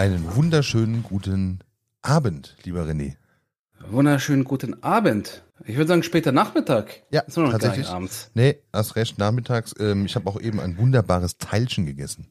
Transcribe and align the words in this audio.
Einen 0.00 0.34
wunderschönen 0.34 1.02
guten 1.02 1.58
Abend, 2.00 2.56
lieber 2.64 2.84
René. 2.84 3.16
Wunderschönen 3.90 4.44
guten 4.44 4.82
Abend. 4.82 5.42
Ich 5.66 5.76
würde 5.76 5.88
sagen 5.88 6.02
später 6.02 6.32
Nachmittag. 6.32 7.02
Ja, 7.10 7.20
ist 7.20 7.36
noch 7.36 7.50
tatsächlich. 7.50 7.84
gar 7.84 7.96
abends. 7.96 8.30
Nee, 8.32 8.62
hast 8.72 8.96
recht, 8.96 9.18
nachmittags. 9.18 9.74
Ähm, 9.78 10.06
ich 10.06 10.16
habe 10.16 10.30
auch 10.30 10.40
eben 10.40 10.58
ein 10.58 10.78
wunderbares 10.78 11.36
Teilchen 11.36 11.84
gegessen. 11.84 12.28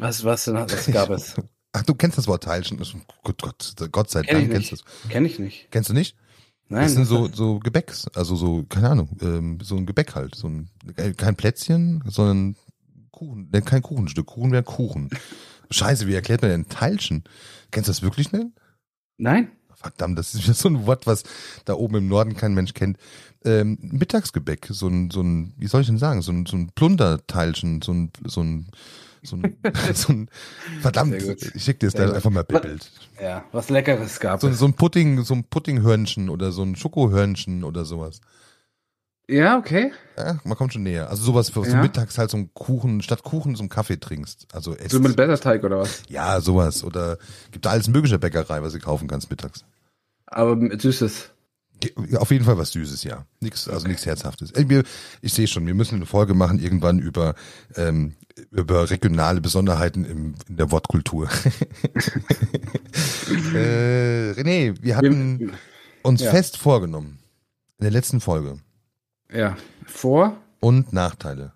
Was, 0.00 0.24
was, 0.24 0.46
denn, 0.46 0.56
was 0.56 0.86
gab 0.86 1.10
es? 1.10 1.36
Ach, 1.70 1.84
du 1.84 1.94
kennst 1.94 2.18
das 2.18 2.26
Wort 2.26 2.42
Teilchen? 2.42 2.76
Das- 2.78 2.92
Gott, 3.22 3.40
Gott, 3.40 3.76
Gott 3.92 4.10
sei 4.10 4.22
Kenn 4.22 4.38
Dank 4.38 4.50
kennst 4.50 4.72
du 4.72 4.74
es. 4.74 4.84
Kenn 5.08 5.24
ich 5.24 5.38
nicht. 5.38 5.70
Kennst 5.70 5.90
du 5.90 5.94
nicht? 5.94 6.16
Nein. 6.66 6.82
das 6.82 6.94
sind 6.94 7.04
so, 7.04 7.28
so 7.32 7.60
Gebäcks, 7.60 8.08
also 8.16 8.34
so, 8.34 8.64
keine 8.64 8.90
Ahnung, 8.90 9.16
ähm, 9.20 9.58
so 9.62 9.76
ein 9.76 9.86
Gebäck 9.86 10.16
halt. 10.16 10.34
So 10.34 10.48
ein, 10.48 10.70
äh, 10.96 11.12
kein 11.12 11.36
Plätzchen, 11.36 12.02
sondern 12.08 12.56
Kuchen. 13.12 13.48
Ne, 13.52 13.62
kein 13.62 13.80
Kuchenstück. 13.80 14.26
Kuchen 14.26 14.50
wäre 14.50 14.64
Kuchen. 14.64 15.08
Scheiße, 15.70 16.06
wie 16.06 16.14
erklärt 16.14 16.42
man 16.42 16.50
denn 16.50 16.68
Teilchen? 16.68 17.24
Kennst 17.70 17.88
du 17.88 17.92
das 17.92 18.02
wirklich 18.02 18.32
nicht? 18.32 18.46
Nein? 19.18 19.50
Verdammt, 19.74 20.18
das 20.18 20.34
ist 20.34 20.44
wieder 20.44 20.54
so 20.54 20.68
ein 20.68 20.86
Wort, 20.86 21.06
was 21.06 21.24
da 21.66 21.74
oben 21.74 21.96
im 21.96 22.08
Norden 22.08 22.36
kein 22.36 22.54
Mensch 22.54 22.72
kennt. 22.74 22.96
Ähm, 23.44 23.76
Mittagsgebäck, 23.80 24.66
so 24.70 24.88
ein, 24.88 25.10
so 25.10 25.20
ein, 25.20 25.52
wie 25.58 25.66
soll 25.66 25.82
ich 25.82 25.86
denn 25.86 25.98
sagen, 25.98 26.22
so 26.22 26.32
ein, 26.32 26.46
so 26.46 26.56
ein 26.56 26.70
Plunderteilchen, 26.74 27.82
so 27.82 27.92
ein, 27.92 28.10
so 28.26 28.42
ein, 28.42 28.70
so 29.22 29.36
ein, 29.36 29.56
so 29.94 30.12
ein 30.12 30.30
verdammt, 30.80 31.14
ich 31.14 31.62
schick 31.62 31.80
dir 31.80 31.90
das 31.90 32.10
einfach 32.12 32.30
mal 32.30 32.44
Bild. 32.44 32.90
Ja, 33.20 33.44
was 33.52 33.68
Leckeres 33.68 34.20
gab 34.20 34.40
So, 34.40 34.48
es. 34.48 34.58
so 34.58 34.64
ein 34.64 34.74
Pudding, 34.74 35.22
so 35.22 35.34
ein 35.34 35.44
Puddinghörnchen 35.44 36.30
oder 36.30 36.50
so 36.52 36.62
ein 36.62 36.76
Schokohörnchen 36.76 37.62
oder 37.64 37.84
sowas. 37.84 38.20
Ja, 39.28 39.56
okay. 39.58 39.92
Ja, 40.18 40.38
man 40.44 40.56
kommt 40.56 40.72
schon 40.74 40.82
näher. 40.82 41.08
Also 41.08 41.24
sowas 41.24 41.48
für 41.48 41.64
so 41.64 41.70
Ja. 41.70 41.80
mittags 41.80 42.18
halt 42.18 42.30
so 42.30 42.36
ein 42.36 42.52
Kuchen, 42.52 43.00
statt 43.00 43.22
Kuchen 43.22 43.56
so 43.56 43.62
einen 43.62 43.70
Kaffee 43.70 43.98
trinkst. 43.98 44.48
Also. 44.52 44.76
So 44.88 45.00
mit 45.00 45.16
Blätterteig 45.16 45.64
oder 45.64 45.78
was? 45.78 46.02
Ja, 46.08 46.40
sowas. 46.40 46.84
Oder 46.84 47.18
gibt 47.50 47.64
da 47.64 47.70
alles 47.70 47.88
mögliche 47.88 48.18
Bäckerei, 48.18 48.62
was 48.62 48.74
du 48.74 48.78
kaufen 48.80 49.08
kannst 49.08 49.30
mittags. 49.30 49.64
Aber 50.26 50.56
mit 50.56 50.82
Süßes. 50.82 51.30
Auf 52.16 52.30
jeden 52.30 52.44
Fall 52.44 52.56
was 52.56 52.72
Süßes, 52.72 53.04
ja. 53.04 53.26
Nix, 53.40 53.68
also 53.68 53.86
nichts 53.86 54.06
Herzhaftes. 54.06 54.52
Wir, 54.54 54.84
ich 55.20 55.32
sehe 55.32 55.46
schon, 55.46 55.66
wir 55.66 55.74
müssen 55.74 55.96
eine 55.96 56.06
Folge 56.06 56.34
machen 56.34 56.58
irgendwann 56.58 56.98
über, 56.98 57.34
ähm, 57.76 58.14
über 58.50 58.90
regionale 58.90 59.40
Besonderheiten 59.40 60.04
im, 60.04 60.34
in 60.48 60.56
der 60.56 60.70
Wortkultur. 60.70 61.28
äh, 63.54 64.32
René, 64.32 64.76
wir 64.80 64.96
hatten 64.96 65.52
uns 66.02 66.22
ja. 66.22 66.30
fest 66.30 66.56
vorgenommen, 66.56 67.18
in 67.78 67.84
der 67.84 67.92
letzten 67.92 68.20
Folge, 68.20 68.60
Ja. 69.34 69.56
Vor 69.86 70.36
und 70.60 70.92
Nachteile 70.92 71.52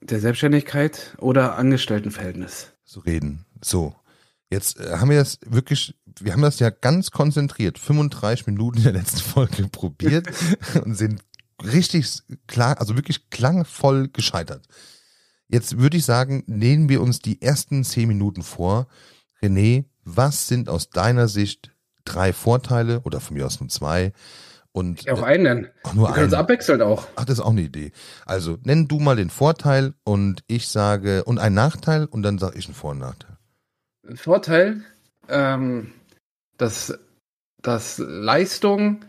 der 0.00 0.20
Selbstständigkeit 0.20 1.16
oder 1.18 1.56
Angestelltenverhältnis. 1.56 2.72
zu 2.84 3.00
reden. 3.00 3.44
So. 3.62 3.94
Jetzt 4.50 4.80
äh, 4.80 4.96
haben 4.96 5.10
wir 5.10 5.18
das 5.18 5.38
wirklich, 5.44 5.94
wir 6.20 6.32
haben 6.32 6.42
das 6.42 6.58
ja 6.58 6.70
ganz 6.70 7.10
konzentriert, 7.10 7.78
35 7.78 8.46
Minuten 8.46 8.78
in 8.78 8.84
der 8.84 8.92
letzten 8.94 9.20
Folge 9.20 9.68
probiert 9.72 10.28
und 10.84 10.94
sind 10.94 11.22
richtig 11.62 12.08
klar, 12.46 12.80
also 12.80 12.96
wirklich 12.96 13.28
klangvoll 13.30 14.08
gescheitert. 14.08 14.66
Jetzt 15.48 15.78
würde 15.78 15.96
ich 15.96 16.04
sagen, 16.04 16.44
nehmen 16.46 16.88
wir 16.88 17.02
uns 17.02 17.20
die 17.20 17.42
ersten 17.42 17.84
10 17.84 18.08
Minuten 18.08 18.42
vor. 18.42 18.86
René, 19.42 19.84
was 20.04 20.46
sind 20.46 20.68
aus 20.68 20.90
deiner 20.90 21.28
Sicht 21.28 21.74
drei 22.04 22.32
Vorteile 22.32 23.00
oder 23.00 23.20
von 23.20 23.36
mir 23.36 23.46
aus 23.46 23.60
nur 23.60 23.68
zwei? 23.68 24.12
Und 24.78 25.02
Ja, 25.04 25.14
auch 25.14 25.22
einen 25.22 25.42
nennen. 25.42 25.68
Ach, 25.82 25.94
nur 25.94 26.08
Wir 26.08 26.12
können 26.14 26.24
uns 26.26 26.34
einen. 26.34 26.42
abwechseln 26.42 26.82
auch. 26.82 27.06
Ach, 27.16 27.24
das 27.24 27.38
ist 27.38 27.44
auch 27.44 27.50
eine 27.50 27.62
Idee. 27.62 27.90
Also, 28.26 28.58
nenn 28.62 28.86
du 28.86 28.98
mal 29.00 29.16
den 29.16 29.30
Vorteil 29.30 29.94
und 30.04 30.42
ich 30.46 30.68
sage, 30.68 31.24
und 31.24 31.38
einen 31.38 31.54
Nachteil 31.56 32.04
und 32.04 32.22
dann 32.22 32.38
sage 32.38 32.58
ich 32.58 32.66
einen 32.66 32.74
Vor- 32.74 32.92
und 32.92 32.98
Nachteil. 32.98 33.36
Vorteil, 34.14 34.82
ähm, 35.28 35.92
dass, 36.56 36.96
dass 37.62 37.98
Leistung 37.98 39.04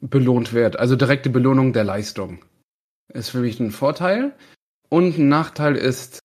belohnt 0.00 0.52
wird. 0.52 0.78
Also 0.78 0.94
direkte 0.96 1.30
Belohnung 1.30 1.72
der 1.72 1.84
Leistung. 1.84 2.44
Ist 3.12 3.30
für 3.30 3.38
mich 3.40 3.58
ein 3.60 3.70
Vorteil. 3.70 4.34
Und 4.90 5.18
ein 5.18 5.28
Nachteil 5.28 5.76
ist, 5.76 6.18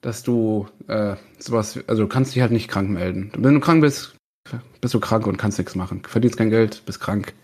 dass 0.00 0.22
du 0.22 0.68
äh, 0.86 1.16
sowas, 1.38 1.78
also 1.86 2.02
du 2.04 2.08
kannst 2.08 2.34
dich 2.34 2.40
halt 2.42 2.52
nicht 2.52 2.68
krank 2.68 2.88
melden. 2.88 3.30
Wenn 3.36 3.54
du 3.54 3.60
krank 3.60 3.80
bist, 3.82 4.16
bist 4.80 4.94
du 4.94 5.00
krank 5.00 5.26
und 5.26 5.36
kannst 5.36 5.58
nichts 5.58 5.74
machen. 5.74 6.02
Verdienst 6.04 6.38
kein 6.38 6.50
Geld, 6.50 6.82
bist 6.86 7.00
krank. 7.00 7.34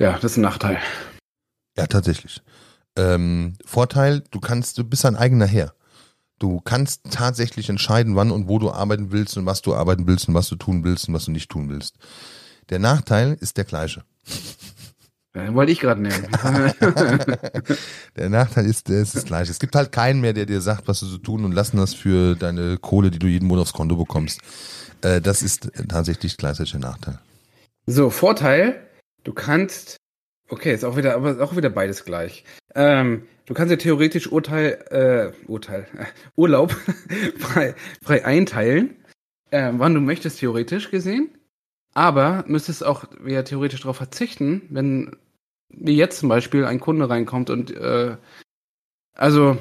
Ja, 0.00 0.14
das 0.14 0.32
ist 0.32 0.38
ein 0.38 0.40
Nachteil. 0.40 0.78
Ja, 1.76 1.86
tatsächlich. 1.86 2.40
Ähm, 2.96 3.52
Vorteil, 3.66 4.24
du 4.30 4.40
kannst, 4.40 4.78
du 4.78 4.84
bist 4.84 5.04
ein 5.04 5.14
eigener 5.14 5.46
Herr. 5.46 5.74
Du 6.38 6.58
kannst 6.60 7.02
tatsächlich 7.10 7.68
entscheiden, 7.68 8.16
wann 8.16 8.30
und 8.30 8.48
wo 8.48 8.58
du 8.58 8.70
arbeiten 8.70 9.12
willst 9.12 9.36
und 9.36 9.44
was 9.44 9.60
du 9.60 9.74
arbeiten 9.74 10.06
willst 10.06 10.26
und 10.26 10.34
was 10.34 10.48
du 10.48 10.56
tun 10.56 10.84
willst 10.84 11.06
und 11.06 11.14
was 11.14 11.26
du 11.26 11.32
nicht 11.32 11.50
tun 11.50 11.68
willst. 11.68 11.96
Der 12.70 12.78
Nachteil 12.78 13.36
ist 13.40 13.56
der 13.58 13.64
gleiche. 13.64 14.02
Ja, 15.32 15.54
wollte 15.54 15.70
ich 15.70 15.78
gerade 15.78 16.02
nehmen. 16.02 16.26
Der 18.16 18.28
Nachteil 18.28 18.66
ist, 18.66 18.88
der 18.88 19.00
ist 19.00 19.14
das 19.14 19.24
gleiche. 19.24 19.52
Es 19.52 19.60
gibt 19.60 19.76
halt 19.76 19.92
keinen 19.92 20.20
mehr, 20.20 20.32
der 20.32 20.44
dir 20.44 20.60
sagt, 20.60 20.88
was 20.88 20.98
du 20.98 21.06
zu 21.06 21.18
tun 21.18 21.44
und 21.44 21.52
lassen 21.52 21.76
das 21.76 21.94
für 21.94 22.34
deine 22.34 22.78
Kohle, 22.78 23.12
die 23.12 23.20
du 23.20 23.28
jeden 23.28 23.46
Monat 23.46 23.62
aufs 23.62 23.72
Konto 23.72 23.94
bekommst. 23.94 24.40
Äh, 25.02 25.20
das 25.20 25.42
ist 25.42 25.70
tatsächlich 25.88 26.36
gleichzeitig 26.36 26.72
der 26.72 26.80
Nachteil. 26.80 27.20
So, 27.86 28.10
Vorteil, 28.10 28.89
du 29.24 29.32
kannst, 29.32 29.96
okay, 30.48 30.74
ist 30.74 30.84
auch 30.84 30.96
wieder, 30.96 31.14
aber 31.14 31.32
ist 31.32 31.40
auch 31.40 31.56
wieder 31.56 31.70
beides 31.70 32.04
gleich. 32.04 32.44
Ähm, 32.74 33.26
du 33.46 33.54
kannst 33.54 33.70
ja 33.70 33.76
theoretisch 33.76 34.30
Urteil, 34.30 34.84
äh, 34.90 35.50
Urteil, 35.50 35.86
äh, 35.96 36.04
Urlaub 36.36 36.72
frei, 37.38 37.74
frei 38.02 38.24
einteilen, 38.24 38.96
äh, 39.50 39.72
wann 39.74 39.94
du 39.94 40.00
möchtest, 40.00 40.40
theoretisch 40.40 40.90
gesehen. 40.90 41.36
Aber 41.92 42.44
müsstest 42.46 42.84
auch 42.84 43.04
wieder 43.20 43.44
theoretisch 43.44 43.80
darauf 43.80 43.96
verzichten, 43.96 44.62
wenn 44.70 45.16
wie 45.72 45.96
jetzt 45.96 46.18
zum 46.18 46.28
Beispiel 46.28 46.64
ein 46.64 46.80
Kunde 46.80 47.08
reinkommt 47.08 47.50
und 47.50 47.70
äh, 47.70 48.16
also 49.14 49.58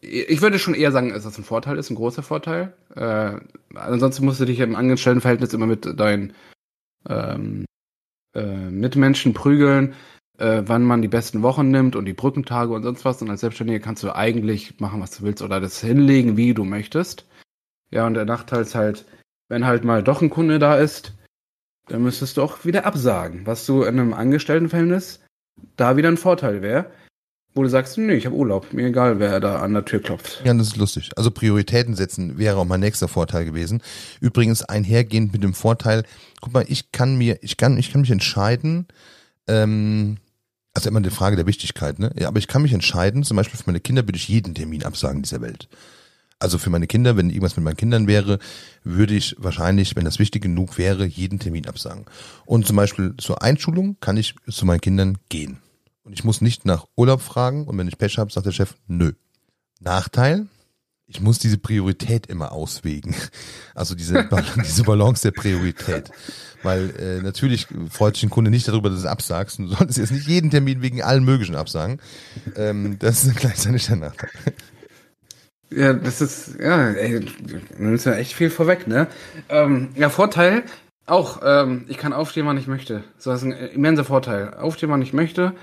ich 0.00 0.42
würde 0.42 0.58
schon 0.58 0.74
eher 0.74 0.92
sagen, 0.92 1.10
dass 1.10 1.24
das 1.24 1.38
ein 1.38 1.44
Vorteil 1.44 1.78
ist, 1.78 1.90
ein 1.90 1.96
großer 1.96 2.22
Vorteil. 2.22 2.74
Äh, 2.94 3.40
ansonsten 3.74 4.24
musst 4.24 4.40
du 4.40 4.44
dich 4.44 4.60
im 4.60 4.76
Angestelltenverhältnis 4.76 5.54
immer 5.54 5.66
mit 5.66 5.98
deinen 5.98 6.34
ähm, 7.08 7.64
äh, 8.36 8.70
Mitmenschen 8.70 9.34
prügeln, 9.34 9.94
äh, 10.38 10.62
wann 10.66 10.84
man 10.84 11.02
die 11.02 11.08
besten 11.08 11.42
Wochen 11.42 11.70
nimmt 11.70 11.96
und 11.96 12.04
die 12.04 12.12
Brückentage 12.12 12.72
und 12.72 12.82
sonst 12.82 13.04
was. 13.04 13.22
Und 13.22 13.30
als 13.30 13.40
Selbstständiger 13.40 13.80
kannst 13.80 14.02
du 14.02 14.14
eigentlich 14.14 14.78
machen, 14.80 15.00
was 15.00 15.16
du 15.16 15.24
willst 15.24 15.42
oder 15.42 15.60
das 15.60 15.80
hinlegen, 15.80 16.36
wie 16.36 16.54
du 16.54 16.64
möchtest. 16.64 17.26
Ja, 17.90 18.06
und 18.06 18.14
der 18.14 18.24
Nachteil 18.24 18.62
ist 18.62 18.74
halt, 18.74 19.06
wenn 19.48 19.66
halt 19.66 19.84
mal 19.84 20.02
doch 20.02 20.22
ein 20.22 20.30
Kunde 20.30 20.58
da 20.58 20.76
ist, 20.76 21.14
dann 21.88 22.02
müsstest 22.02 22.36
du 22.36 22.42
auch 22.42 22.64
wieder 22.64 22.84
absagen, 22.84 23.46
was 23.46 23.64
du 23.64 23.82
in 23.82 24.00
einem 24.00 24.12
Angestelltenverhältnis 24.12 25.24
da 25.76 25.96
wieder 25.96 26.08
ein 26.08 26.16
Vorteil 26.16 26.62
wäre, 26.62 26.90
wo 27.56 27.62
du 27.62 27.68
sagst, 27.70 27.96
nee, 27.96 28.12
ich 28.12 28.26
habe 28.26 28.36
Urlaub, 28.36 28.72
mir 28.74 28.86
egal, 28.86 29.18
wer 29.18 29.40
da 29.40 29.60
an 29.60 29.72
der 29.72 29.84
Tür 29.84 30.00
klopft. 30.00 30.42
Ja, 30.44 30.52
das 30.52 30.68
ist 30.68 30.76
lustig. 30.76 31.10
Also 31.16 31.30
Prioritäten 31.30 31.94
setzen 31.94 32.36
wäre 32.36 32.58
auch 32.58 32.66
mein 32.66 32.80
nächster 32.80 33.08
Vorteil 33.08 33.46
gewesen. 33.46 33.82
Übrigens 34.20 34.62
einhergehend 34.62 35.32
mit 35.32 35.42
dem 35.42 35.54
Vorteil, 35.54 36.04
guck 36.42 36.52
mal, 36.52 36.66
ich 36.68 36.92
kann 36.92 37.16
mir, 37.16 37.38
ich 37.42 37.56
kann, 37.56 37.78
ich 37.78 37.90
kann 37.90 38.02
mich 38.02 38.10
entscheiden, 38.10 38.86
ähm, 39.48 40.18
also 40.74 40.90
immer 40.90 40.98
eine 40.98 41.10
Frage 41.10 41.36
der 41.36 41.46
Wichtigkeit, 41.46 41.98
ne? 41.98 42.12
Ja, 42.18 42.28
aber 42.28 42.38
ich 42.38 42.46
kann 42.46 42.60
mich 42.60 42.74
entscheiden, 42.74 43.24
zum 43.24 43.38
Beispiel 43.38 43.58
für 43.58 43.66
meine 43.66 43.80
Kinder 43.80 44.06
würde 44.06 44.18
ich 44.18 44.28
jeden 44.28 44.54
Termin 44.54 44.84
absagen 44.84 45.22
dieser 45.22 45.40
Welt. 45.40 45.68
Also 46.38 46.58
für 46.58 46.68
meine 46.68 46.86
Kinder, 46.86 47.16
wenn 47.16 47.30
irgendwas 47.30 47.56
mit 47.56 47.64
meinen 47.64 47.78
Kindern 47.78 48.06
wäre, 48.06 48.38
würde 48.84 49.14
ich 49.14 49.34
wahrscheinlich, 49.38 49.96
wenn 49.96 50.04
das 50.04 50.18
wichtig 50.18 50.42
genug 50.42 50.76
wäre, 50.76 51.06
jeden 51.06 51.38
Termin 51.38 51.66
absagen. 51.66 52.04
Und 52.44 52.66
zum 52.66 52.76
Beispiel 52.76 53.14
zur 53.16 53.40
Einschulung 53.40 53.96
kann 54.00 54.18
ich 54.18 54.34
zu 54.46 54.66
meinen 54.66 54.82
Kindern 54.82 55.16
gehen. 55.30 55.56
Und 56.06 56.12
ich 56.12 56.22
muss 56.22 56.40
nicht 56.40 56.64
nach 56.64 56.86
Urlaub 56.94 57.20
fragen 57.20 57.66
und 57.66 57.76
wenn 57.76 57.88
ich 57.88 57.98
Pech 57.98 58.16
habe, 58.18 58.32
sagt 58.32 58.46
der 58.46 58.52
Chef, 58.52 58.74
nö. 58.86 59.12
Nachteil, 59.80 60.46
ich 61.08 61.20
muss 61.20 61.40
diese 61.40 61.58
Priorität 61.58 62.26
immer 62.28 62.52
auswägen. 62.52 63.14
Also 63.74 63.94
diese, 63.94 64.26
diese 64.56 64.84
Balance 64.84 65.22
der 65.22 65.32
Priorität. 65.32 66.10
Weil 66.62 66.94
äh, 66.98 67.22
natürlich 67.22 67.66
freut 67.90 68.14
sich 68.14 68.22
ein 68.22 68.30
Kunde 68.30 68.50
nicht 68.50 68.66
darüber, 68.66 68.88
dass 68.88 69.00
du 69.00 69.06
es 69.06 69.10
absagst. 69.10 69.58
Du 69.58 69.66
solltest 69.66 69.98
jetzt 69.98 70.12
nicht 70.12 70.26
jeden 70.26 70.50
Termin 70.50 70.80
wegen 70.80 71.02
allen 71.02 71.24
möglichen 71.24 71.56
absagen. 71.56 72.00
Ähm, 72.54 72.98
das 72.98 73.24
ist 73.24 73.36
gleichzeitig 73.36 73.86
der 73.86 73.96
Nachteil. 73.96 74.30
Ja, 75.70 75.92
das 75.92 76.22
ist, 76.22 76.58
ja, 76.58 76.90
ey, 76.92 77.20
du 77.20 77.60
nimmst 77.78 78.06
ja 78.06 78.14
echt 78.14 78.32
viel 78.32 78.48
vorweg, 78.48 78.86
ne? 78.86 79.08
Ähm, 79.50 79.90
ja, 79.94 80.08
Vorteil, 80.08 80.62
auch, 81.04 81.42
ähm, 81.44 81.84
ich 81.88 81.98
kann 81.98 82.14
aufstehen, 82.14 82.46
wann 82.46 82.56
ich 82.56 82.68
möchte. 82.68 83.04
So, 83.18 83.30
das 83.30 83.42
ist 83.42 83.48
ein 83.48 83.52
immenser 83.52 84.04
Vorteil. 84.04 84.54
Aufstehen, 84.54 84.88
wann 84.88 85.02
ich 85.02 85.12
möchte. 85.12 85.54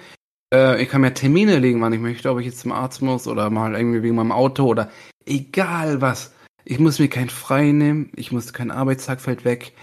Äh, 0.54 0.82
ich 0.82 0.90
kann 0.90 1.02
mir 1.02 1.14
Termine 1.14 1.60
legen, 1.60 1.82
wann 1.82 1.94
ich 1.94 2.00
möchte, 2.00 2.30
ob 2.30 2.40
ich 2.40 2.46
jetzt 2.46 2.60
zum 2.60 2.72
Arzt 2.72 3.02
muss 3.02 3.28
oder 3.28 3.50
mal 3.50 3.76
irgendwie 3.76 4.04
wegen 4.04 4.16
meinem 4.16 4.32
Auto 4.32 4.66
oder 4.66 4.90
egal 5.26 6.02
was. 6.02 6.34
Ich 6.64 6.80
muss 6.80 7.00
mir 7.00 7.10
kein 7.10 7.30
Frei 7.30 7.72
nehmen, 7.72 8.12
ich 8.16 8.32
muss 8.32 8.54
kein 8.54 8.72
Arbeitstag 8.72 9.20
fällt 9.20 9.44
weg. 9.44 9.74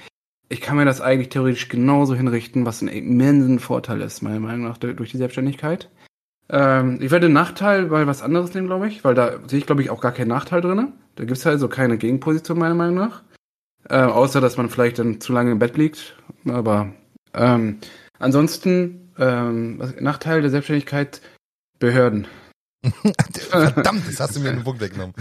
Ich 0.48 0.60
kann 0.60 0.76
mir 0.76 0.84
das 0.84 1.00
eigentlich 1.00 1.28
theoretisch 1.28 1.68
genauso 1.68 2.14
hinrichten, 2.14 2.64
was 2.64 2.82
ein 2.82 2.88
immensen 2.88 3.58
Vorteil 3.58 4.00
ist, 4.00 4.22
meiner 4.22 4.40
Meinung 4.40 4.62
nach, 4.62 4.78
durch 4.78 5.10
die 5.10 5.18
Selbstständigkeit. 5.18 5.90
Ähm, 6.48 6.98
ich 7.00 7.10
werde 7.10 7.28
Nachteil 7.28 7.90
weil 7.90 8.06
was 8.06 8.22
anderes 8.22 8.54
nehmen, 8.54 8.66
glaube 8.66 8.88
ich, 8.88 9.04
weil 9.04 9.14
da 9.14 9.38
sehe 9.46 9.58
ich, 9.58 9.66
glaube 9.66 9.82
ich, 9.82 9.90
auch 9.90 10.00
gar 10.00 10.12
keinen 10.12 10.28
Nachteil 10.28 10.60
drin. 10.60 10.92
Da 11.16 11.24
gibt 11.24 11.38
es 11.38 11.46
also 11.46 11.68
keine 11.68 11.98
Gegenposition, 11.98 12.58
meiner 12.58 12.74
Meinung 12.74 12.96
nach. 12.96 13.22
Äh, 13.88 13.98
außer, 13.98 14.40
dass 14.40 14.56
man 14.56 14.70
vielleicht 14.70 14.98
dann 14.98 15.20
zu 15.20 15.32
lange 15.32 15.52
im 15.52 15.58
Bett 15.58 15.76
liegt. 15.76 16.16
Aber 16.48 16.92
ähm, 17.34 17.78
ansonsten, 18.18 19.09
ähm, 19.20 19.94
Nachteil 20.00 20.40
der 20.40 20.50
Selbstständigkeit, 20.50 21.20
Behörden. 21.78 22.26
Verdammt, 23.50 24.08
das 24.08 24.20
hast 24.20 24.36
du 24.36 24.40
mir 24.40 24.50
einen 24.50 24.64
Punkt 24.64 24.80
weggenommen. 24.80 25.14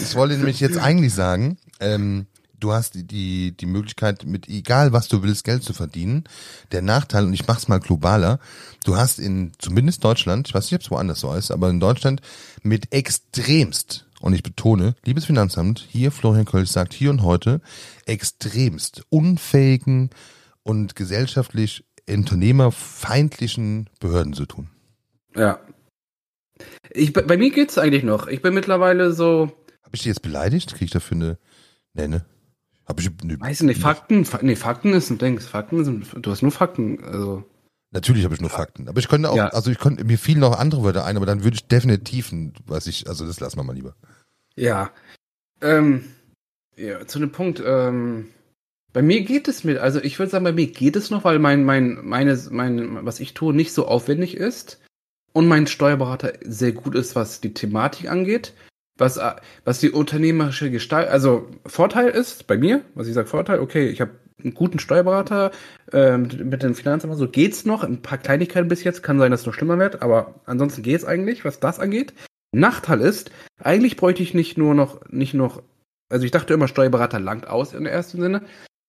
ich 0.00 0.14
wollte 0.16 0.36
nämlich 0.36 0.58
jetzt 0.60 0.78
eigentlich 0.78 1.14
sagen, 1.14 1.56
ähm, 1.78 2.26
du 2.58 2.72
hast 2.72 2.94
die, 2.94 3.04
die, 3.04 3.56
die 3.56 3.66
Möglichkeit, 3.66 4.24
mit 4.24 4.48
egal 4.48 4.92
was 4.92 5.08
du 5.08 5.22
willst, 5.22 5.44
Geld 5.44 5.62
zu 5.62 5.72
verdienen. 5.72 6.24
Der 6.72 6.82
Nachteil, 6.82 7.24
und 7.24 7.32
ich 7.32 7.46
mach's 7.46 7.68
mal 7.68 7.80
globaler, 7.80 8.40
du 8.84 8.96
hast 8.96 9.18
in 9.18 9.52
zumindest 9.58 10.02
Deutschland, 10.04 10.48
ich 10.48 10.54
weiß 10.54 10.64
nicht, 10.64 10.74
ob 10.74 10.82
es 10.82 10.90
woanders 10.90 11.20
so 11.20 11.32
ist, 11.34 11.50
aber 11.50 11.70
in 11.70 11.80
Deutschland 11.80 12.22
mit 12.62 12.92
extremst, 12.92 14.06
und 14.20 14.34
ich 14.34 14.42
betone, 14.42 14.94
liebes 15.04 15.24
Finanzamt, 15.24 15.86
hier 15.88 16.12
Florian 16.12 16.44
Kölsch 16.44 16.70
sagt 16.70 16.92
hier 16.92 17.10
und 17.10 17.22
heute, 17.22 17.60
extremst 18.06 19.04
unfähigen 19.10 20.10
und 20.62 20.94
gesellschaftlich 20.94 21.84
unternehmerfeindlichen 22.08 23.88
Behörden 24.00 24.32
zu 24.32 24.46
tun. 24.46 24.68
Ja. 25.34 25.60
Ich, 26.90 27.12
bei 27.12 27.36
mir 27.36 27.50
geht's 27.50 27.78
eigentlich 27.78 28.04
noch. 28.04 28.26
Ich 28.26 28.42
bin 28.42 28.54
mittlerweile 28.54 29.12
so. 29.12 29.52
Habe 29.82 29.94
ich 29.94 30.00
dich 30.00 30.06
jetzt 30.06 30.22
beleidigt? 30.22 30.74
Krieg 30.74 30.82
ich 30.82 30.90
dafür 30.90 31.16
eine 31.16 31.38
Nenne? 31.94 32.24
Hab 32.86 33.00
ich 33.00 33.10
ne, 33.22 33.40
Weiß 33.40 33.60
ich 33.60 33.66
nicht, 33.66 33.80
Fakten, 33.80 34.26
nee, 34.42 34.56
Fakten 34.56 34.92
ist 34.92 35.10
ein 35.10 35.18
Ding. 35.18 35.38
Fakten 35.40 35.84
sind, 35.84 36.06
du 36.14 36.30
hast 36.30 36.42
nur 36.42 36.50
Fakten, 36.50 37.02
also. 37.04 37.44
Natürlich 37.90 38.24
habe 38.24 38.34
ich 38.34 38.40
nur 38.40 38.50
Fakten. 38.50 38.88
Aber 38.88 38.98
ich 38.98 39.08
könnte 39.08 39.30
auch, 39.30 39.36
ja. 39.36 39.48
also 39.48 39.70
ich 39.70 39.78
könnte, 39.78 40.04
mir 40.04 40.18
fielen 40.18 40.40
noch 40.40 40.58
andere 40.58 40.82
Wörter 40.82 41.04
ein, 41.04 41.16
aber 41.16 41.26
dann 41.26 41.44
würde 41.44 41.56
ich 41.56 41.68
definitiv, 41.68 42.32
was 42.66 42.86
ich, 42.86 43.06
also 43.06 43.26
das 43.26 43.38
lassen 43.38 43.58
wir 43.58 43.64
mal 43.64 43.74
lieber. 43.74 43.94
Ja. 44.56 44.90
Ähm, 45.60 46.04
ja, 46.76 47.06
zu 47.06 47.18
dem 47.18 47.32
Punkt, 47.32 47.62
ähm, 47.64 48.30
bei 48.92 49.02
mir 49.02 49.22
geht 49.22 49.48
es 49.48 49.64
mit, 49.64 49.78
also 49.78 50.00
ich 50.02 50.18
würde 50.18 50.30
sagen, 50.30 50.44
bei 50.44 50.52
mir 50.52 50.66
geht 50.66 50.96
es 50.96 51.10
noch, 51.10 51.24
weil 51.24 51.38
mein, 51.38 51.64
mein, 51.64 51.98
meine, 52.02 52.38
mein, 52.50 53.04
was 53.04 53.20
ich 53.20 53.34
tue, 53.34 53.54
nicht 53.54 53.72
so 53.72 53.86
aufwendig 53.86 54.36
ist 54.36 54.80
und 55.32 55.48
mein 55.48 55.66
Steuerberater 55.66 56.34
sehr 56.42 56.72
gut 56.72 56.94
ist, 56.94 57.16
was 57.16 57.40
die 57.40 57.54
Thematik 57.54 58.10
angeht. 58.10 58.54
Was, 58.98 59.18
was 59.64 59.80
die 59.80 59.90
unternehmerische 59.90 60.70
Gestalt, 60.70 61.08
also 61.08 61.48
Vorteil 61.64 62.10
ist 62.10 62.46
bei 62.46 62.58
mir, 62.58 62.82
was 62.94 63.08
ich 63.08 63.14
sage 63.14 63.26
Vorteil, 63.26 63.58
okay, 63.60 63.88
ich 63.88 64.02
habe 64.02 64.12
einen 64.44 64.52
guten 64.52 64.78
Steuerberater 64.78 65.50
äh, 65.92 66.18
mit 66.18 66.62
den 66.62 66.74
Finanzamt, 66.74 67.16
so 67.16 67.26
geht's 67.26 67.64
noch, 67.64 67.84
ein 67.84 68.02
paar 68.02 68.18
Kleinigkeiten 68.18 68.68
bis 68.68 68.84
jetzt, 68.84 69.02
kann 69.02 69.18
sein, 69.18 69.30
dass 69.30 69.40
es 69.40 69.46
noch 69.46 69.54
schlimmer 69.54 69.78
wird, 69.78 70.02
aber 70.02 70.40
ansonsten 70.44 70.82
geht's 70.82 71.06
eigentlich, 71.06 71.44
was 71.44 71.58
das 71.58 71.80
angeht. 71.80 72.12
Nachteil 72.54 73.00
ist, 73.00 73.30
eigentlich 73.58 73.96
bräuchte 73.96 74.22
ich 74.22 74.34
nicht 74.34 74.58
nur 74.58 74.74
noch, 74.74 75.00
nicht 75.08 75.32
noch, 75.32 75.62
also 76.10 76.26
ich 76.26 76.30
dachte 76.30 76.52
immer, 76.52 76.68
Steuerberater 76.68 77.18
langt 77.18 77.48
aus 77.48 77.72
im 77.72 77.86
ersten 77.86 78.20
Sinne, 78.20 78.42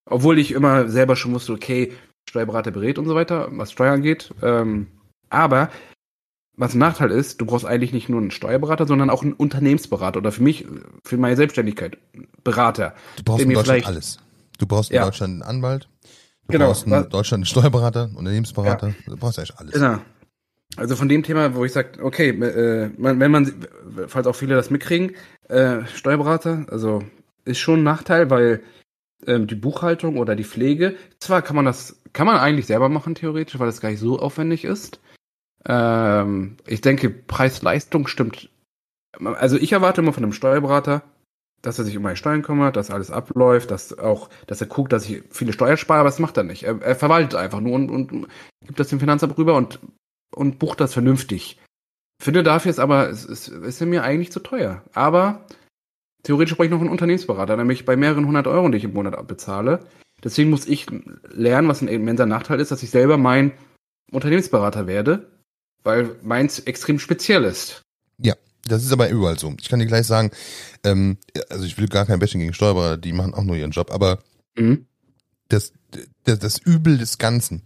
obwohl 0.05 0.39
ich 0.39 0.51
immer 0.51 0.89
selber 0.89 1.15
schon 1.15 1.33
wusste, 1.33 1.53
okay, 1.53 1.93
Steuerberater 2.29 2.71
berät 2.71 2.97
und 2.97 3.05
so 3.05 3.15
weiter, 3.15 3.49
was 3.51 3.71
Steuern 3.71 4.01
geht. 4.01 4.33
Ähm, 4.41 4.87
aber 5.29 5.69
was 6.55 6.75
ein 6.75 6.79
Nachteil 6.79 7.11
ist, 7.11 7.41
du 7.41 7.45
brauchst 7.45 7.65
eigentlich 7.65 7.93
nicht 7.93 8.09
nur 8.09 8.21
einen 8.21 8.31
Steuerberater, 8.31 8.85
sondern 8.85 9.09
auch 9.09 9.23
einen 9.23 9.33
Unternehmensberater 9.33 10.19
oder 10.19 10.31
für 10.31 10.43
mich, 10.43 10.65
für 11.03 11.17
meine 11.17 11.35
Selbstständigkeit, 11.35 11.97
Berater. 12.43 12.93
Du 13.17 13.23
brauchst 13.23 13.43
in 13.43 13.53
Deutschland 13.53 13.87
alles. 13.87 14.19
Du 14.59 14.67
brauchst 14.67 14.91
in 14.91 14.97
ja. 14.97 15.05
Deutschland 15.05 15.33
einen 15.33 15.41
Anwalt, 15.41 15.89
du 16.47 16.53
genau. 16.53 16.67
brauchst 16.67 16.85
in 16.85 16.91
Deutschland 16.91 17.39
einen 17.39 17.45
Steuerberater, 17.45 18.11
Unternehmensberater, 18.15 18.89
ja. 18.89 18.93
du 19.07 19.17
brauchst 19.17 19.39
eigentlich 19.39 19.57
alles. 19.57 19.73
Genau. 19.73 19.97
Also 20.75 20.95
von 20.95 21.07
dem 21.07 21.23
Thema, 21.23 21.55
wo 21.55 21.65
ich 21.65 21.71
sage, 21.71 22.03
okay, 22.03 22.29
äh, 22.29 22.91
wenn 22.97 23.31
man, 23.31 23.65
falls 24.07 24.27
auch 24.27 24.35
viele 24.35 24.55
das 24.55 24.69
mitkriegen, 24.69 25.15
äh, 25.47 25.85
Steuerberater, 25.85 26.65
also 26.69 27.03
ist 27.45 27.59
schon 27.59 27.81
ein 27.81 27.83
Nachteil, 27.83 28.29
weil 28.29 28.63
ähm, 29.27 29.47
die 29.47 29.55
Buchhaltung 29.55 30.17
oder 30.17 30.35
die 30.35 30.43
Pflege, 30.43 30.95
zwar 31.19 31.41
kann 31.41 31.55
man 31.55 31.65
das, 31.65 32.01
kann 32.13 32.27
man 32.27 32.37
eigentlich 32.37 32.65
selber 32.67 32.89
machen 32.89 33.15
theoretisch, 33.15 33.59
weil 33.59 33.67
das 33.67 33.81
gar 33.81 33.89
nicht 33.89 33.99
so 33.99 34.19
aufwendig 34.19 34.65
ist. 34.65 34.99
Ähm, 35.65 36.57
ich 36.67 36.81
denke, 36.81 37.09
Preis-Leistung 37.09 38.07
stimmt. 38.07 38.49
Also 39.19 39.57
ich 39.57 39.71
erwarte 39.71 40.01
immer 40.01 40.13
von 40.13 40.23
einem 40.23 40.33
Steuerberater, 40.33 41.03
dass 41.61 41.79
er 41.79 41.85
sich 41.85 41.95
um 41.95 42.03
meine 42.03 42.17
Steuern 42.17 42.41
kümmert, 42.41 42.75
dass 42.75 42.91
alles 42.91 43.11
abläuft, 43.11 43.71
dass 43.71 43.97
auch, 43.97 44.29
dass 44.47 44.59
er 44.59 44.67
guckt, 44.67 44.91
dass 44.91 45.07
ich 45.07 45.23
viele 45.29 45.53
Steuern 45.53 45.77
spare, 45.77 46.01
aber 46.01 46.09
das 46.09 46.19
macht 46.19 46.37
er 46.37 46.43
nicht. 46.43 46.63
Er, 46.63 46.81
er 46.81 46.95
verwaltet 46.95 47.35
einfach 47.35 47.61
nur 47.61 47.73
und, 47.73 47.89
und 47.89 48.27
gibt 48.65 48.79
das 48.79 48.89
dem 48.89 48.99
Finanzamt 48.99 49.37
rüber 49.37 49.55
und, 49.55 49.79
und 50.35 50.59
bucht 50.59 50.81
das 50.81 50.93
vernünftig. 50.93 51.59
Finde 52.21 52.43
dafür 52.43 52.69
ist 52.69 52.79
aber, 52.79 53.09
es 53.09 53.25
ist, 53.25 53.47
ist 53.47 53.81
mir 53.81 54.03
eigentlich 54.03 54.31
zu 54.31 54.39
teuer. 54.39 54.81
Aber 54.93 55.45
theoretisch 56.23 56.55
brauche 56.55 56.65
ich 56.65 56.71
noch 56.71 56.81
einen 56.81 56.89
Unternehmensberater, 56.89 57.55
nämlich 57.57 57.85
bei 57.85 57.95
mehreren 57.95 58.25
hundert 58.25 58.47
Euro, 58.47 58.69
die 58.69 58.77
ich 58.77 58.83
im 58.83 58.93
Monat 58.93 59.27
bezahle. 59.27 59.79
Deswegen 60.23 60.49
muss 60.49 60.65
ich 60.65 60.87
lernen, 61.29 61.67
was 61.67 61.81
ein 61.81 61.87
immenser 61.87 62.25
Nachteil 62.25 62.59
ist, 62.59 62.71
dass 62.71 62.83
ich 62.83 62.89
selber 62.89 63.17
mein 63.17 63.51
Unternehmensberater 64.11 64.87
werde 64.87 65.27
weil 65.83 66.15
meins 66.23 66.59
extrem 66.59 66.99
speziell 66.99 67.43
ist. 67.43 67.81
Ja, 68.17 68.35
das 68.65 68.83
ist 68.83 68.91
aber 68.91 69.09
überall 69.09 69.37
so. 69.37 69.53
Ich 69.61 69.69
kann 69.69 69.79
dir 69.79 69.85
gleich 69.85 70.07
sagen, 70.07 70.31
ähm, 70.83 71.17
also 71.49 71.65
ich 71.65 71.77
will 71.77 71.87
gar 71.87 72.05
kein 72.05 72.19
Bashing 72.19 72.39
gegen 72.39 72.53
Steuerberater, 72.53 72.97
die 72.97 73.13
machen 73.13 73.33
auch 73.33 73.43
nur 73.43 73.55
ihren 73.55 73.71
Job, 73.71 73.91
aber 73.91 74.19
mhm. 74.55 74.85
das, 75.49 75.73
das, 76.23 76.39
das 76.39 76.57
Übel 76.59 76.97
des 76.97 77.17
Ganzen, 77.17 77.63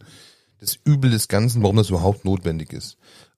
das 0.59 0.77
Übel 0.83 1.11
des 1.11 1.27
Ganzen, 1.27 1.61
warum 1.61 1.77
das 1.77 1.89
überhaupt 1.89 2.25
notwendig 2.25 2.73
ist. 2.73 2.97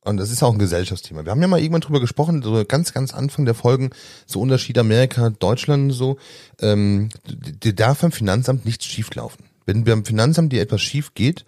Und 0.09 0.17
das 0.17 0.31
ist 0.31 0.43
auch 0.43 0.51
ein 0.51 0.59
Gesellschaftsthema. 0.59 1.23
Wir 1.23 1.31
haben 1.31 1.41
ja 1.41 1.47
mal 1.47 1.59
irgendwann 1.59 1.81
drüber 1.81 1.99
gesprochen, 1.99 2.41
so 2.41 2.65
ganz, 2.65 2.93
ganz 2.93 3.13
Anfang 3.13 3.45
der 3.45 3.53
Folgen, 3.53 3.91
so 4.25 4.41
Unterschied 4.41 4.77
Amerika, 4.77 5.29
Deutschland 5.29 5.93
so. 5.93 6.17
Ähm, 6.59 7.09
dir 7.25 7.73
darf 7.73 8.01
beim 8.01 8.11
Finanzamt 8.11 8.65
nichts 8.65 8.85
schieflaufen. 8.85 9.45
Wenn 9.65 9.83
beim 9.83 10.03
Finanzamt 10.03 10.51
dir 10.51 10.61
etwas 10.61 10.81
schief 10.81 11.13
geht, 11.13 11.45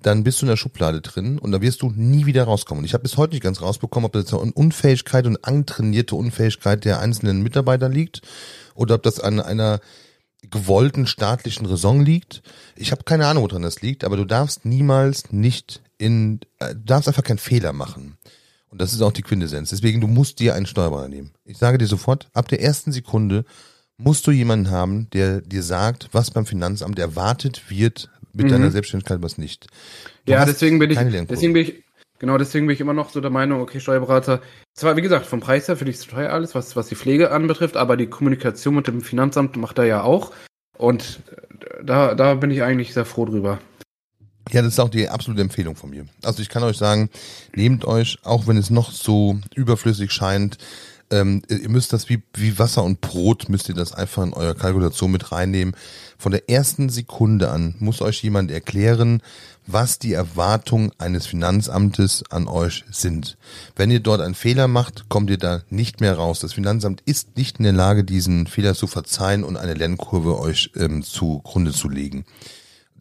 dann 0.00 0.22
bist 0.22 0.40
du 0.40 0.46
in 0.46 0.50
der 0.50 0.56
Schublade 0.56 1.00
drin 1.00 1.38
und 1.38 1.50
da 1.50 1.60
wirst 1.60 1.82
du 1.82 1.90
nie 1.90 2.26
wieder 2.26 2.44
rauskommen. 2.44 2.80
Und 2.80 2.84
ich 2.84 2.94
habe 2.94 3.02
bis 3.02 3.16
heute 3.16 3.34
nicht 3.34 3.42
ganz 3.42 3.60
rausbekommen, 3.60 4.06
ob 4.06 4.12
das 4.12 4.32
an 4.32 4.50
Unfähigkeit 4.50 5.26
und 5.26 5.44
antrainierte 5.44 6.14
Unfähigkeit 6.14 6.84
der 6.84 7.00
einzelnen 7.00 7.42
Mitarbeiter 7.42 7.88
liegt 7.88 8.20
oder 8.74 8.96
ob 8.96 9.02
das 9.02 9.18
an 9.18 9.40
einer 9.40 9.80
gewollten 10.50 11.06
staatlichen 11.06 11.66
Raison 11.66 12.04
liegt. 12.04 12.42
Ich 12.76 12.92
habe 12.92 13.04
keine 13.04 13.26
Ahnung, 13.26 13.44
woran 13.44 13.62
das 13.62 13.80
liegt, 13.80 14.04
aber 14.04 14.16
du 14.16 14.24
darfst 14.24 14.64
niemals 14.64 15.32
nicht 15.32 15.80
in, 15.98 16.40
äh, 16.58 16.74
du 16.74 16.80
darfst 16.84 17.08
einfach 17.08 17.24
keinen 17.24 17.38
Fehler 17.38 17.72
machen. 17.72 18.16
Und 18.68 18.80
das 18.80 18.92
ist 18.92 19.02
auch 19.02 19.12
die 19.12 19.22
Quintessenz. 19.22 19.70
Deswegen, 19.70 20.00
du 20.00 20.08
musst 20.08 20.40
dir 20.40 20.54
einen 20.54 20.66
Steuerberater 20.66 21.08
nehmen. 21.08 21.30
Ich 21.44 21.58
sage 21.58 21.78
dir 21.78 21.86
sofort, 21.86 22.28
ab 22.32 22.48
der 22.48 22.60
ersten 22.60 22.90
Sekunde 22.90 23.44
musst 23.96 24.26
du 24.26 24.32
jemanden 24.32 24.70
haben, 24.70 25.08
der 25.10 25.40
dir 25.40 25.62
sagt, 25.62 26.08
was 26.12 26.30
beim 26.30 26.46
Finanzamt 26.46 26.98
erwartet 26.98 27.70
wird 27.70 28.10
mit 28.32 28.46
mhm. 28.46 28.50
deiner 28.50 28.70
Selbstständigkeit 28.70 29.22
was 29.22 29.38
nicht. 29.38 29.68
Du 30.24 30.32
ja, 30.32 30.44
deswegen 30.44 30.78
bin 30.78 30.90
ich, 30.90 30.98
deswegen 30.98 31.52
bin 31.52 31.62
ich, 31.62 31.84
genau, 32.18 32.36
deswegen 32.36 32.66
bin 32.66 32.74
ich 32.74 32.80
immer 32.80 32.94
noch 32.94 33.10
so 33.10 33.20
der 33.20 33.30
Meinung, 33.30 33.60
okay, 33.60 33.78
Steuerberater, 33.78 34.42
zwar, 34.74 34.96
wie 34.96 35.02
gesagt, 35.02 35.26
vom 35.26 35.38
Preis 35.38 35.68
her 35.68 35.76
finde 35.76 35.92
ich 35.92 35.98
es 35.98 36.06
teuer 36.06 36.32
alles, 36.32 36.56
was, 36.56 36.74
was 36.74 36.88
die 36.88 36.96
Pflege 36.96 37.30
anbetrifft, 37.30 37.76
aber 37.76 37.96
die 37.96 38.08
Kommunikation 38.08 38.74
mit 38.74 38.88
dem 38.88 39.02
Finanzamt 39.02 39.56
macht 39.56 39.78
er 39.78 39.84
ja 39.84 40.02
auch. 40.02 40.32
Und 40.76 41.20
da, 41.82 42.16
da 42.16 42.34
bin 42.34 42.50
ich 42.50 42.62
eigentlich 42.64 42.92
sehr 42.92 43.04
froh 43.04 43.26
drüber. 43.26 43.60
Ja, 44.50 44.62
das 44.62 44.74
ist 44.74 44.80
auch 44.80 44.90
die 44.90 45.08
absolute 45.08 45.40
Empfehlung 45.40 45.74
von 45.74 45.90
mir. 45.90 46.06
Also 46.22 46.42
ich 46.42 46.48
kann 46.48 46.62
euch 46.62 46.76
sagen, 46.76 47.08
nehmt 47.54 47.84
euch, 47.84 48.18
auch 48.24 48.46
wenn 48.46 48.56
es 48.56 48.70
noch 48.70 48.92
so 48.92 49.38
überflüssig 49.54 50.12
scheint, 50.12 50.58
ähm, 51.10 51.42
ihr 51.48 51.68
müsst 51.68 51.92
das 51.92 52.08
wie, 52.08 52.22
wie 52.34 52.58
Wasser 52.58 52.82
und 52.82 53.00
Brot, 53.00 53.48
müsst 53.48 53.68
ihr 53.68 53.74
das 53.74 53.92
einfach 53.92 54.22
in 54.22 54.32
eure 54.32 54.54
Kalkulation 54.54 55.12
mit 55.12 55.32
reinnehmen. 55.32 55.76
Von 56.18 56.32
der 56.32 56.48
ersten 56.48 56.88
Sekunde 56.88 57.50
an 57.50 57.74
muss 57.78 58.00
euch 58.00 58.22
jemand 58.22 58.50
erklären, 58.50 59.22
was 59.66 59.98
die 59.98 60.12
Erwartungen 60.12 60.92
eines 60.98 61.26
Finanzamtes 61.26 62.24
an 62.30 62.48
euch 62.48 62.84
sind. 62.90 63.36
Wenn 63.76 63.90
ihr 63.90 64.00
dort 64.00 64.20
einen 64.20 64.34
Fehler 64.34 64.68
macht, 64.68 65.08
kommt 65.08 65.30
ihr 65.30 65.38
da 65.38 65.62
nicht 65.70 66.00
mehr 66.00 66.14
raus. 66.14 66.40
Das 66.40 66.54
Finanzamt 66.54 67.02
ist 67.06 67.36
nicht 67.36 67.58
in 67.58 67.64
der 67.64 67.72
Lage, 67.72 68.04
diesen 68.04 68.46
Fehler 68.46 68.74
zu 68.74 68.86
verzeihen 68.86 69.44
und 69.44 69.56
eine 69.56 69.74
Lernkurve 69.74 70.38
euch 70.38 70.70
ähm, 70.76 71.02
zugrunde 71.02 71.72
zu 71.72 71.88
legen. 71.88 72.24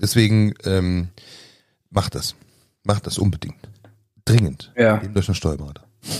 Deswegen 0.03 0.53
ähm, 0.65 1.07
macht 1.89 2.13
das. 2.13 2.35
Macht 2.83 3.07
das 3.07 3.17
unbedingt. 3.17 3.69
Dringend. 4.25 4.73
Ja. 4.75 4.97
Nehmt 4.97 5.17
euch 5.17 5.29
einen 5.29 5.35
Steuerberater. 5.35 5.85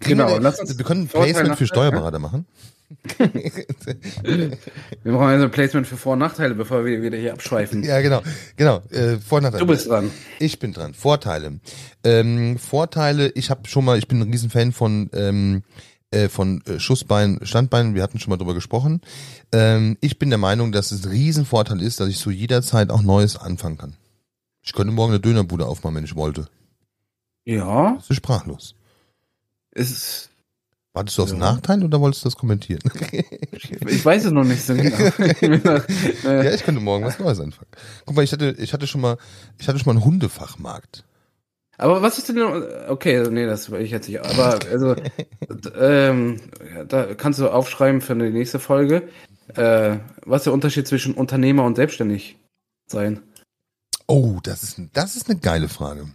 Genau, 0.00 0.28
wir, 0.28 0.40
lass 0.40 0.58
uns 0.58 0.76
wir 0.76 0.84
können 0.84 1.02
ein 1.02 1.08
Placement 1.08 1.56
für 1.56 1.66
Steuerberater 1.66 2.18
machen. 2.18 2.46
Wir 3.18 4.58
brauchen 5.04 5.26
also 5.26 5.44
ein 5.44 5.50
Placement 5.50 5.86
für 5.86 5.96
Vor- 5.96 6.14
und 6.14 6.18
Nachteile, 6.18 6.54
bevor 6.54 6.84
wir 6.84 7.02
wieder 7.02 7.18
hier 7.18 7.34
abschweifen. 7.34 7.82
Ja, 7.84 8.00
genau. 8.00 8.22
Genau. 8.56 8.82
Äh, 8.90 9.18
Vor- 9.18 9.38
und 9.38 9.44
Nachteile. 9.44 9.64
Du 9.64 9.70
bist 9.70 9.88
dran. 9.88 10.10
Ich 10.40 10.58
bin 10.58 10.72
dran. 10.72 10.94
Vorteile. 10.94 11.60
Ähm, 12.02 12.58
Vorteile, 12.58 13.28
ich 13.28 13.50
habe 13.50 13.68
schon 13.68 13.84
mal, 13.84 13.98
ich 13.98 14.08
bin 14.08 14.20
ein 14.20 14.30
Riesenfan 14.32 14.72
von, 14.72 15.10
ähm, 15.12 15.62
äh, 16.10 16.28
von 16.28 16.62
äh, 16.66 16.78
Schussbein, 16.80 17.38
Standbein, 17.42 17.94
wir 17.94 18.02
hatten 18.02 18.18
schon 18.18 18.30
mal 18.30 18.36
drüber 18.36 18.54
gesprochen. 18.54 19.00
Ähm, 19.52 19.96
ich 20.00 20.18
bin 20.18 20.28
der 20.30 20.38
Meinung, 20.38 20.72
dass 20.72 20.90
es 20.92 21.04
ein 21.04 21.10
Riesenvorteil 21.10 21.80
ist, 21.80 22.00
dass 22.00 22.08
ich 22.08 22.18
zu 22.18 22.30
jeder 22.30 22.62
Zeit 22.62 22.90
auch 22.90 23.02
Neues 23.02 23.36
anfangen 23.36 23.78
kann. 23.78 23.94
Ich 24.62 24.72
könnte 24.72 24.92
morgen 24.92 25.12
eine 25.12 25.20
Dönerbude 25.20 25.66
aufmachen, 25.66 25.96
wenn 25.96 26.04
ich 26.04 26.16
wollte. 26.16 26.48
Ja, 27.44 27.94
Das 27.96 28.10
ist 28.10 28.16
sprachlos. 28.16 28.74
ist, 29.72 30.28
Wartest 30.92 31.18
du 31.18 31.22
aus 31.22 31.30
Ja. 31.30 31.36
Nachteil 31.38 31.84
oder 31.84 32.00
wolltest 32.00 32.24
du 32.24 32.28
das 32.28 32.36
kommentieren? 32.36 32.80
ich 33.52 34.04
weiß 34.04 34.24
es 34.24 34.32
noch 34.32 34.44
nicht 34.44 34.60
so 34.62 34.74
genau. 34.74 34.98
ja, 36.24 36.52
ich 36.52 36.62
könnte 36.64 36.80
morgen 36.80 37.04
was 37.04 37.18
Neues 37.20 37.38
anfangen. 37.40 37.70
Guck 38.04 38.16
mal, 38.16 38.22
ich 38.24 38.32
hatte, 38.32 38.56
ich 38.58 38.72
hatte 38.72 38.86
schon 38.88 39.00
mal, 39.00 39.16
ich 39.58 39.68
hatte 39.68 39.78
schon 39.78 39.86
mal 39.86 39.92
einen 39.92 40.04
Hundefachmarkt. 40.04 41.04
Aber 41.80 42.02
was 42.02 42.18
ist 42.18 42.28
denn, 42.28 42.38
okay, 42.88 43.26
nee, 43.30 43.46
das 43.46 43.70
will 43.70 43.80
ich 43.80 43.90
jetzt 43.90 44.08
nicht, 44.08 44.20
aber 44.20 44.58
also, 44.70 44.94
ähm, 45.78 46.36
da 46.88 47.14
kannst 47.14 47.38
du 47.38 47.48
aufschreiben 47.48 48.00
für 48.02 48.14
die 48.14 48.30
nächste 48.30 48.58
Folge, 48.58 49.08
äh, 49.56 49.96
was 50.24 50.40
ist 50.40 50.46
der 50.46 50.52
Unterschied 50.52 50.86
zwischen 50.86 51.14
Unternehmer 51.14 51.64
und 51.64 51.76
selbstständig 51.76 52.36
sein? 52.86 53.20
Oh, 54.06 54.40
das 54.42 54.62
ist, 54.62 54.80
das 54.92 55.16
ist 55.16 55.30
eine 55.30 55.38
geile 55.38 55.68
Frage. 55.68 56.06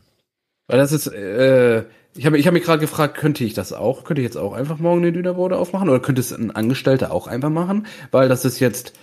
Weil 0.68 0.78
das 0.78 0.92
ist, 0.92 1.08
äh, 1.08 1.86
ich 2.14 2.26
habe 2.26 2.38
ich 2.38 2.46
hab 2.46 2.54
mich 2.54 2.64
gerade 2.64 2.80
gefragt, 2.80 3.18
könnte 3.18 3.44
ich 3.44 3.54
das 3.54 3.74
auch? 3.74 4.04
Könnte 4.04 4.22
ich 4.22 4.26
jetzt 4.26 4.38
auch 4.38 4.54
einfach 4.54 4.78
morgen 4.80 5.02
eine 5.02 5.12
Dönerbude 5.12 5.58
aufmachen? 5.58 5.90
Oder 5.90 6.00
könnte 6.00 6.22
es 6.22 6.32
ein 6.32 6.52
Angestellter 6.52 7.12
auch 7.12 7.28
einfach 7.28 7.50
machen? 7.50 7.88
Weil 8.12 8.30
das 8.30 8.46
ist 8.46 8.60
jetzt, 8.60 8.94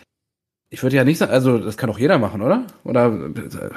ich 0.71 0.83
würde 0.83 0.97
ja 0.97 1.05
nicht 1.05 1.19
sagen, 1.19 1.33
also 1.33 1.59
das 1.59 1.77
kann 1.77 1.91
doch 1.91 1.99
jeder 1.99 2.19
machen, 2.19 2.41
oder? 2.41 2.67
Oder, 2.85 3.13
äh, 3.13 3.71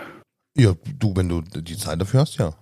Ja, 0.58 0.74
du, 1.00 1.16
wenn 1.16 1.30
du 1.30 1.42
die 1.42 1.78
Zeit 1.78 2.00
dafür 2.00 2.22
hast, 2.22 2.38
ja. 2.38 2.54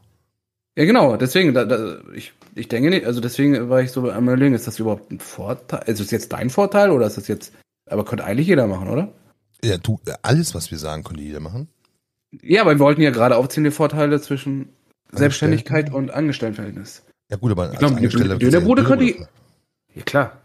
Ja 0.78 0.86
genau, 0.86 1.18
deswegen, 1.18 1.54
da, 1.54 1.66
da, 1.66 1.98
ich, 2.14 2.34
ich 2.56 2.68
denke 2.68 2.90
nicht, 2.90 3.06
also 3.06 3.22
deswegen 3.22 3.70
war 3.70 3.82
ich 3.82 3.92
so 3.92 4.10
am 4.12 4.24
überlegen, 4.28 4.56
ist 4.56 4.68
das 4.68 4.80
überhaupt 4.80 5.12
ein 5.12 5.20
Vorteil? 5.20 5.80
Also 5.82 5.92
ist 5.92 6.08
es 6.08 6.12
jetzt 6.12 6.34
dein 6.34 6.50
Vorteil 6.50 6.92
oder 6.92 7.06
ist 7.08 7.18
das 7.18 7.28
jetzt, 7.28 7.54
aber 7.90 8.06
könnte 8.06 8.24
eigentlich 8.26 8.48
jeder 8.48 8.68
machen, 8.68 8.90
oder? 8.90 9.10
Ja, 9.64 9.78
du, 9.78 10.00
alles, 10.24 10.54
was 10.56 10.72
wir 10.72 10.78
sagen, 10.78 11.04
könnte 11.04 11.24
jeder 11.24 11.40
machen. 11.40 11.68
Ja, 12.42 12.62
aber 12.62 12.72
wir 12.72 12.80
wollten 12.80 13.02
ja 13.02 13.12
gerade 13.12 13.38
aufzählen 13.38 13.66
die 13.66 13.72
Vorteile 13.72 14.20
zwischen 14.20 14.70
Selbstständigkeit 15.12 15.94
und 15.94 16.12
Angestelltenverhältnis. 16.12 17.04
Ja, 17.30 17.38
gut, 17.38 17.52
aber 17.52 17.70
als 17.70 17.78
glaub, 17.80 17.92
die 17.92 17.98
Angestellter 17.98 18.38
du 18.38 18.46
ja 18.48 18.60
könnte 18.84 19.28
Ja, 19.96 20.02
klar. 20.04 20.38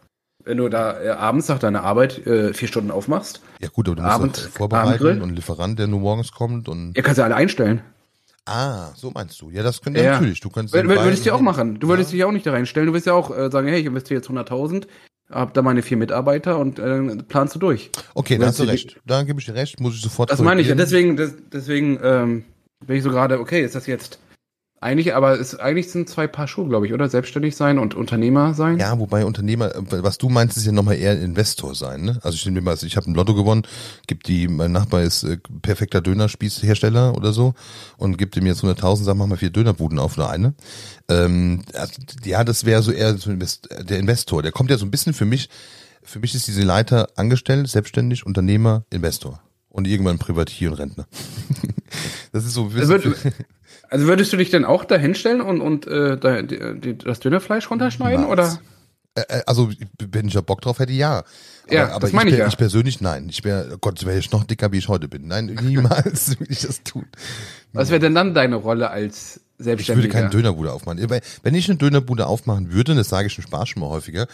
Wenn 0.45 0.59
du 0.59 0.69
da 0.69 1.03
äh, 1.03 1.09
abends 1.11 1.49
nach 1.49 1.59
deiner 1.59 1.83
Arbeit 1.83 2.27
äh, 2.27 2.55
vier 2.55 2.69
Stunden 2.69 2.91
aufmachst, 2.91 3.41
Ja, 3.61 3.69
gut, 3.69 3.89
aber 3.89 3.97
du 3.97 4.03
musst 4.03 4.15
Abend- 4.15 4.37
das 4.37 4.47
vorbereiten 4.47 4.89
Abendgrill? 4.89 5.23
und 5.23 5.31
Lieferant, 5.35 5.79
der 5.79 5.87
nur 5.89 6.01
morgens 6.01 6.33
kommt 6.33 6.69
und. 6.69 6.97
ihr 6.97 7.03
kannst 7.03 7.19
ja 7.19 7.25
alle 7.25 7.35
einstellen. 7.35 7.81
Ah, 8.49 8.93
so 8.97 9.11
meinst 9.11 9.41
du. 9.41 9.51
Ja, 9.51 9.63
das 9.63 9.81
könnte 9.83 10.01
Ja. 10.03 10.13
natürlich. 10.15 10.41
Du 10.41 10.49
könntest. 10.49 10.75
Wür- 10.75 10.89
Würdest 10.89 11.25
du 11.25 11.29
ja 11.29 11.35
auch 11.35 11.41
machen. 11.41 11.79
Du 11.79 11.89
würdest 11.89 12.13
dich 12.13 12.25
auch 12.25 12.33
nicht 12.33 12.47
da 12.47 12.53
reinstellen. 12.53 12.87
Du 12.87 12.93
willst 12.95 13.07
ja 13.07 13.13
auch 13.13 13.31
äh, 13.37 13.51
sagen, 13.51 13.69
hey, 13.69 13.81
ich 13.81 13.87
investiere 13.87 14.19
jetzt 14.21 14.31
100.000, 14.31 14.87
hab 15.31 15.53
da 15.55 15.61
meine 15.63 15.83
vier 15.83 15.97
Mitarbeiter 15.99 16.59
und 16.59 16.79
äh, 16.79 17.17
planst 17.29 17.55
du 17.55 17.59
durch. 17.59 17.91
Okay, 18.15 18.39
da 18.39 18.47
hast 18.47 18.59
du 18.59 18.65
recht. 18.65 18.99
Da 19.07 19.23
gebe 19.25 19.39
ich 19.41 19.47
dir 19.47 19.55
recht, 19.55 19.81
muss 19.81 19.95
ich 19.95 20.01
sofort 20.01 20.31
Das 20.31 20.41
meine 20.41 20.61
ich 20.63 20.69
ja. 20.69 20.75
Deswegen, 20.75 21.17
des, 21.17 21.35
deswegen 21.53 21.99
ähm, 22.03 22.45
bin 22.87 22.97
ich 22.97 23.03
so 23.03 23.11
gerade, 23.11 23.39
okay, 23.41 23.63
ist 23.63 23.75
das 23.75 23.87
jetzt 23.87 24.19
eigentlich, 24.81 25.15
aber 25.15 25.41
es 25.41 25.59
eigentlich 25.59 25.91
sind 25.91 26.09
zwei 26.09 26.29
Paar 26.29 26.47
Schuhe, 26.47 26.69
glaube 26.69 26.87
ich, 26.87 26.93
oder? 26.93 27.09
Selbstständig 27.09 27.57
sein 27.57 27.81
und 27.81 27.95
Unternehmer 27.95 28.55
sein. 28.55 28.79
Ja, 28.79 28.97
wobei 28.99 29.25
Unternehmer, 29.25 29.75
äh, 29.75 29.83
was 30.03 30.19
du 30.19 30.29
meinst, 30.29 30.57
ist 30.57 30.67
ja 30.67 30.73
nochmal 30.73 30.97
eher 30.97 31.21
Investor 31.21 31.75
sein, 31.75 32.03
ne? 32.03 32.19
Also 32.23 32.37
ich 32.37 32.45
nehme 32.45 32.61
mal, 32.61 32.77
ich 32.81 32.97
habe 32.97 33.11
ein 33.11 33.15
Lotto 33.15 33.35
gewonnen, 33.35 33.63
gibt 34.07 34.29
die, 34.29 34.47
mein 34.47 34.71
Nachbar 34.71 35.03
ist 35.03 35.25
äh, 35.25 35.39
perfekter 35.63 36.01
Dönerspießhersteller 36.01 37.17
oder 37.17 37.33
so 37.33 37.55
und 37.97 38.19
gibt 38.19 38.37
ihm 38.37 38.47
jetzt 38.47 38.63
100.000, 38.63 39.03
sag 39.03 39.17
mach 39.17 39.27
mal 39.27 39.37
vier 39.37 39.51
Dönerbuden 39.51 39.99
auf 39.99 40.17
nur 40.17 40.31
eine. 40.31 40.55
Ähm, 41.09 41.63
also, 41.75 41.95
ja, 42.25 42.45
das 42.45 42.65
wäre 42.65 42.83
so 42.83 42.93
eher 42.93 43.17
so 43.19 43.33
der 43.33 43.99
Investor. 43.99 44.43
Der 44.43 44.53
kommt 44.53 44.71
ja 44.71 44.79
so 44.79 44.87
ein 44.87 44.93
bisschen 44.93 45.13
für 45.13 45.25
mich, 45.25 45.49
für 46.05 46.21
mich 46.21 46.37
ist 46.37 46.47
diese 46.47 46.63
Leiter 46.63 47.09
angestellt, 47.17 47.69
selbstständig, 47.69 48.25
Unternehmer, 48.25 48.85
Investor. 48.91 49.41
Und 49.71 49.87
irgendwann 49.87 50.19
Privatier 50.19 50.71
und 50.71 50.79
Rentner. 50.79 51.07
das 52.33 52.45
ist 52.45 52.55
so 52.55 52.65
ein 52.65 52.71
bisschen. 52.71 53.15
Also, 53.91 54.07
würd, 54.07 54.19
würdest 54.19 54.33
du 54.33 54.37
dich 54.37 54.51
denn 54.51 54.65
auch 54.65 54.85
da 54.85 54.97
hinstellen 54.97 55.41
und, 55.41 55.61
und 55.61 55.87
äh, 55.87 56.17
da, 56.19 56.43
die, 56.43 56.59
die, 56.81 56.99
das 56.99 57.21
Dönerfleisch 57.21 57.71
runterschneiden? 57.71 58.25
Was? 58.25 58.31
Oder? 58.31 58.59
Äh, 59.15 59.21
äh, 59.39 59.43
Also, 59.47 59.71
wenn 59.99 60.29
ich 60.29 60.35
da 60.35 60.41
Bock 60.41 60.61
drauf 60.61 60.79
hätte, 60.79 60.93
ja. 60.93 61.19
Aber, 61.19 61.75
Ja, 61.75 61.89
aber 61.91 62.01
das 62.01 62.13
meine 62.13 62.31
ich 62.31 62.37
per- 62.37 62.45
ja. 62.45 62.49
ich 62.49 62.57
persönlich 62.57 63.01
nein. 63.01 63.29
Ich 63.29 63.45
wäre, 63.45 63.71
oh 63.75 63.79
Gott, 63.81 64.05
wäre 64.07 64.19
ich 64.19 64.31
noch 64.31 64.45
dicker, 64.45 64.73
wie 64.73 64.79
ich 64.79 64.89
heute 64.89 65.09
bin. 65.09 65.27
Nein, 65.29 65.47
niemals 65.63 66.29
würde 66.41 66.53
ich 66.53 66.61
das 66.63 66.83
tun. 66.83 67.07
Was 67.73 67.91
wäre 67.91 68.01
denn 68.01 68.15
dann 68.15 68.35
deine 68.35 68.57
Rolle 68.57 68.91
als 68.91 69.37
Ich 69.37 69.65
würde 69.65 69.65
Selbstständiger? 69.65 70.13
keine 70.13 70.31
Dönerbude 70.31 70.73
aufmachen. 70.73 71.05
Wenn 71.43 71.55
ich 71.55 71.69
eine 71.69 71.79
Dönerbude 71.79 72.27
aufmachen 72.27 72.73
würde, 72.73 72.95
das 72.95 73.09
sage 73.09 73.27
ich 73.29 73.37
im 73.39 73.43
Spaß 73.45 73.69
schon 73.71 73.81
mal 73.81 73.89
häufiger, 73.89 74.27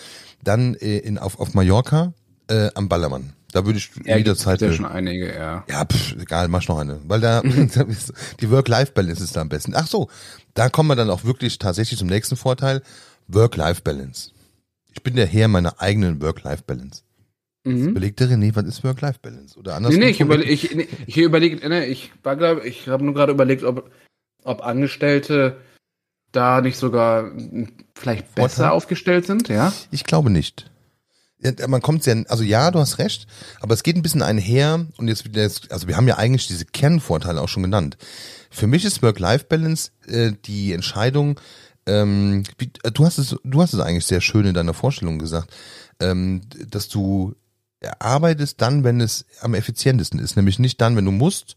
dann 0.43 0.75
äh, 0.75 0.99
in, 0.99 1.19
auf, 1.19 1.39
auf 1.41 1.55
Mallorca 1.55 2.13
äh, 2.49 2.69
am 2.75 2.89
Ballermann. 2.89 3.33
Da 3.55 3.65
würde 3.65 3.79
ich 3.79 3.89
ja, 4.05 4.17
jederzeit. 4.17 4.61
ja 4.61 4.73
schon 4.73 4.85
einige, 4.85 5.33
ja. 5.33 5.65
Ja, 5.69 5.85
pff, 5.85 6.17
egal, 6.21 6.49
mach 6.49 6.67
noch 6.67 6.81
eine. 6.81 6.99
Weil 7.07 7.21
da, 7.21 7.41
die 8.41 8.51
Work-Life-Balance 8.51 9.23
ist 9.23 9.37
da 9.37 9.43
am 9.43 9.49
besten. 9.49 9.75
Ach 9.77 9.87
so, 9.87 10.11
da 10.55 10.69
kommen 10.69 10.89
wir 10.89 10.97
dann 10.97 11.09
auch 11.09 11.23
wirklich 11.23 11.61
tatsächlich 11.61 11.97
zum 11.97 12.09
nächsten 12.09 12.35
Vorteil. 12.35 12.83
Work-Life-Balance. 13.29 14.33
Ich 14.93 15.05
bin 15.05 15.15
der 15.15 15.27
Herr 15.27 15.47
meiner 15.47 15.81
eigenen 15.81 16.21
Work-Life-Balance. 16.21 17.03
Mhm. 17.63 17.91
Überlegte 17.91 18.27
René, 18.27 18.57
was 18.57 18.65
ist 18.65 18.83
Work-Life-Balance? 18.83 19.57
Oder 19.57 19.77
anders? 19.77 19.93
Nee, 19.93 20.01
nee, 20.01 20.11
ich 20.11 20.21
überlege, 20.21 20.51
ich, 20.51 20.75
nee, 20.75 20.89
ich 21.07 21.17
überlege, 21.17 21.69
nee, 21.69 21.85
ich 21.85 22.11
war 22.25 22.35
glaube, 22.35 22.67
ich 22.67 22.89
habe 22.89 23.05
nur 23.05 23.15
gerade 23.15 23.31
überlegt, 23.31 23.63
ob, 23.63 23.89
ob 24.43 24.65
Angestellte 24.65 25.59
da 26.33 26.61
nicht 26.61 26.77
sogar 26.77 27.23
mm, 27.23 27.69
vielleicht 27.95 28.35
besser 28.35 28.49
Vorteil? 28.49 28.71
aufgestellt 28.71 29.27
sind, 29.27 29.49
ja? 29.49 29.73
Ich 29.93 30.03
glaube 30.03 30.31
nicht. 30.31 30.73
Man 31.69 31.83
kommt 31.83 32.03
sehr, 32.05 32.25
also 32.29 32.43
ja, 32.43 32.71
du 32.71 32.79
hast 32.79 32.99
recht, 32.99 33.27
aber 33.61 33.75
es 33.75 33.83
geht 33.83 33.97
ein 33.97 34.03
bisschen 34.03 34.23
einher 34.23 34.87
und 34.97 35.09
jetzt 35.09 35.25
also 35.71 35.89
wir 35.89 35.97
haben 35.97 36.09
ja 36.09 36.17
eigentlich 36.17 36.47
diese 36.47 36.65
Kernvorteile 36.65 37.41
auch 37.41 37.49
schon 37.49 37.63
genannt. 37.65 37.99
Für 38.51 38.67
mich 38.67 38.85
ist 38.85 39.03
Work-Life-Balance 39.03 39.91
äh, 40.07 40.33
die 40.45 40.73
Entscheidung, 40.73 41.39
ähm, 41.87 42.45
wie, 42.57 42.71
äh, 42.83 42.91
du 42.91 43.05
hast 43.05 43.19
es, 43.19 43.37
du 43.45 43.61
hast 43.61 43.75
es 43.75 43.81
eigentlich 43.81 44.07
sehr 44.07 44.23
schön 44.23 44.47
in 44.47 44.55
deiner 44.55 44.73
Vorstellung 44.75 45.19
gesagt, 45.19 45.53
ähm, 46.01 46.43
dass 46.71 46.89
du 46.89 47.35
arbeitest 47.99 48.63
dann, 48.63 48.85
wenn 48.85 49.01
es 49.01 49.27
am 49.41 49.55
effizientesten 49.55 50.19
ist, 50.21 50.37
nämlich 50.37 50.59
nicht 50.59 50.81
dann, 50.81 50.97
wenn 50.97 51.05
du 51.05 51.11
musst, 51.11 51.57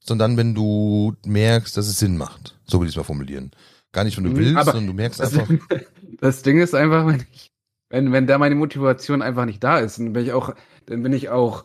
sondern 0.00 0.36
wenn 0.36 0.54
du 0.54 1.14
merkst, 1.24 1.76
dass 1.76 1.86
es 1.86 1.98
Sinn 1.98 2.16
macht. 2.16 2.56
So 2.66 2.80
will 2.80 2.88
ich 2.88 2.94
es 2.94 2.96
mal 2.96 3.04
formulieren. 3.04 3.52
Gar 3.92 4.04
nicht, 4.04 4.16
wenn 4.16 4.24
du 4.24 4.30
Mhm, 4.30 4.36
willst, 4.36 4.56
aber 4.56 4.72
sondern 4.72 4.88
du 4.88 4.92
merkst 4.94 5.20
einfach. 5.20 5.48
das 6.20 6.42
Ding 6.42 6.60
ist 6.60 6.74
einfach, 6.74 7.06
wenn 7.06 7.24
ich, 7.32 7.52
wenn, 7.90 8.12
wenn 8.12 8.26
da 8.26 8.38
meine 8.38 8.54
Motivation 8.54 9.22
einfach 9.22 9.44
nicht 9.44 9.62
da 9.62 9.78
ist, 9.78 9.98
dann 9.98 10.12
bin 10.12 10.24
ich 10.24 10.32
auch, 10.32 10.54
dann 10.86 11.02
bin 11.02 11.12
ich 11.12 11.28
auch 11.30 11.64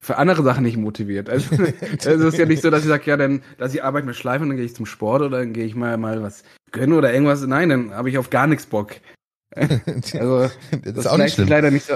für 0.00 0.18
andere 0.18 0.42
Sachen 0.42 0.64
nicht 0.64 0.76
motiviert. 0.76 1.30
Also 1.30 1.54
es 1.98 2.06
ist 2.06 2.38
ja 2.38 2.46
nicht 2.46 2.62
so, 2.62 2.70
dass 2.70 2.82
ich 2.82 2.88
sage, 2.88 3.04
ja, 3.06 3.16
dann 3.16 3.42
lass 3.58 3.74
ich 3.74 3.82
Arbeit 3.82 4.04
mit 4.04 4.16
schleifen 4.16 4.44
und 4.44 4.48
dann 4.50 4.56
gehe 4.58 4.66
ich 4.66 4.74
zum 4.74 4.86
Sport 4.86 5.22
oder 5.22 5.38
dann 5.38 5.52
gehe 5.54 5.64
ich 5.64 5.74
mal 5.74 5.96
mal 5.96 6.22
was 6.22 6.44
gönnen 6.72 6.96
oder 6.96 7.12
irgendwas. 7.12 7.46
Nein, 7.46 7.70
dann 7.70 7.94
habe 7.94 8.10
ich 8.10 8.18
auf 8.18 8.30
gar 8.30 8.46
nichts 8.46 8.66
Bock. 8.66 8.96
Also 9.56 10.40
das 10.40 10.50
das, 10.82 10.96
ist 10.96 11.06
auch 11.06 11.16
nicht 11.16 11.34
schlimm. 11.34 11.48
leider 11.48 11.70
nicht 11.70 11.86
so. 11.86 11.94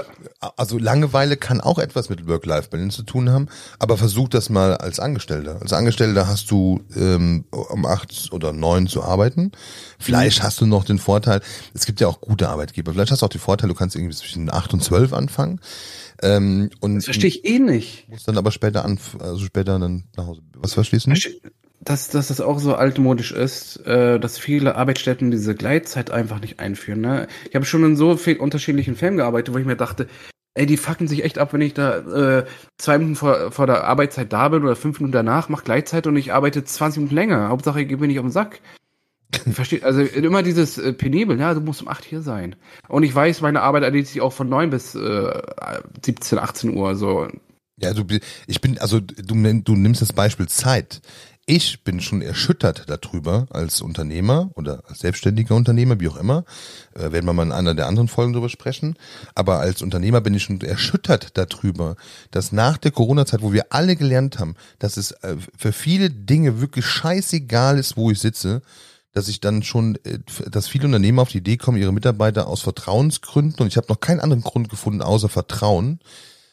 Also 0.55 0.77
Langeweile 0.77 1.35
kann 1.35 1.59
auch 1.59 1.77
etwas 1.77 2.09
mit 2.09 2.25
Work-Life-Balance 2.27 2.95
zu 2.97 3.03
tun 3.03 3.29
haben, 3.29 3.47
aber 3.79 3.97
versuch 3.97 4.29
das 4.29 4.49
mal 4.49 4.77
als 4.77 4.99
Angestellter. 4.99 5.61
Als 5.61 5.73
Angestellter 5.73 6.27
hast 6.27 6.49
du 6.51 6.81
ähm, 6.95 7.45
um 7.51 7.85
acht 7.85 8.29
oder 8.31 8.53
neun 8.53 8.87
zu 8.87 9.03
arbeiten. 9.03 9.51
Vielleicht 9.99 10.41
hast 10.41 10.61
du 10.61 10.65
noch 10.65 10.85
den 10.85 10.99
Vorteil, 10.99 11.41
es 11.73 11.85
gibt 11.85 11.99
ja 11.99 12.07
auch 12.07 12.21
gute 12.21 12.47
Arbeitgeber, 12.49 12.93
vielleicht 12.93 13.11
hast 13.11 13.21
du 13.21 13.25
auch 13.25 13.29
den 13.29 13.41
Vorteil, 13.41 13.67
du 13.67 13.75
kannst 13.75 13.95
irgendwie 13.95 14.15
zwischen 14.15 14.49
acht 14.49 14.73
und 14.73 14.81
zwölf 14.83 15.11
anfangen. 15.11 15.59
Ähm, 16.21 16.69
und 16.79 16.95
Das 16.95 17.05
verstehe 17.05 17.29
ich 17.29 17.45
eh 17.45 17.59
nicht. 17.59 18.07
musst 18.09 18.27
dann 18.27 18.37
aber 18.37 18.51
später 18.51 18.85
an, 18.85 18.99
also 19.19 19.45
später 19.45 19.79
dann 19.79 20.05
nach 20.15 20.27
Hause. 20.27 20.41
Was 20.55 20.73
verstehst 20.73 21.05
du 21.07 21.09
nicht? 21.11 21.41
Dass, 21.81 22.09
dass 22.09 22.27
das 22.27 22.41
auch 22.41 22.59
so 22.59 22.75
altmodisch 22.75 23.31
ist, 23.31 23.77
äh, 23.85 24.19
dass 24.19 24.37
viele 24.37 24.75
Arbeitsstätten 24.75 25.31
diese 25.31 25.55
Gleitzeit 25.55 26.11
einfach 26.11 26.41
nicht 26.41 26.59
einführen. 26.59 26.99
Ne? 26.99 27.27
Ich 27.47 27.55
habe 27.55 27.65
schon 27.65 27.85
in 27.85 27.95
so 27.95 28.17
vielen 28.17 28.39
unterschiedlichen 28.39 28.95
Firmen 28.95 29.17
gearbeitet, 29.17 29.53
wo 29.53 29.59
ich 29.59 29.65
mir 29.65 29.77
dachte, 29.77 30.07
ey, 30.55 30.65
die 30.65 30.77
fucken 30.77 31.07
sich 31.07 31.23
echt 31.23 31.37
ab, 31.37 31.53
wenn 31.53 31.61
ich 31.61 31.73
da 31.73 31.99
äh, 32.39 32.45
zwei 32.77 32.97
Minuten 32.97 33.15
vor, 33.15 33.51
vor 33.51 33.65
der 33.65 33.85
Arbeitszeit 33.85 34.33
da 34.33 34.49
bin 34.49 34.63
oder 34.63 34.75
fünf 34.75 34.99
Minuten 34.99 35.13
danach, 35.13 35.47
mach 35.47 35.63
Gleitzeit 35.63 36.05
und 36.05 36.17
ich 36.17 36.33
arbeite 36.33 36.63
20 36.65 36.97
Minuten 36.97 37.15
länger. 37.15 37.47
Hauptsache, 37.47 37.81
ich 37.81 37.87
gebe 37.87 38.01
mir 38.01 38.07
nicht 38.07 38.19
auf 38.19 38.25
den 38.25 38.31
Sack. 38.31 38.59
Versteht, 39.51 39.83
also 39.83 40.01
immer 40.01 40.43
dieses 40.43 40.77
äh, 40.77 40.91
penibel, 40.91 41.39
ja, 41.39 41.53
du 41.53 41.61
musst 41.61 41.81
um 41.81 41.87
8 41.87 42.03
hier 42.03 42.21
sein. 42.21 42.55
Und 42.87 43.03
ich 43.03 43.13
weiß, 43.13 43.41
meine 43.41 43.61
Arbeit 43.61 43.83
erledigt 43.83 44.11
sich 44.11 44.21
auch 44.21 44.33
von 44.33 44.49
9 44.49 44.69
bis 44.69 44.95
äh, 44.95 45.41
17, 46.03 46.39
18 46.39 46.75
Uhr, 46.75 46.95
so. 46.95 47.27
Ja, 47.81 47.93
du, 47.93 48.03
ich 48.47 48.59
bin, 48.59 48.77
also 48.79 48.99
du, 48.99 49.61
du 49.61 49.75
nimmst 49.75 50.01
das 50.01 50.13
Beispiel 50.13 50.47
Zeit. 50.47 51.01
Ich 51.49 51.83
bin 51.83 51.99
schon 51.99 52.21
erschüttert 52.21 52.83
darüber 52.87 53.47
als 53.49 53.81
Unternehmer 53.81 54.51
oder 54.53 54.83
als 54.87 54.99
selbstständiger 54.99 55.55
Unternehmer, 55.55 55.99
wie 55.99 56.07
auch 56.07 56.17
immer. 56.17 56.45
Äh, 56.93 57.11
werden 57.11 57.25
wir 57.25 57.33
mal 57.33 57.41
in 57.41 57.51
einer 57.51 57.73
der 57.73 57.87
anderen 57.87 58.07
Folgen 58.07 58.33
darüber 58.33 58.49
sprechen. 58.49 58.95
Aber 59.33 59.59
als 59.59 59.81
Unternehmer 59.81 60.21
bin 60.21 60.35
ich 60.35 60.43
schon 60.43 60.61
erschüttert 60.61 61.39
darüber, 61.39 61.95
dass 62.29 62.51
nach 62.51 62.77
der 62.77 62.91
Corona-Zeit, 62.91 63.41
wo 63.41 63.51
wir 63.51 63.73
alle 63.73 63.95
gelernt 63.95 64.37
haben, 64.37 64.53
dass 64.77 64.95
es 64.95 65.11
äh, 65.23 65.37
für 65.57 65.73
viele 65.73 66.11
Dinge 66.11 66.61
wirklich 66.61 66.85
scheißegal 66.85 67.79
ist, 67.79 67.97
wo 67.97 68.11
ich 68.11 68.19
sitze, 68.19 68.61
dass 69.11 69.27
ich 69.27 69.39
dann 69.39 69.63
schon, 69.63 69.95
äh, 70.03 70.19
dass 70.51 70.67
viele 70.67 70.85
Unternehmer 70.85 71.23
auf 71.23 71.29
die 71.29 71.39
Idee 71.39 71.57
kommen, 71.57 71.79
ihre 71.79 71.91
Mitarbeiter 71.91 72.45
aus 72.45 72.61
Vertrauensgründen, 72.61 73.59
und 73.61 73.67
ich 73.67 73.77
habe 73.77 73.87
noch 73.89 73.99
keinen 73.99 74.19
anderen 74.19 74.43
Grund 74.43 74.69
gefunden, 74.69 75.01
außer 75.01 75.29
Vertrauen, 75.29 75.99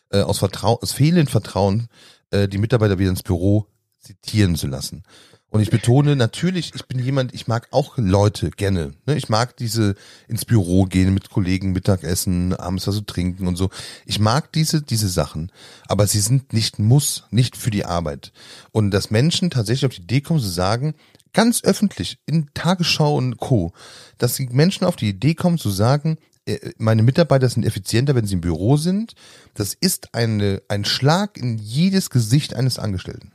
äh, 0.08 0.22
aus 0.22 0.38
Vertrauen, 0.38 0.78
aus 0.80 0.92
fehlendem 0.92 1.26
Vertrauen, 1.26 1.88
äh, 2.30 2.48
die 2.48 2.56
Mitarbeiter 2.56 2.98
wieder 2.98 3.10
ins 3.10 3.22
Büro 3.22 3.66
zitieren 4.06 4.56
zu 4.56 4.66
lassen. 4.66 5.02
Und 5.48 5.62
ich 5.62 5.70
betone 5.70 6.16
natürlich, 6.16 6.72
ich 6.74 6.86
bin 6.86 6.98
jemand, 6.98 7.32
ich 7.32 7.46
mag 7.46 7.68
auch 7.70 7.96
Leute 7.96 8.50
gerne. 8.50 8.92
Ne? 9.06 9.16
Ich 9.16 9.28
mag 9.28 9.56
diese 9.56 9.94
ins 10.28 10.44
Büro 10.44 10.84
gehen, 10.84 11.14
mit 11.14 11.30
Kollegen 11.30 11.72
Mittagessen, 11.72 12.52
abends 12.52 12.86
was 12.86 12.96
zu 12.96 13.06
trinken 13.06 13.46
und 13.46 13.56
so. 13.56 13.70
Ich 14.04 14.18
mag 14.18 14.52
diese, 14.52 14.82
diese 14.82 15.08
Sachen. 15.08 15.52
Aber 15.86 16.06
sie 16.06 16.20
sind 16.20 16.52
nicht 16.52 16.78
muss, 16.78 17.24
nicht 17.30 17.56
für 17.56 17.70
die 17.70 17.84
Arbeit. 17.84 18.32
Und 18.72 18.90
dass 18.90 19.10
Menschen 19.10 19.50
tatsächlich 19.50 19.86
auf 19.86 19.94
die 19.94 20.02
Idee 20.02 20.20
kommen 20.20 20.40
zu 20.40 20.48
sagen, 20.48 20.94
ganz 21.32 21.62
öffentlich, 21.64 22.18
in 22.26 22.48
Tagesschau 22.52 23.16
und 23.16 23.38
Co., 23.38 23.72
dass 24.18 24.34
die 24.34 24.48
Menschen 24.50 24.84
auf 24.84 24.96
die 24.96 25.10
Idee 25.10 25.34
kommen 25.34 25.58
zu 25.58 25.70
sagen, 25.70 26.18
äh, 26.46 26.72
meine 26.78 27.02
Mitarbeiter 27.02 27.48
sind 27.48 27.64
effizienter, 27.64 28.14
wenn 28.14 28.26
sie 28.26 28.34
im 28.34 28.40
Büro 28.40 28.76
sind. 28.76 29.14
Das 29.54 29.74
ist 29.74 30.14
eine, 30.14 30.60
ein 30.68 30.84
Schlag 30.84 31.36
in 31.36 31.56
jedes 31.58 32.10
Gesicht 32.10 32.54
eines 32.54 32.78
Angestellten. 32.78 33.32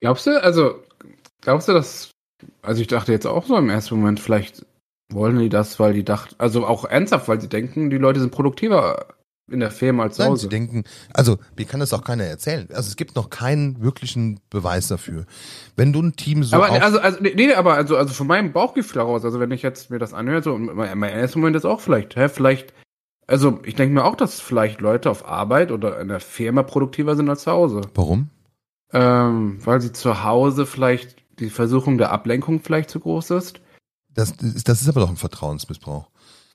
Glaubst 0.00 0.26
du, 0.26 0.42
also, 0.42 0.82
glaubst 1.40 1.68
du, 1.68 1.72
dass, 1.72 2.10
also 2.62 2.80
ich 2.80 2.88
dachte 2.88 3.12
jetzt 3.12 3.26
auch 3.26 3.46
so 3.46 3.56
im 3.56 3.70
ersten 3.70 3.96
Moment, 3.96 4.20
vielleicht 4.20 4.66
wollen 5.12 5.38
die 5.38 5.48
das, 5.48 5.78
weil 5.78 5.92
die 5.92 6.04
dachten, 6.04 6.34
also 6.38 6.66
auch 6.66 6.84
ernsthaft, 6.84 7.28
weil 7.28 7.40
sie 7.40 7.48
denken, 7.48 7.90
die 7.90 7.98
Leute 7.98 8.20
sind 8.20 8.30
produktiver 8.30 9.06
in 9.50 9.60
der 9.60 9.70
Firma 9.70 10.04
als 10.04 10.16
zu 10.16 10.24
Hause. 10.24 10.42
sie 10.42 10.48
denken, 10.48 10.84
also 11.12 11.38
mir 11.56 11.66
kann 11.66 11.80
das 11.80 11.92
auch 11.92 12.02
keiner 12.02 12.24
erzählen. 12.24 12.66
Also 12.70 12.88
es 12.88 12.96
gibt 12.96 13.14
noch 13.14 13.28
keinen 13.28 13.82
wirklichen 13.82 14.40
Beweis 14.48 14.88
dafür. 14.88 15.26
Wenn 15.76 15.92
du 15.92 16.00
ein 16.00 16.16
Team 16.16 16.42
so 16.42 16.56
aber 16.56 16.70
also, 16.70 16.98
also, 16.98 17.18
nee, 17.20 17.34
nee, 17.36 17.52
aber 17.52 17.74
also, 17.74 17.96
also 17.96 18.14
von 18.14 18.26
meinem 18.26 18.52
Bauchgefühl 18.52 19.02
heraus, 19.02 19.24
also 19.24 19.40
wenn 19.40 19.50
ich 19.50 19.62
jetzt 19.62 19.90
mir 19.90 19.98
das 19.98 20.14
anhöre, 20.14 20.42
so, 20.42 20.56
mein, 20.56 20.96
mein 20.98 21.12
erster 21.12 21.38
Moment 21.38 21.56
ist 21.56 21.66
auch 21.66 21.80
vielleicht, 21.80 22.16
hä, 22.16 22.28
vielleicht, 22.28 22.72
also 23.26 23.60
ich 23.64 23.74
denke 23.74 23.94
mir 23.94 24.04
auch, 24.04 24.16
dass 24.16 24.40
vielleicht 24.40 24.80
Leute 24.80 25.10
auf 25.10 25.28
Arbeit 25.28 25.72
oder 25.72 26.00
in 26.00 26.08
der 26.08 26.20
Firma 26.20 26.62
produktiver 26.62 27.14
sind 27.14 27.28
als 27.28 27.42
zu 27.42 27.50
Hause. 27.50 27.82
warum? 27.94 28.30
Ähm, 28.92 29.58
weil 29.64 29.80
sie 29.80 29.92
zu 29.92 30.22
Hause 30.24 30.66
vielleicht 30.66 31.16
die 31.40 31.50
Versuchung 31.50 31.98
der 31.98 32.12
Ablenkung 32.12 32.60
vielleicht 32.60 32.90
zu 32.90 33.00
groß 33.00 33.30
ist. 33.30 33.60
Das, 34.14 34.30
ist- 34.30 34.68
das 34.68 34.82
ist 34.82 34.88
aber 34.88 35.00
doch 35.00 35.10
ein 35.10 35.16
Vertrauensmissbrauch. 35.16 36.08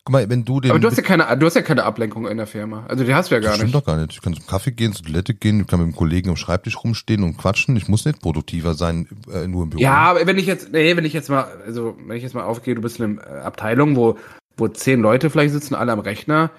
Guck 0.05 0.13
mal, 0.13 0.29
wenn 0.29 0.45
du 0.45 0.62
den 0.62 0.71
Aber 0.71 0.79
du 0.79 0.88
hast 0.88 0.95
ja 0.95 1.03
keine, 1.03 1.38
du 1.38 1.45
hast 1.45 1.55
ja 1.55 1.62
keine 1.62 1.83
Ablenkung 1.83 2.25
in 2.25 2.38
der 2.38 2.48
Firma. 2.48 2.86
Also 2.88 3.03
die 3.03 3.13
hast 3.13 3.29
du 3.29 3.36
ja 3.36 3.41
das 3.41 3.48
gar 3.50 3.55
stimmt 3.55 3.74
nicht. 3.74 3.75
doch 3.75 3.86
gar 3.86 3.98
nicht. 3.98 4.13
Ich 4.13 4.21
kann 4.21 4.33
zum 4.33 4.48
Kaffee 4.48 4.71
gehen, 4.71 4.93
zur 4.93 5.05
Toilette 5.05 5.33
gehen, 5.33 5.59
ich 5.59 5.67
kann 5.67 5.79
mit 5.81 5.89
dem 5.93 5.95
Kollegen 5.95 6.29
am 6.29 6.38
Schreibtisch 6.38 6.81
rumstehen 6.81 7.24
und 7.24 7.38
quatschen. 7.38 7.75
Ich 7.75 7.89
muss 7.89 8.05
nicht 8.05 8.21
produktiver 8.21 8.74
sein, 8.75 9.07
äh, 9.31 9.45
nur 9.48 9.63
im 9.63 9.71
Büro. 9.71 9.81
Ja, 9.81 9.98
aber 9.98 10.25
wenn 10.25 10.38
ich 10.38 10.45
jetzt, 10.45 10.71
nee, 10.71 10.95
wenn 10.95 11.03
ich 11.03 11.12
jetzt 11.13 11.29
mal, 11.29 11.45
also 11.65 11.98
wenn 12.07 12.15
ich 12.15 12.24
jetzt 12.24 12.33
mal 12.33 12.43
aufgehe, 12.45 12.75
du 12.75 12.81
bist 12.81 13.00
in 13.01 13.19
einer 13.19 13.27
äh, 13.39 13.41
Abteilung, 13.41 13.98
wo, 13.98 14.17
wo 14.55 14.69
zehn 14.69 15.01
Leute 15.01 15.29
vielleicht 15.29 15.51
sitzen, 15.53 15.75
alle 15.75 15.91
am 15.91 16.00
Rechner, 16.00 16.51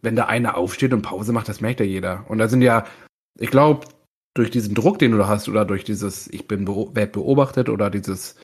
wenn 0.00 0.14
da 0.14 0.26
einer 0.26 0.56
aufsteht 0.56 0.92
und 0.92 1.02
Pause 1.02 1.32
macht, 1.32 1.48
das 1.48 1.60
merkt 1.60 1.80
ja 1.80 1.86
jeder. 1.86 2.24
Und 2.28 2.38
da 2.38 2.46
sind 2.48 2.62
ja, 2.62 2.84
ich 3.38 3.50
glaube, 3.50 3.86
durch 4.38 4.50
diesen 4.50 4.74
Druck, 4.74 4.98
den 4.98 5.12
du 5.12 5.18
da 5.18 5.28
hast, 5.28 5.48
oder 5.48 5.64
durch 5.64 5.84
dieses, 5.84 6.28
ich 6.28 6.46
bin 6.46 6.64
beo 6.64 6.90
werd 6.94 7.12
beobachtet, 7.12 7.68
oder 7.68 7.90
dieses, 7.90 8.36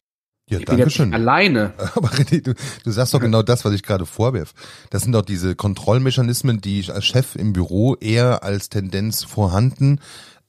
ja 0.48 0.58
ich 0.58 0.64
danke 0.64 0.90
schön. 0.90 1.14
alleine. 1.14 1.72
Aber 1.94 2.08
René, 2.08 2.42
du, 2.42 2.54
du 2.84 2.90
sagst 2.90 3.14
doch 3.14 3.20
genau 3.20 3.42
das, 3.42 3.64
was 3.64 3.72
ich 3.74 3.82
gerade 3.82 4.06
vorwerf. 4.06 4.54
Das 4.90 5.02
sind 5.02 5.12
doch 5.12 5.22
diese 5.22 5.54
Kontrollmechanismen, 5.54 6.60
die 6.60 6.80
ich 6.80 6.92
als 6.92 7.04
Chef 7.04 7.36
im 7.36 7.52
Büro 7.52 7.96
eher 7.96 8.42
als 8.42 8.68
Tendenz 8.68 9.24
vorhanden 9.24 10.00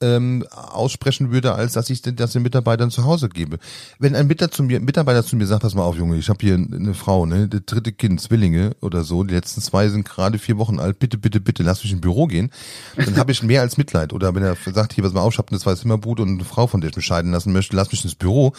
ähm, 0.04 0.44
aussprechen 0.50 1.32
würde, 1.32 1.54
als 1.54 1.72
dass 1.72 1.90
ich 1.90 2.02
das 2.02 2.32
den 2.32 2.42
Mitarbeitern 2.42 2.90
zu 2.90 3.04
Hause 3.04 3.28
gebe. 3.28 3.58
Wenn 3.98 4.14
ein 4.14 4.26
Mitarbeiter 4.26 4.54
zu 4.54 4.62
mir, 4.62 4.80
Mitarbeiter 4.80 5.24
zu 5.24 5.36
mir 5.36 5.46
sagt, 5.46 5.62
pass 5.62 5.74
mal 5.74 5.82
auf, 5.82 5.96
Junge, 5.96 6.16
ich 6.16 6.28
habe 6.28 6.38
hier 6.40 6.54
eine 6.54 6.94
Frau, 6.94 7.26
ne, 7.26 7.48
das 7.48 7.62
dritte 7.66 7.92
Kind, 7.92 8.20
Zwillinge 8.20 8.76
oder 8.80 9.04
so, 9.04 9.24
die 9.24 9.34
letzten 9.34 9.60
zwei 9.60 9.88
sind 9.88 10.04
gerade 10.04 10.38
vier 10.38 10.58
Wochen 10.58 10.78
alt, 10.78 10.98
bitte, 10.98 11.18
bitte, 11.18 11.40
bitte, 11.40 11.62
lass 11.62 11.82
mich 11.82 11.92
im 11.92 12.00
Büro 12.00 12.26
gehen, 12.26 12.50
dann 12.96 13.16
habe 13.16 13.32
ich 13.32 13.42
mehr 13.42 13.62
als 13.62 13.76
Mitleid. 13.76 14.12
Oder 14.12 14.34
wenn 14.34 14.42
er 14.42 14.56
sagt, 14.72 14.92
hier, 14.92 15.04
pass 15.04 15.12
mal 15.12 15.22
auf, 15.22 15.32
ich 15.32 15.38
habe 15.38 15.48
eine 15.50 15.60
zwei 15.60 15.74
Zimmerbude 15.74 16.22
und 16.22 16.34
eine 16.34 16.44
Frau, 16.44 16.66
von 16.66 16.80
der 16.80 16.90
ich 16.90 16.96
mich 16.96 17.06
scheiden 17.06 17.32
lassen 17.32 17.52
möchte, 17.52 17.76
lass 17.76 17.90
mich 17.90 18.04
ins 18.04 18.14
Büro, 18.14 18.52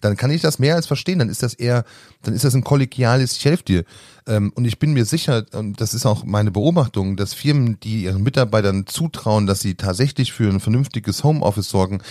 dann 0.00 0.16
kann 0.16 0.30
ich 0.30 0.42
das 0.42 0.58
mehr 0.58 0.76
als 0.76 0.86
verstehen. 0.86 1.18
Dann 1.18 1.28
ist 1.28 1.42
das 1.42 1.54
eher, 1.54 1.84
dann 2.22 2.34
ist 2.34 2.44
das 2.44 2.54
ein 2.54 2.64
kollegiales, 2.64 3.36
ich 3.36 3.44
helfe 3.44 3.64
dir. 3.64 3.84
Ähm, 4.26 4.52
und 4.54 4.64
ich 4.64 4.78
bin 4.78 4.92
mir 4.92 5.04
sicher, 5.04 5.44
und 5.52 5.80
das 5.80 5.94
ist 5.94 6.06
auch 6.06 6.24
meine 6.24 6.52
Beobachtung, 6.52 7.16
dass 7.16 7.34
Firmen, 7.34 7.80
die 7.80 8.04
ihren 8.04 8.22
Mitarbeitern 8.22 8.86
zutrauen, 8.86 9.46
dass 9.46 9.60
sie 9.60 9.74
tatsächlich 9.74 10.32
für 10.32 10.48
ein 10.48 10.60
vernünftiges 10.92 11.24
Homeoffice 11.24 11.70
sorgen, 11.70 12.02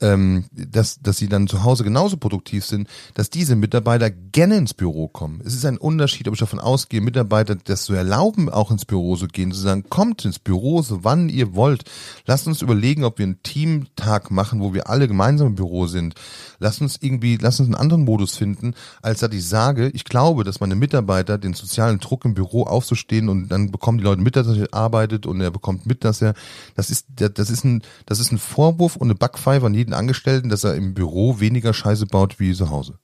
ähm, 0.00 0.44
dass, 0.52 1.00
dass 1.00 1.18
sie 1.18 1.28
dann 1.28 1.46
zu 1.46 1.64
Hause 1.64 1.84
genauso 1.84 2.16
produktiv 2.16 2.64
sind, 2.64 2.88
dass 3.14 3.30
diese 3.30 3.56
Mitarbeiter 3.56 4.10
gerne 4.10 4.56
ins 4.56 4.74
Büro 4.74 5.08
kommen. 5.08 5.40
Es 5.44 5.54
ist 5.54 5.64
ein 5.64 5.78
Unterschied, 5.78 6.28
ob 6.28 6.34
ich 6.34 6.40
davon 6.40 6.58
ausgehe, 6.58 7.00
Mitarbeiter 7.00 7.56
das 7.56 7.84
zu 7.84 7.94
erlauben, 7.94 8.48
auch 8.48 8.70
ins 8.70 8.84
Büro 8.84 9.16
zu 9.16 9.28
gehen, 9.28 9.52
zu 9.52 9.60
sagen, 9.60 9.84
kommt 9.88 10.24
ins 10.24 10.38
Büro, 10.38 10.82
so 10.82 11.04
wann 11.04 11.28
ihr 11.28 11.54
wollt. 11.54 11.84
Lasst 12.26 12.46
uns 12.46 12.62
überlegen, 12.62 13.04
ob 13.04 13.18
wir 13.18 13.26
einen 13.26 13.42
Teamtag 13.42 14.30
machen, 14.30 14.60
wo 14.60 14.74
wir 14.74 14.88
alle 14.88 15.08
gemeinsam 15.08 15.48
im 15.48 15.54
Büro 15.54 15.86
sind. 15.86 16.14
Lasst 16.58 16.80
uns 16.80 16.98
irgendwie, 17.00 17.36
lasst 17.36 17.60
uns 17.60 17.68
einen 17.68 17.74
anderen 17.74 18.04
Modus 18.04 18.36
finden, 18.36 18.74
als 19.02 19.20
dass 19.20 19.32
ich 19.32 19.46
sage, 19.46 19.90
ich 19.90 20.04
glaube, 20.04 20.44
dass 20.44 20.60
meine 20.60 20.74
Mitarbeiter 20.74 21.38
den 21.38 21.54
sozialen 21.54 21.98
Druck 22.00 22.24
im 22.24 22.34
Büro 22.34 22.64
aufzustehen 22.64 23.28
und 23.28 23.48
dann 23.48 23.70
bekommen 23.70 23.98
die 23.98 24.04
Leute 24.04 24.22
mit, 24.22 24.36
dass 24.36 24.46
er 24.46 24.72
arbeitet 24.72 25.26
und 25.26 25.40
er 25.40 25.50
bekommt 25.50 25.86
mit, 25.86 26.04
dass 26.04 26.22
er, 26.22 26.34
das 26.74 26.90
ist, 26.90 27.06
das 27.16 27.50
ist 27.50 27.64
ein, 27.64 27.82
das 28.06 28.18
ist 28.18 28.32
ein 28.32 28.38
Vorwurf 28.38 28.96
und 28.96 29.08
eine 29.08 29.14
Backpfeife 29.14 29.66
an 29.66 29.74
jeden 29.74 29.83
Angestellten, 29.92 30.48
dass 30.48 30.64
er 30.64 30.74
im 30.74 30.94
Büro 30.94 31.40
weniger 31.40 31.74
Scheiße 31.74 32.06
baut 32.06 32.40
wie 32.40 32.54
zu 32.54 32.70
Hause. 32.70 32.98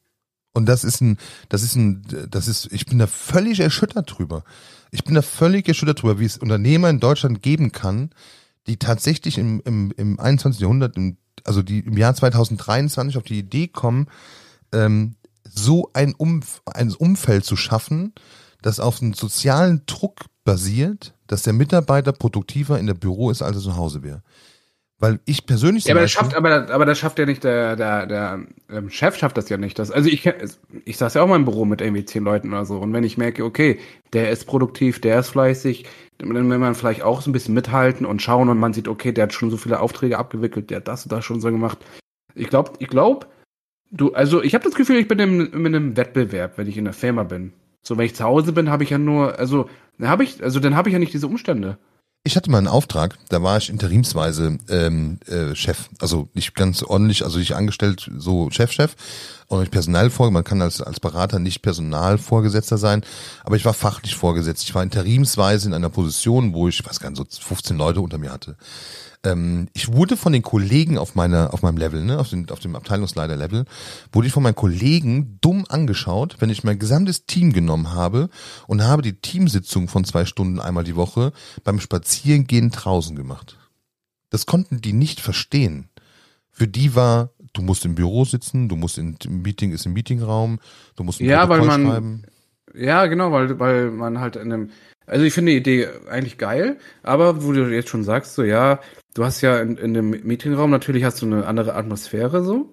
Und 0.53 0.67
das 0.67 0.83
ist 0.85 1.01
ein, 1.01 1.19
das 1.49 1.63
ist 1.63 1.77
ein, 1.77 2.03
das 2.29 2.49
ist, 2.49 2.73
ich 2.73 2.87
bin 2.87 2.99
da 2.99 3.07
völlig 3.07 3.61
erschüttert 3.61 4.19
drüber. 4.19 4.45
Ich 4.91 5.05
bin 5.05 5.15
da 5.15 5.23
völlig 5.23 5.69
erschüttert 5.69 6.03
drüber, 6.03 6.19
wie 6.19 6.25
es 6.25 6.39
Unternehmer 6.39 6.91
in 6.91 7.01
Deutschland 7.01 7.43
geben 7.43 7.71
kann, 7.71 8.11
die 8.67 8.77
tatsächlich 8.77 9.39
im, 9.39 9.61
im, 9.65 9.93
im 9.97 10.19
21. 10.19 10.61
Jahrhundert, 10.61 10.97
im, 10.97 11.19
also 11.45 11.63
die 11.63 11.81
im 11.81 11.97
Jahr 11.97 12.15
2023 12.15 13.17
auf 13.17 13.25
die 13.25 13.39
Idee 13.39 13.69
kommen, 13.69 14.09
ähm, 14.73 15.17
so 15.45 15.91
ein, 15.93 16.15
Umf 16.15 16.63
ein 16.67 16.93
Umfeld 16.93 17.45
zu 17.45 17.57
schaffen, 17.57 18.13
das 18.63 18.81
auf 18.81 19.01
einen 19.01 19.15
sozialen 19.15 19.83
Druck 19.87 20.27
basiert, 20.45 21.15
dass 21.27 21.43
der 21.43 21.53
Mitarbeiter 21.53 22.13
produktiver 22.13 22.79
in 22.79 22.87
der 22.87 22.95
Büro 22.95 23.31
ist, 23.31 23.43
als 23.43 23.57
er 23.57 23.63
zu 23.63 23.77
Hause 23.77 24.03
wäre. 24.03 24.23
Weil 25.01 25.19
ich 25.25 25.47
persönlich 25.47 25.87
Ja, 25.87 25.95
aber 25.95 26.03
das 26.03 26.11
schafft, 26.11 26.35
aber, 26.35 26.69
aber 26.71 26.85
das 26.85 26.99
schafft 26.99 27.19
ja 27.19 27.25
nicht 27.25 27.43
der, 27.43 27.75
der, 27.75 28.07
der 28.07 28.41
ähm, 28.71 28.91
Chef 28.91 29.17
schafft 29.17 29.39
das 29.39 29.49
ja 29.49 29.57
nicht. 29.57 29.79
Das, 29.79 29.91
also 29.91 30.11
ich, 30.11 30.31
ich 30.85 30.99
saß 30.99 31.15
ja 31.15 31.23
auch 31.23 31.27
mal 31.27 31.37
im 31.37 31.47
Büro 31.47 31.65
mit 31.65 31.81
irgendwie 31.81 32.05
zehn 32.05 32.23
Leuten 32.23 32.53
oder 32.53 32.67
so. 32.67 32.77
Und 32.79 32.93
wenn 32.93 33.03
ich 33.03 33.17
merke, 33.17 33.43
okay, 33.45 33.79
der 34.13 34.31
ist 34.31 34.45
produktiv, 34.45 35.01
der 35.01 35.21
ist 35.21 35.31
fleißig, 35.31 35.87
dann 36.19 36.35
will 36.35 36.43
man 36.43 36.75
vielleicht 36.75 37.03
auch 37.03 37.23
so 37.23 37.31
ein 37.31 37.33
bisschen 37.33 37.55
mithalten 37.55 38.05
und 38.05 38.21
schauen 38.21 38.51
und 38.51 38.59
man 38.59 38.75
sieht, 38.75 38.89
okay, 38.89 39.11
der 39.11 39.23
hat 39.25 39.33
schon 39.33 39.51
so 39.51 39.57
viele 39.57 39.81
Aufträge 39.81 40.19
abgewickelt, 40.19 40.69
der 40.69 40.79
hat 40.79 40.89
das 40.89 41.05
und 41.05 41.13
das 41.13 41.25
schon 41.25 41.41
so 41.41 41.51
gemacht. 41.51 41.79
Ich 42.35 42.49
glaube, 42.49 42.73
ich 42.79 42.89
glaube, 42.89 43.27
du, 43.91 44.13
also 44.13 44.43
ich 44.43 44.55
habe 44.55 44.65
das 44.65 44.75
Gefühl, 44.75 44.97
ich 44.97 45.09
bin 45.09 45.19
in, 45.19 45.47
in 45.47 45.67
einem 45.67 45.97
Wettbewerb, 45.97 46.59
wenn 46.59 46.69
ich 46.69 46.77
in 46.77 46.85
der 46.85 46.93
Firma 46.93 47.23
bin. 47.23 47.55
So, 47.83 47.97
wenn 47.97 48.05
ich 48.05 48.15
zu 48.15 48.25
Hause 48.25 48.53
bin, 48.53 48.69
habe 48.69 48.85
ich 48.85 48.91
ja 48.91 48.99
nur, 48.99 49.39
also, 49.39 49.71
dann 49.99 50.11
habe 50.11 50.25
ich, 50.25 50.43
also 50.43 50.61
dann 50.61 50.77
habe 50.77 50.91
ich 50.91 50.93
ja 50.93 50.99
nicht 50.99 51.15
diese 51.15 51.27
Umstände. 51.27 51.79
Ich 52.23 52.37
hatte 52.37 52.51
mal 52.51 52.59
einen 52.59 52.69
Auftrag, 52.69 53.17
da 53.31 53.43
war 53.43 53.57
ich 53.57 53.71
interimsweise 53.71 54.59
ähm, 54.69 55.21
äh, 55.27 55.55
Chef, 55.55 55.89
also 56.01 56.29
nicht 56.35 56.55
ganz 56.55 56.83
ordentlich, 56.83 57.25
also 57.25 57.39
nicht 57.39 57.55
angestellt, 57.55 58.11
so 58.15 58.51
Chef-Chef 58.51 58.95
und 59.47 59.61
nicht 59.61 59.73
Personalvorgesetzter, 59.73 60.35
man 60.35 60.45
kann 60.45 60.61
als, 60.61 60.83
als 60.83 61.01
Berater 61.01 61.39
nicht 61.39 61.63
Personalvorgesetzter 61.63 62.77
sein, 62.77 63.05
aber 63.43 63.57
ich 63.57 63.65
war 63.65 63.73
fachlich 63.73 64.17
vorgesetzt. 64.17 64.65
Ich 64.65 64.75
war 64.75 64.83
interimsweise 64.83 65.69
in 65.69 65.73
einer 65.73 65.89
Position, 65.89 66.53
wo 66.53 66.69
ich, 66.69 66.81
ich 66.81 66.87
weiß 66.87 67.01
gar 67.01 67.09
nicht, 67.09 67.17
so 67.33 67.43
15 67.43 67.79
Leute 67.79 68.03
unter 68.03 68.19
mir 68.19 68.33
hatte. 68.33 68.57
Ähm, 69.23 69.69
ich 69.75 69.93
wurde 69.93 70.17
von 70.17 70.33
den 70.33 70.43
Kollegen 70.43 70.97
auf 70.97 71.15
meiner, 71.15 71.53
auf 71.53 71.63
meinem 71.63 71.77
Level, 71.77 72.03
ne, 72.03 72.19
auf, 72.19 72.31
den, 72.31 72.49
auf 72.51 72.61
dem 72.61 72.75
Abteilungsleiter-Level, 72.75 73.65
wurde 74.13 74.27
ich 74.27 74.33
von 74.33 74.43
meinen 74.43 74.55
Kollegen 74.55 75.39
dumm 75.43 75.67
angeschaut, 75.69 76.37
wenn 76.41 76.49
ich 76.49 76.65
mein 76.65 76.79
gesamtes 76.79 77.27
Team 77.27 77.53
genommen 77.53 77.93
habe 77.93 78.31
und 78.67 78.83
habe 78.83 79.03
die 79.03 79.21
Teamsitzung 79.21 79.89
von 79.89 80.05
zwei 80.05 80.25
Stunden 80.25 80.59
einmal 80.59 80.85
die 80.85 80.97
Woche 80.97 81.33
beim 81.65 81.81
Spazierengehen 81.81 82.71
draußen 82.71 83.15
gemacht. 83.15 83.59
Das 84.31 84.47
konnten 84.47 84.81
die 84.81 84.93
nicht 84.95 85.21
verstehen. 85.21 85.91
Für 86.51 86.67
die 86.69 86.95
war, 86.95 87.31
du 87.53 87.63
musst 87.63 87.85
im 87.85 87.95
Büro 87.95 88.25
sitzen, 88.25 88.69
du 88.69 88.77
musst 88.77 88.97
in, 88.97 89.17
im 89.25 89.43
Meeting 89.43 89.73
ist 89.73 89.85
im 89.87 89.93
Meetingraum, 89.93 90.61
du 90.97 91.05
musst 91.05 91.21
ein 91.21 91.27
Ja, 91.27 91.49
weil 91.49 91.59
Protokoll 91.61 91.79
man- 91.85 91.93
schreiben. 91.93 92.23
Ja, 92.75 93.07
genau, 93.07 93.33
weil, 93.33 93.59
weil 93.59 93.91
man 93.91 94.21
halt 94.21 94.37
in 94.37 94.53
einem, 94.53 94.71
also 95.07 95.25
ich 95.25 95.35
finde 95.35 95.51
die 95.53 95.59
Idee 95.59 95.89
eigentlich 96.09 96.39
geil, 96.39 96.79
aber 97.03 97.43
wo 97.45 97.53
du 97.53 97.69
jetzt 97.69 97.89
schon 97.89 98.05
sagst, 98.05 98.35
so 98.35 98.45
ja, 98.45 98.79
du 99.15 99.25
hast 99.25 99.41
ja 99.41 99.61
in, 99.61 99.77
in 99.77 99.95
dem 99.95 100.11
Meetingraum 100.11 100.71
natürlich 100.71 101.05
hast 101.05 101.23
du 101.23 101.27
eine 101.27 101.47
andere 101.47 101.75
Atmosphäre 101.75 102.45
so. 102.45 102.73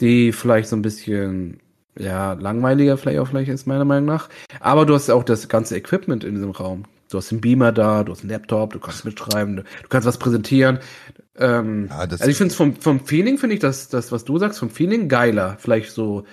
die 0.00 0.32
vielleicht 0.32 0.68
so 0.68 0.76
ein 0.76 0.82
bisschen 0.82 1.60
ja, 1.98 2.32
langweiliger 2.32 2.96
vielleicht 2.96 3.20
auch 3.20 3.28
vielleicht 3.28 3.50
ist, 3.50 3.66
meiner 3.66 3.84
Meinung 3.84 4.06
nach. 4.06 4.28
Aber 4.60 4.86
du 4.86 4.94
hast 4.94 5.10
auch 5.10 5.24
das 5.24 5.48
ganze 5.48 5.76
Equipment 5.76 6.24
in 6.24 6.34
diesem 6.34 6.50
Raum. 6.50 6.84
Du 7.10 7.18
hast 7.18 7.30
den 7.30 7.40
Beamer 7.40 7.70
da, 7.70 8.02
du 8.02 8.12
hast 8.12 8.22
einen 8.22 8.30
Laptop, 8.30 8.72
du 8.72 8.80
kannst 8.80 9.04
mitschreiben, 9.04 9.56
du 9.56 9.88
kannst 9.88 10.08
was 10.08 10.18
präsentieren. 10.18 10.80
Ähm, 11.36 11.86
ja, 11.88 11.98
also 11.98 12.26
ich 12.26 12.36
finde 12.36 12.50
es 12.50 12.56
vom, 12.56 12.74
vom 12.76 13.00
Feeling, 13.00 13.38
finde 13.38 13.54
ich 13.54 13.60
das, 13.60 13.88
das, 13.88 14.10
was 14.10 14.24
du 14.24 14.38
sagst, 14.38 14.58
vom 14.58 14.70
Feeling 14.70 15.08
geiler. 15.08 15.56
Vielleicht 15.58 15.92
so 15.92 16.24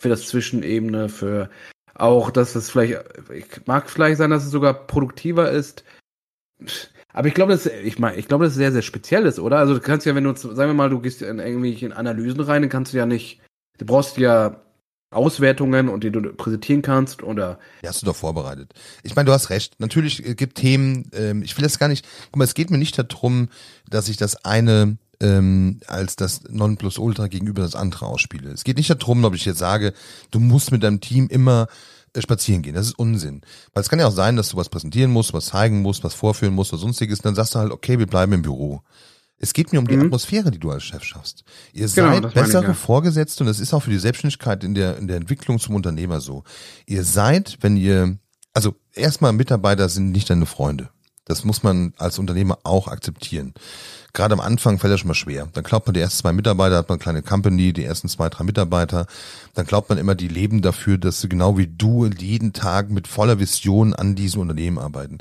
für 0.00 0.08
das 0.08 0.26
Zwischenebene, 0.28 1.08
für 1.08 1.50
auch, 1.94 2.30
dass 2.30 2.54
es 2.54 2.70
vielleicht, 2.70 3.00
ich 3.34 3.66
mag 3.66 3.90
vielleicht 3.90 4.18
sein, 4.18 4.30
dass 4.30 4.44
es 4.44 4.52
sogar 4.52 4.86
produktiver 4.86 5.50
ist. 5.50 5.82
Aber 7.18 7.26
ich 7.26 7.34
glaube, 7.34 7.50
das, 7.50 7.66
ich 7.66 7.98
meine, 7.98 8.16
ich 8.16 8.28
glaube, 8.28 8.44
das 8.44 8.52
ist 8.52 8.58
sehr, 8.58 8.70
sehr 8.70 8.82
speziell 8.82 9.26
ist, 9.26 9.40
oder? 9.40 9.58
Also 9.58 9.74
du 9.74 9.80
kannst 9.80 10.06
ja, 10.06 10.14
wenn 10.14 10.22
du, 10.22 10.36
sagen 10.36 10.70
wir 10.70 10.74
mal, 10.74 10.88
du 10.88 11.00
gehst 11.00 11.20
in 11.20 11.40
irgendwelche 11.40 11.96
Analysen 11.96 12.38
rein, 12.38 12.62
dann 12.62 12.68
kannst 12.68 12.92
du 12.92 12.96
ja 12.96 13.06
nicht, 13.06 13.40
du 13.78 13.86
brauchst 13.86 14.18
ja 14.18 14.62
Auswertungen 15.10 15.88
und 15.88 16.04
die 16.04 16.12
du 16.12 16.32
präsentieren 16.32 16.80
kannst 16.80 17.24
oder. 17.24 17.58
Ja, 17.82 17.88
hast 17.88 18.02
du 18.02 18.06
doch 18.06 18.14
vorbereitet. 18.14 18.72
Ich 19.02 19.16
meine, 19.16 19.26
du 19.26 19.32
hast 19.32 19.50
recht. 19.50 19.80
Natürlich 19.80 20.24
äh, 20.24 20.36
gibt 20.36 20.58
Themen, 20.58 21.10
ähm, 21.12 21.42
ich 21.42 21.56
will 21.56 21.64
das 21.64 21.80
gar 21.80 21.88
nicht, 21.88 22.06
guck 22.26 22.36
mal, 22.36 22.44
es 22.44 22.54
geht 22.54 22.70
mir 22.70 22.78
nicht 22.78 22.96
darum, 22.96 23.48
dass 23.90 24.08
ich 24.08 24.16
das 24.16 24.44
eine 24.44 24.96
ähm, 25.18 25.80
als 25.88 26.14
das 26.14 26.44
Nonplusultra 26.48 27.26
gegenüber 27.26 27.62
das 27.62 27.74
andere 27.74 28.06
ausspiele. 28.06 28.52
Es 28.52 28.62
geht 28.62 28.76
nicht 28.76 28.90
darum, 28.90 29.24
ob 29.24 29.34
ich 29.34 29.44
jetzt 29.44 29.58
sage, 29.58 29.92
du 30.30 30.38
musst 30.38 30.70
mit 30.70 30.84
deinem 30.84 31.00
Team 31.00 31.26
immer 31.26 31.66
spazieren 32.22 32.62
gehen. 32.62 32.74
Das 32.74 32.86
ist 32.86 32.98
Unsinn. 32.98 33.42
Weil 33.72 33.82
es 33.82 33.88
kann 33.88 33.98
ja 33.98 34.06
auch 34.06 34.12
sein, 34.12 34.36
dass 34.36 34.50
du 34.50 34.56
was 34.56 34.68
präsentieren 34.68 35.10
musst, 35.10 35.32
was 35.32 35.46
zeigen 35.46 35.82
musst, 35.82 36.04
was 36.04 36.14
vorführen 36.14 36.54
musst 36.54 36.72
oder 36.72 36.80
sonstiges. 36.80 37.20
Dann 37.20 37.34
sagst 37.34 37.54
du 37.54 37.58
halt, 37.58 37.72
okay, 37.72 37.98
wir 37.98 38.06
bleiben 38.06 38.32
im 38.32 38.42
Büro. 38.42 38.82
Es 39.38 39.52
geht 39.52 39.72
mir 39.72 39.78
um 39.78 39.86
die 39.86 39.96
mhm. 39.96 40.06
Atmosphäre, 40.06 40.50
die 40.50 40.58
du 40.58 40.70
als 40.70 40.82
Chef 40.82 41.04
schaffst. 41.04 41.44
Ihr 41.72 41.88
genau, 41.88 42.12
seid 42.12 42.34
bessere 42.34 42.62
ich, 42.62 42.68
ja. 42.68 42.74
Vorgesetzte 42.74 43.44
und 43.44 43.46
das 43.46 43.60
ist 43.60 43.72
auch 43.72 43.84
für 43.84 43.90
die 43.90 43.98
Selbstständigkeit 43.98 44.64
in 44.64 44.74
der, 44.74 44.98
in 44.98 45.06
der 45.06 45.16
Entwicklung 45.16 45.60
zum 45.60 45.76
Unternehmer 45.76 46.20
so. 46.20 46.42
Ihr 46.86 47.04
seid, 47.04 47.58
wenn 47.60 47.76
ihr, 47.76 48.18
also 48.52 48.74
erstmal 48.92 49.32
Mitarbeiter 49.32 49.88
sind 49.88 50.10
nicht 50.10 50.28
deine 50.28 50.46
Freunde. 50.46 50.90
Das 51.28 51.44
muss 51.44 51.62
man 51.62 51.92
als 51.98 52.18
Unternehmer 52.18 52.58
auch 52.64 52.88
akzeptieren. 52.88 53.54
Gerade 54.14 54.32
am 54.32 54.40
Anfang 54.40 54.78
fällt 54.78 54.92
das 54.92 55.00
schon 55.00 55.08
mal 55.08 55.14
schwer. 55.14 55.48
Dann 55.52 55.62
glaubt 55.62 55.86
man, 55.86 55.94
die 55.94 56.00
ersten 56.00 56.22
zwei 56.22 56.32
Mitarbeiter 56.32 56.78
hat 56.78 56.88
man 56.88 56.96
eine 56.96 57.02
kleine 57.02 57.22
Company, 57.22 57.72
die 57.74 57.84
ersten 57.84 58.08
zwei, 58.08 58.30
drei 58.30 58.44
Mitarbeiter. 58.44 59.06
Dann 59.54 59.66
glaubt 59.66 59.90
man 59.90 59.98
immer, 59.98 60.14
die 60.14 60.28
leben 60.28 60.62
dafür, 60.62 60.96
dass 60.96 61.20
sie 61.20 61.28
genau 61.28 61.58
wie 61.58 61.66
du 61.66 62.06
jeden 62.06 62.54
Tag 62.54 62.90
mit 62.90 63.06
voller 63.06 63.38
Vision 63.38 63.94
an 63.94 64.14
diesem 64.14 64.40
Unternehmen 64.40 64.78
arbeiten. 64.78 65.18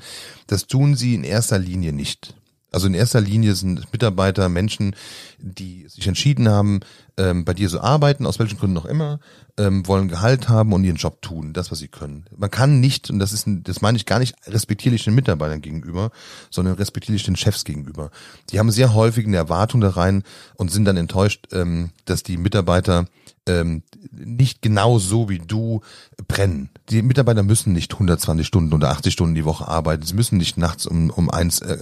Das 0.47 0.65
tun 0.65 0.95
sie 0.95 1.13
in 1.13 1.25
erster 1.25 1.59
Linie 1.59 1.91
nicht. 1.91 2.33
Also 2.71 2.87
in 2.87 2.93
erster 2.93 3.21
Linie 3.21 3.55
sind 3.55 3.91
Mitarbeiter 3.91 4.49
Menschen, 4.49 4.95
die 5.39 5.85
sich 5.87 6.07
entschieden 6.07 6.49
haben, 6.49 6.79
ähm, 7.17 7.45
bei 7.45 7.53
dir 7.53 7.69
zu 7.69 7.81
arbeiten, 7.81 8.25
aus 8.25 8.39
welchen 8.39 8.57
Gründen 8.57 8.77
auch 8.77 8.85
immer, 8.85 9.19
ähm, 9.57 9.87
wollen 9.87 10.07
Gehalt 10.07 10.49
haben 10.49 10.73
und 10.73 10.83
ihren 10.83 10.97
Job 10.97 11.21
tun, 11.21 11.53
das, 11.53 11.71
was 11.71 11.79
sie 11.79 11.87
können. 11.87 12.25
Man 12.35 12.51
kann 12.51 12.79
nicht, 12.79 13.09
und 13.09 13.19
das 13.19 13.33
ist, 13.33 13.47
das 13.47 13.81
meine 13.81 13.97
ich 13.97 14.05
gar 14.05 14.19
nicht 14.19 14.35
respektierlich 14.47 15.03
den 15.03 15.15
Mitarbeitern 15.15 15.61
gegenüber, 15.61 16.11
sondern 16.49 16.75
respektierlich 16.75 17.23
den 17.23 17.35
Chefs 17.35 17.63
gegenüber. 17.63 18.11
Die 18.51 18.59
haben 18.59 18.71
sehr 18.71 18.93
häufig 18.93 19.25
eine 19.25 19.37
Erwartung 19.37 19.81
da 19.81 19.89
rein 19.89 20.23
und 20.55 20.71
sind 20.71 20.85
dann 20.85 20.97
enttäuscht, 20.97 21.47
ähm, 21.51 21.89
dass 22.05 22.23
die 22.23 22.37
Mitarbeiter 22.37 23.07
ähm, 23.47 23.83
nicht 24.11 24.61
genau 24.61 24.99
so 24.99 25.29
wie 25.29 25.39
du 25.39 25.81
brennen. 26.27 26.69
Die 26.89 27.01
Mitarbeiter 27.01 27.43
müssen 27.43 27.73
nicht 27.73 27.93
120 27.93 28.45
Stunden 28.45 28.73
oder 28.73 28.89
80 28.89 29.13
Stunden 29.13 29.35
die 29.35 29.45
Woche 29.45 29.67
arbeiten. 29.67 30.03
Sie 30.03 30.13
müssen 30.13 30.37
nicht 30.37 30.57
nachts 30.57 30.85
um, 30.85 31.09
um 31.09 31.29
eins 31.29 31.59
äh, 31.59 31.77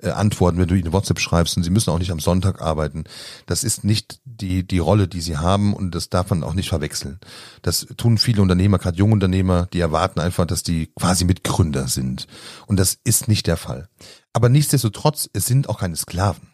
äh, 0.00 0.10
antworten, 0.10 0.58
wenn 0.58 0.68
du 0.68 0.74
ihnen 0.74 0.92
WhatsApp 0.92 1.20
schreibst. 1.20 1.56
Und 1.56 1.64
sie 1.64 1.70
müssen 1.70 1.90
auch 1.90 1.98
nicht 1.98 2.12
am 2.12 2.20
Sonntag 2.20 2.62
arbeiten. 2.62 3.04
Das 3.46 3.64
ist 3.64 3.84
nicht 3.84 4.20
die, 4.24 4.66
die 4.70 4.78
Rolle, 4.78 5.08
die 5.08 5.20
sie 5.20 5.36
haben 5.36 5.74
und 5.74 5.94
das 5.94 6.08
darf 6.08 6.30
man 6.30 6.42
auch 6.42 6.54
nicht 6.54 6.68
verwechseln. 6.68 7.18
Das 7.62 7.86
tun 7.96 8.18
viele 8.18 8.42
Unternehmer, 8.42 8.78
gerade 8.78 8.98
junge 8.98 9.14
Unternehmer, 9.14 9.68
die 9.72 9.80
erwarten 9.80 10.20
einfach, 10.20 10.46
dass 10.46 10.62
die 10.62 10.90
quasi 10.98 11.24
Mitgründer 11.24 11.88
sind. 11.88 12.26
Und 12.66 12.78
das 12.78 12.98
ist 13.04 13.28
nicht 13.28 13.46
der 13.46 13.56
Fall. 13.56 13.88
Aber 14.32 14.48
nichtsdestotrotz, 14.48 15.28
es 15.32 15.46
sind 15.46 15.68
auch 15.68 15.80
keine 15.80 15.96
Sklaven. 15.96 16.48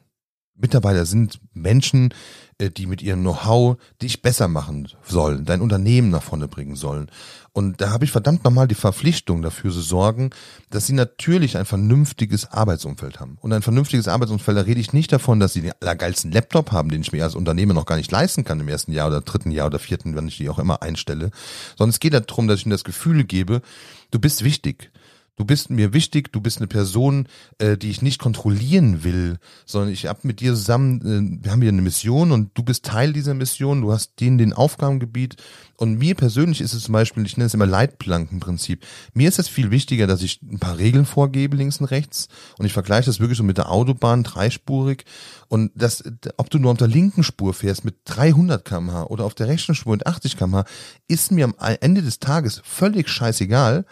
Mitarbeiter 0.54 1.04
sind 1.04 1.40
Menschen, 1.52 2.14
die 2.60 2.86
mit 2.86 3.02
ihrem 3.02 3.20
Know-how 3.20 3.76
dich 4.00 4.22
besser 4.22 4.48
machen 4.48 4.88
sollen, 5.06 5.44
dein 5.44 5.60
Unternehmen 5.60 6.10
nach 6.10 6.22
vorne 6.22 6.48
bringen 6.48 6.76
sollen. 6.76 7.10
Und 7.52 7.80
da 7.80 7.90
habe 7.90 8.04
ich 8.04 8.12
verdammt 8.12 8.44
nochmal 8.44 8.68
die 8.68 8.74
Verpflichtung 8.74 9.40
dafür 9.40 9.70
zu 9.70 9.80
sorgen, 9.80 10.30
dass 10.70 10.86
sie 10.86 10.92
natürlich 10.92 11.56
ein 11.56 11.64
vernünftiges 11.64 12.52
Arbeitsumfeld 12.52 13.20
haben. 13.20 13.38
Und 13.40 13.52
ein 13.52 13.62
vernünftiges 13.62 14.08
Arbeitsumfeld, 14.08 14.58
da 14.58 14.62
rede 14.62 14.80
ich 14.80 14.92
nicht 14.92 15.12
davon, 15.12 15.40
dass 15.40 15.54
sie 15.54 15.62
den 15.62 15.72
allergeilsten 15.80 16.32
Laptop 16.32 16.72
haben, 16.72 16.90
den 16.90 17.00
ich 17.00 17.12
mir 17.12 17.24
als 17.24 17.34
Unternehmer 17.34 17.74
noch 17.74 17.86
gar 17.86 17.96
nicht 17.96 18.10
leisten 18.10 18.44
kann 18.44 18.60
im 18.60 18.68
ersten 18.68 18.92
Jahr 18.92 19.08
oder 19.08 19.20
dritten 19.20 19.50
Jahr 19.50 19.68
oder 19.68 19.78
vierten, 19.78 20.16
wenn 20.16 20.28
ich 20.28 20.36
die 20.36 20.48
auch 20.50 20.58
immer 20.58 20.82
einstelle. 20.82 21.30
Sondern 21.76 21.90
es 21.90 22.00
geht 22.00 22.14
darum, 22.14 22.48
dass 22.48 22.60
ich 22.60 22.66
ihnen 22.66 22.72
das 22.72 22.84
Gefühl 22.84 23.24
gebe, 23.24 23.62
du 24.10 24.18
bist 24.18 24.44
wichtig. 24.44 24.90
Du 25.36 25.44
bist 25.44 25.68
mir 25.68 25.92
wichtig, 25.92 26.32
du 26.32 26.40
bist 26.40 26.58
eine 26.58 26.66
Person, 26.66 27.28
äh, 27.58 27.76
die 27.76 27.90
ich 27.90 28.00
nicht 28.00 28.18
kontrollieren 28.18 29.04
will, 29.04 29.36
sondern 29.66 29.92
ich 29.92 30.06
hab 30.06 30.24
mit 30.24 30.40
dir 30.40 30.54
zusammen, 30.54 31.00
äh, 31.02 31.44
wir 31.44 31.52
haben 31.52 31.60
hier 31.60 31.70
eine 31.70 31.82
Mission 31.82 32.32
und 32.32 32.56
du 32.56 32.62
bist 32.62 32.86
Teil 32.86 33.12
dieser 33.12 33.34
Mission, 33.34 33.82
du 33.82 33.92
hast 33.92 34.18
denen 34.18 34.38
den 34.38 34.54
Aufgabengebiet. 34.54 35.36
Und 35.76 35.98
mir 35.98 36.14
persönlich 36.14 36.62
ist 36.62 36.72
es 36.72 36.84
zum 36.84 36.94
Beispiel, 36.94 37.26
ich 37.26 37.36
nenne 37.36 37.48
es 37.48 37.54
immer 37.54 37.66
Leitplankenprinzip, 37.66 38.82
mir 39.12 39.28
ist 39.28 39.38
es 39.38 39.46
viel 39.46 39.70
wichtiger, 39.70 40.06
dass 40.06 40.22
ich 40.22 40.40
ein 40.40 40.58
paar 40.58 40.78
Regeln 40.78 41.04
vorgebe, 41.04 41.54
links 41.54 41.80
und 41.80 41.86
rechts. 41.86 42.28
Und 42.56 42.64
ich 42.64 42.72
vergleiche 42.72 43.04
das 43.04 43.20
wirklich 43.20 43.36
so 43.36 43.44
mit 43.44 43.58
der 43.58 43.70
Autobahn, 43.70 44.22
dreispurig. 44.22 45.04
Und 45.48 45.70
das, 45.74 46.02
ob 46.38 46.48
du 46.48 46.58
nur 46.58 46.72
auf 46.72 46.78
der 46.78 46.88
linken 46.88 47.22
Spur 47.22 47.52
fährst 47.52 47.84
mit 47.84 47.96
300 48.06 48.64
kmh 48.64 49.02
oder 49.04 49.26
auf 49.26 49.34
der 49.34 49.48
rechten 49.48 49.74
Spur 49.74 49.92
mit 49.92 50.06
80 50.06 50.38
kmh, 50.38 50.64
ist 51.08 51.30
mir 51.30 51.44
am 51.44 51.54
Ende 51.80 52.00
des 52.00 52.20
Tages 52.20 52.62
völlig 52.64 53.10
scheißegal, 53.10 53.84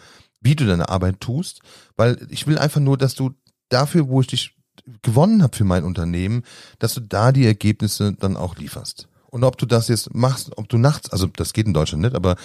wie 0.45 0.55
du 0.55 0.65
deine 0.65 0.89
Arbeit 0.89 1.19
tust, 1.19 1.59
weil 1.97 2.25
ich 2.29 2.47
will 2.47 2.57
einfach 2.57 2.79
nur, 2.79 2.97
dass 2.97 3.15
du 3.15 3.31
dafür, 3.69 4.07
wo 4.07 4.21
ich 4.21 4.27
dich 4.27 4.55
gewonnen 5.01 5.43
habe 5.43 5.55
für 5.55 5.63
mein 5.63 5.83
Unternehmen, 5.83 6.43
dass 6.79 6.93
du 6.93 7.01
da 7.01 7.31
die 7.31 7.45
Ergebnisse 7.45 8.13
dann 8.13 8.37
auch 8.37 8.55
lieferst. 8.55 9.07
Und 9.29 9.43
ob 9.43 9.57
du 9.57 9.65
das 9.65 9.89
jetzt 9.89 10.13
machst, 10.13 10.57
ob 10.57 10.69
du 10.69 10.77
nachts, 10.77 11.09
also 11.09 11.27
das 11.27 11.51
geht 11.51 11.65
in 11.65 11.73
Deutschland 11.73 12.03
nicht, 12.03 12.15
aber 12.15 12.37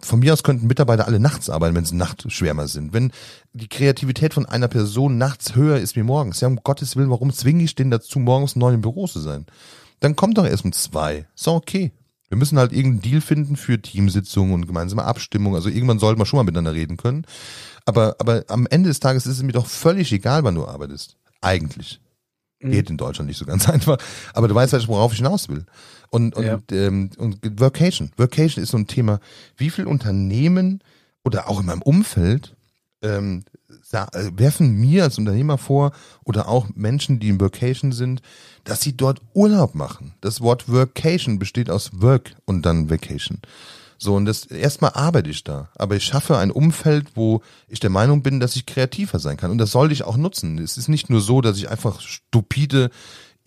von 0.00 0.20
mir 0.20 0.32
aus 0.32 0.44
könnten 0.44 0.68
Mitarbeiter 0.68 1.06
alle 1.06 1.18
nachts 1.18 1.50
arbeiten, 1.50 1.74
wenn 1.74 1.84
sie 1.84 1.96
Nachtschwärmer 1.96 2.68
sind. 2.68 2.92
Wenn 2.92 3.10
die 3.52 3.68
Kreativität 3.68 4.34
von 4.34 4.46
einer 4.46 4.68
Person 4.68 5.18
nachts 5.18 5.56
höher 5.56 5.78
ist 5.78 5.96
wie 5.96 6.04
morgens, 6.04 6.40
ja, 6.40 6.46
um 6.46 6.60
Gottes 6.62 6.94
Willen, 6.94 7.10
warum 7.10 7.32
zwinge 7.32 7.64
ich 7.64 7.74
den 7.74 7.90
dazu, 7.90 8.20
morgens 8.20 8.54
neun 8.54 8.74
im 8.74 8.80
Büro 8.82 9.06
zu 9.06 9.18
sein? 9.18 9.46
Dann 10.00 10.14
kommt 10.14 10.38
doch 10.38 10.46
erst 10.46 10.64
um 10.64 10.72
zwei. 10.72 11.26
Ist 11.34 11.48
okay. 11.48 11.92
Wir 12.28 12.36
müssen 12.36 12.58
halt 12.58 12.72
irgendeinen 12.72 13.02
Deal 13.02 13.20
finden 13.20 13.56
für 13.56 13.80
Teamsitzungen 13.80 14.52
und 14.52 14.66
gemeinsame 14.66 15.04
Abstimmung. 15.04 15.54
Also 15.54 15.68
irgendwann 15.68 15.98
sollte 15.98 16.18
man 16.18 16.26
schon 16.26 16.38
mal 16.38 16.44
miteinander 16.44 16.74
reden 16.74 16.96
können. 16.96 17.24
Aber, 17.86 18.16
aber 18.18 18.44
am 18.48 18.66
Ende 18.66 18.88
des 18.88 19.00
Tages 19.00 19.26
ist 19.26 19.38
es 19.38 19.42
mir 19.42 19.52
doch 19.52 19.66
völlig 19.66 20.12
egal, 20.12 20.44
wann 20.44 20.54
du 20.54 20.66
arbeitest. 20.66 21.16
Eigentlich. 21.40 22.00
Mhm. 22.60 22.70
Geht 22.72 22.90
in 22.90 22.96
Deutschland 22.96 23.28
nicht 23.28 23.38
so 23.38 23.46
ganz 23.46 23.68
einfach. 23.70 23.98
Aber 24.34 24.48
du 24.48 24.54
weißt 24.54 24.72
halt, 24.72 24.86
worauf 24.88 25.12
ich 25.12 25.18
hinaus 25.18 25.48
will. 25.48 25.64
Und, 26.10 26.36
und, 26.36 26.44
ja. 26.44 26.58
ähm, 26.72 27.10
und 27.16 27.38
Workation. 27.60 28.10
Workation 28.16 28.62
ist 28.62 28.70
so 28.70 28.78
ein 28.78 28.86
Thema. 28.86 29.20
Wie 29.56 29.70
viel 29.70 29.86
Unternehmen 29.86 30.82
oder 31.24 31.48
auch 31.48 31.60
in 31.60 31.66
meinem 31.66 31.82
Umfeld 31.82 32.56
ähm, 33.02 33.44
äh, 33.52 33.57
werfen 33.92 34.76
mir 34.76 35.04
als 35.04 35.18
Unternehmer 35.18 35.58
vor 35.58 35.92
oder 36.24 36.48
auch 36.48 36.68
Menschen, 36.74 37.20
die 37.20 37.28
in 37.28 37.40
Workation 37.40 37.92
sind, 37.92 38.22
dass 38.64 38.80
sie 38.80 38.96
dort 38.96 39.20
Urlaub 39.34 39.74
machen. 39.74 40.14
Das 40.20 40.40
Wort 40.40 40.70
Workation 40.70 41.38
besteht 41.38 41.70
aus 41.70 41.90
Work 41.94 42.34
und 42.44 42.66
dann 42.66 42.90
Vacation. 42.90 43.40
So, 44.00 44.14
und 44.14 44.26
das 44.26 44.46
erstmal 44.46 44.92
arbeite 44.94 45.28
ich 45.28 45.42
da. 45.42 45.70
Aber 45.74 45.96
ich 45.96 46.04
schaffe 46.04 46.38
ein 46.38 46.52
Umfeld, 46.52 47.08
wo 47.16 47.42
ich 47.66 47.80
der 47.80 47.90
Meinung 47.90 48.22
bin, 48.22 48.38
dass 48.38 48.54
ich 48.54 48.64
kreativer 48.64 49.18
sein 49.18 49.36
kann. 49.36 49.50
Und 49.50 49.58
das 49.58 49.72
sollte 49.72 49.92
ich 49.92 50.04
auch 50.04 50.16
nutzen. 50.16 50.58
Es 50.58 50.78
ist 50.78 50.88
nicht 50.88 51.10
nur 51.10 51.20
so, 51.20 51.40
dass 51.40 51.58
ich 51.58 51.68
einfach 51.68 52.00
stupide 52.00 52.90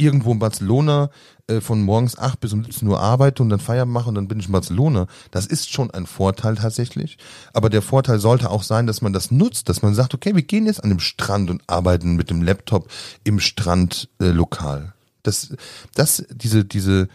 irgendwo 0.01 0.31
in 0.31 0.39
Barcelona 0.39 1.09
äh, 1.47 1.61
von 1.61 1.81
morgens 1.81 2.17
acht 2.17 2.39
bis 2.39 2.53
um 2.53 2.63
17 2.63 2.87
Uhr 2.87 2.99
arbeite 2.99 3.43
und 3.43 3.49
dann 3.49 3.59
Feierabend 3.59 3.93
mache 3.93 4.09
und 4.09 4.15
dann 4.15 4.27
bin 4.27 4.39
ich 4.39 4.47
in 4.47 4.51
Barcelona. 4.51 5.07
Das 5.31 5.45
ist 5.45 5.71
schon 5.71 5.91
ein 5.91 6.05
Vorteil 6.05 6.55
tatsächlich. 6.55 7.17
Aber 7.53 7.69
der 7.69 7.81
Vorteil 7.81 8.19
sollte 8.19 8.49
auch 8.49 8.63
sein, 8.63 8.87
dass 8.87 9.01
man 9.01 9.13
das 9.13 9.31
nutzt, 9.31 9.69
dass 9.69 9.81
man 9.81 9.93
sagt, 9.93 10.13
okay, 10.13 10.35
wir 10.35 10.43
gehen 10.43 10.65
jetzt 10.65 10.83
an 10.83 10.89
dem 10.89 10.99
Strand 10.99 11.49
und 11.49 11.61
arbeiten 11.67 12.15
mit 12.15 12.29
dem 12.29 12.41
Laptop 12.41 12.89
im 13.23 13.39
Strandlokal. 13.39 14.79
Äh, 14.79 15.01
das, 15.23 15.53
das, 15.93 16.25
diese, 16.31 16.65
diese, 16.65 17.07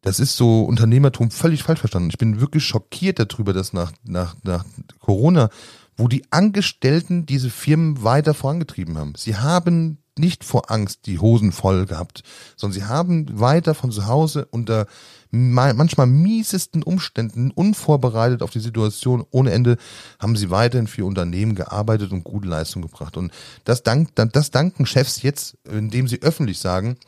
das 0.00 0.18
ist 0.18 0.36
so 0.36 0.64
Unternehmertum 0.64 1.30
völlig 1.30 1.62
falsch 1.62 1.80
verstanden. 1.80 2.10
Ich 2.10 2.18
bin 2.18 2.40
wirklich 2.40 2.64
schockiert 2.64 3.18
darüber, 3.18 3.52
dass 3.52 3.72
nach, 3.72 3.92
nach, 4.04 4.34
nach 4.42 4.64
Corona, 5.00 5.48
wo 5.96 6.08
die 6.08 6.24
Angestellten 6.30 7.26
diese 7.26 7.50
Firmen 7.50 8.02
weiter 8.02 8.34
vorangetrieben 8.34 8.98
haben. 8.98 9.12
Sie 9.16 9.36
haben 9.36 10.01
nicht 10.18 10.44
vor 10.44 10.70
Angst 10.70 11.06
die 11.06 11.18
Hosen 11.18 11.52
voll 11.52 11.86
gehabt, 11.86 12.22
sondern 12.56 12.78
sie 12.78 12.84
haben 12.84 13.40
weiter 13.40 13.74
von 13.74 13.90
zu 13.90 14.06
Hause 14.06 14.46
unter 14.50 14.86
manchmal 15.30 16.06
miesesten 16.06 16.82
Umständen, 16.82 17.50
unvorbereitet 17.50 18.42
auf 18.42 18.50
die 18.50 18.60
Situation, 18.60 19.24
ohne 19.30 19.52
Ende, 19.52 19.78
haben 20.18 20.36
sie 20.36 20.50
weiterhin 20.50 20.86
für 20.86 21.06
Unternehmen 21.06 21.54
gearbeitet 21.54 22.12
und 22.12 22.22
gute 22.22 22.48
Leistung 22.48 22.82
gebracht. 22.82 23.16
Und 23.16 23.32
das, 23.64 23.82
dank, 23.82 24.10
das 24.14 24.50
danken 24.50 24.84
Chefs 24.84 25.22
jetzt, 25.22 25.56
indem 25.64 26.06
sie 26.06 26.20
öffentlich 26.20 26.58
sagen, 26.58 26.98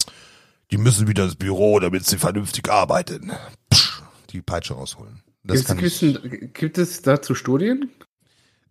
die 0.70 0.78
müssen 0.78 1.06
wieder 1.06 1.24
ins 1.24 1.34
Büro, 1.36 1.78
damit 1.80 2.06
sie 2.06 2.16
vernünftig 2.16 2.70
arbeiten. 2.70 3.30
Psch, 3.70 4.00
die 4.30 4.40
Peitsche 4.40 4.72
rausholen. 4.72 5.20
Ich, 5.52 5.68
ein- 5.68 6.50
gibt 6.54 6.78
es 6.78 7.02
dazu 7.02 7.34
Studien? 7.34 7.90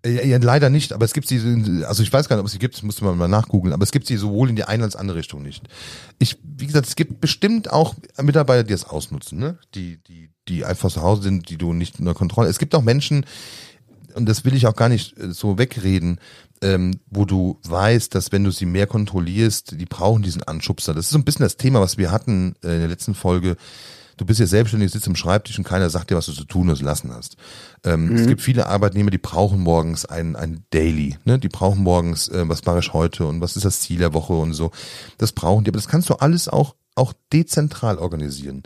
Ja, 0.05 0.37
leider 0.37 0.69
nicht, 0.69 0.91
aber 0.91 1.05
es 1.05 1.13
gibt 1.13 1.27
sie, 1.27 1.39
also 1.85 2.03
ich 2.03 2.11
weiß 2.11 2.27
gar 2.27 2.35
nicht, 2.35 2.41
ob 2.41 2.47
es 2.47 2.51
sie 2.51 2.59
gibt, 2.59 2.81
musste 2.83 3.05
man 3.05 3.17
mal 3.17 3.27
nachgoogeln, 3.27 3.73
aber 3.73 3.83
es 3.83 3.91
gibt 3.91 4.05
sie 4.05 4.17
sowohl 4.17 4.49
in 4.49 4.55
die 4.55 4.65
eine 4.65 4.83
als 4.83 4.95
andere 4.95 5.17
Richtung 5.17 5.41
nicht. 5.41 5.67
Ich, 6.19 6.37
wie 6.43 6.67
gesagt, 6.67 6.87
es 6.87 6.95
gibt 6.95 7.21
bestimmt 7.21 7.71
auch 7.71 7.95
Mitarbeiter, 8.21 8.63
die 8.63 8.73
es 8.73 8.85
ausnutzen, 8.85 9.39
ne? 9.39 9.57
Die, 9.75 9.97
die, 10.03 10.29
die 10.49 10.65
einfach 10.65 10.91
zu 10.91 11.01
Hause 11.01 11.23
sind, 11.23 11.49
die 11.49 11.57
du 11.57 11.71
nicht 11.71 11.99
unter 11.99 12.13
Kontrolle. 12.13 12.49
Es 12.49 12.59
gibt 12.59 12.75
auch 12.75 12.81
Menschen, 12.81 13.25
und 14.13 14.27
das 14.27 14.45
will 14.45 14.55
ich 14.55 14.67
auch 14.67 14.75
gar 14.75 14.89
nicht 14.89 15.17
äh, 15.17 15.31
so 15.31 15.57
wegreden, 15.57 16.19
ähm, 16.61 16.99
wo 17.09 17.25
du 17.25 17.59
weißt, 17.63 18.13
dass 18.13 18.31
wenn 18.31 18.43
du 18.43 18.51
sie 18.51 18.65
mehr 18.65 18.87
kontrollierst, 18.87 19.79
die 19.79 19.85
brauchen 19.85 20.21
diesen 20.21 20.43
Anschubser. 20.43 20.93
Das 20.93 21.05
ist 21.05 21.11
so 21.11 21.17
ein 21.17 21.25
bisschen 21.25 21.43
das 21.43 21.57
Thema, 21.57 21.81
was 21.81 21.97
wir 21.97 22.11
hatten 22.11 22.55
äh, 22.63 22.73
in 22.73 22.79
der 22.79 22.87
letzten 22.87 23.15
Folge. 23.15 23.57
Du 24.17 24.25
bist 24.25 24.39
ja 24.39 24.45
selbstständig, 24.45 24.91
sitzt 24.91 25.07
im 25.07 25.15
Schreibtisch 25.15 25.57
und 25.57 25.63
keiner 25.63 25.89
sagt 25.89 26.09
dir, 26.09 26.15
was 26.15 26.25
du 26.25 26.31
zu 26.31 26.45
tun 26.45 26.69
und 26.69 26.75
zu 26.75 26.83
lassen 26.83 27.11
hast. 27.13 27.37
Ähm, 27.83 28.15
Es 28.15 28.27
gibt 28.27 28.41
viele 28.41 28.67
Arbeitnehmer, 28.67 29.11
die 29.11 29.17
brauchen 29.17 29.59
morgens 29.59 30.05
ein, 30.05 30.35
ein 30.35 30.65
Daily, 30.69 31.17
ne? 31.25 31.39
Die 31.39 31.49
brauchen 31.49 31.83
morgens, 31.83 32.27
äh, 32.29 32.47
was 32.47 32.65
mache 32.65 32.79
ich 32.79 32.93
heute 32.93 33.25
und 33.25 33.41
was 33.41 33.55
ist 33.55 33.65
das 33.65 33.81
Ziel 33.81 33.99
der 33.99 34.13
Woche 34.13 34.33
und 34.33 34.53
so. 34.53 34.71
Das 35.17 35.31
brauchen 35.31 35.63
die, 35.63 35.69
aber 35.69 35.77
das 35.77 35.87
kannst 35.87 36.09
du 36.09 36.15
alles 36.15 36.47
auch, 36.47 36.75
auch 36.95 37.13
dezentral 37.31 37.97
organisieren. 37.97 38.63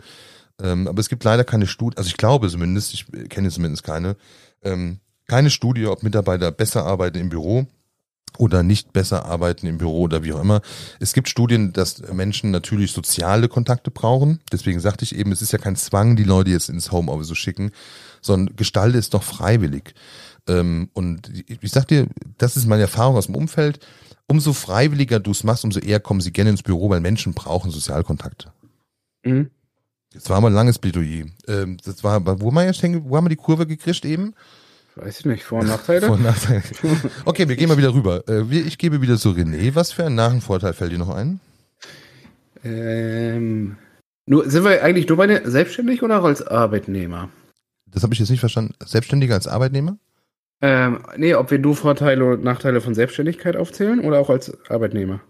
Ähm, 0.60 0.88
aber 0.88 1.00
es 1.00 1.08
gibt 1.08 1.24
leider 1.24 1.44
keine 1.44 1.66
Studie, 1.66 1.96
also 1.96 2.08
ich 2.08 2.16
glaube 2.16 2.48
zumindest, 2.48 2.92
ich 2.92 3.06
kenne 3.28 3.50
zumindest 3.50 3.84
keine, 3.84 4.16
ähm, 4.62 4.98
keine 5.26 5.50
Studie, 5.50 5.86
ob 5.86 6.02
Mitarbeiter 6.02 6.50
besser 6.50 6.84
arbeiten 6.84 7.18
im 7.18 7.28
Büro 7.28 7.66
oder 8.36 8.62
nicht 8.62 8.92
besser 8.92 9.24
arbeiten 9.24 9.66
im 9.66 9.78
Büro 9.78 10.02
oder 10.02 10.22
wie 10.22 10.32
auch 10.32 10.40
immer. 10.40 10.60
Es 11.00 11.12
gibt 11.12 11.28
Studien, 11.28 11.72
dass 11.72 12.02
Menschen 12.12 12.50
natürlich 12.50 12.92
soziale 12.92 13.48
Kontakte 13.48 13.90
brauchen. 13.90 14.40
Deswegen 14.52 14.80
sagte 14.80 15.04
ich 15.04 15.14
eben, 15.14 15.32
es 15.32 15.42
ist 15.42 15.52
ja 15.52 15.58
kein 15.58 15.76
Zwang, 15.76 16.16
die 16.16 16.24
Leute 16.24 16.50
jetzt 16.50 16.68
ins 16.68 16.92
Homeoffice 16.92 17.28
zu 17.28 17.34
schicken, 17.34 17.72
sondern 18.20 18.56
gestalte 18.56 18.98
es 18.98 19.10
doch 19.10 19.22
freiwillig. 19.22 19.94
Ähm, 20.48 20.90
und 20.92 21.30
ich 21.46 21.70
sag 21.70 21.88
dir, 21.88 22.08
das 22.38 22.56
ist 22.56 22.66
meine 22.66 22.82
Erfahrung 22.82 23.16
aus 23.16 23.26
dem 23.26 23.36
Umfeld. 23.36 23.80
Umso 24.26 24.52
freiwilliger 24.52 25.20
du 25.20 25.30
es 25.30 25.44
machst, 25.44 25.64
umso 25.64 25.80
eher 25.80 26.00
kommen 26.00 26.20
sie 26.20 26.32
gerne 26.32 26.50
ins 26.50 26.62
Büro, 26.62 26.90
weil 26.90 27.00
Menschen 27.00 27.32
brauchen 27.32 27.70
Sozialkontakte. 27.70 28.52
Mhm. 29.24 29.50
Jetzt 30.12 30.30
war 30.30 30.40
mal 30.40 30.48
ein 30.48 30.54
langes 30.54 30.78
Plädoyer. 30.78 31.26
Ähm, 31.46 31.76
das 31.84 32.02
war, 32.02 32.24
wo 32.24 32.46
haben 32.46 32.54
wir 32.54 32.64
jetzt 32.64 32.82
hängen, 32.82 33.08
wo 33.08 33.16
haben 33.16 33.26
wir 33.26 33.30
die 33.30 33.36
Kurve 33.36 33.66
gekriegt 33.66 34.04
eben? 34.04 34.34
Weiß 35.00 35.20
ich 35.20 35.26
nicht, 35.26 35.44
Vor- 35.44 35.60
und 35.60 35.68
Nachteile? 35.68 36.06
Vor- 36.06 36.16
und 36.16 36.24
Nachteile. 36.24 36.62
Okay, 37.24 37.48
wir 37.48 37.56
gehen 37.56 37.68
mal 37.68 37.78
wieder 37.78 37.94
rüber. 37.94 38.24
Äh, 38.28 38.42
Ich 38.50 38.78
gebe 38.78 39.00
wieder 39.00 39.16
zu 39.16 39.30
René. 39.30 39.74
Was 39.74 39.92
für 39.92 40.04
ein 40.04 40.14
Nach- 40.14 40.32
und 40.32 40.40
Vorteil 40.42 40.72
fällt 40.72 40.92
dir 40.92 40.98
noch 40.98 41.14
ein? 41.14 41.40
ähm, 42.64 43.76
nur, 44.26 44.50
sind 44.50 44.64
wir 44.64 44.82
eigentlich 44.82 45.08
nur 45.08 45.16
bei 45.16 45.26
den 45.26 45.48
selbstständig 45.50 46.02
oder 46.02 46.20
auch 46.20 46.24
als 46.24 46.42
Arbeitnehmer? 46.46 47.28
Das 47.86 48.02
habe 48.02 48.12
ich 48.12 48.20
jetzt 48.20 48.30
nicht 48.30 48.40
verstanden. 48.40 48.74
Selbstständiger 48.84 49.34
als 49.34 49.46
Arbeitnehmer? 49.46 49.96
Ähm, 50.60 51.00
nee, 51.16 51.34
ob 51.34 51.50
wir 51.50 51.58
nur 51.58 51.76
Vorteile 51.76 52.24
und 52.24 52.42
Nachteile 52.44 52.80
von 52.80 52.94
Selbstständigkeit 52.94 53.56
aufzählen 53.56 54.00
oder 54.00 54.18
auch 54.18 54.28
als 54.28 54.52
Arbeitnehmer? 54.68 55.20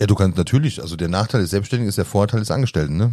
Ja, 0.00 0.06
du 0.06 0.14
kannst 0.14 0.38
natürlich, 0.38 0.80
also 0.80 0.96
der 0.96 1.08
Nachteil 1.08 1.42
des 1.42 1.50
Selbstständigen 1.50 1.88
ist 1.88 1.98
der 1.98 2.06
Vorteil 2.06 2.40
des 2.40 2.50
Angestellten, 2.50 2.96
ne? 2.96 3.12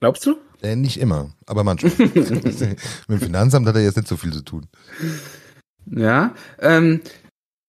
Glaubst 0.00 0.26
du? 0.26 0.36
Äh, 0.62 0.76
nicht 0.76 0.98
immer, 1.00 1.30
aber 1.46 1.64
manchmal. 1.64 1.92
Mit 1.98 2.78
dem 3.08 3.20
Finanzamt 3.20 3.66
hat 3.66 3.74
er 3.76 3.82
jetzt 3.82 3.96
nicht 3.96 4.08
so 4.08 4.16
viel 4.16 4.32
zu 4.32 4.42
tun. 4.42 4.66
Ja, 5.86 6.34
ähm, 6.60 7.00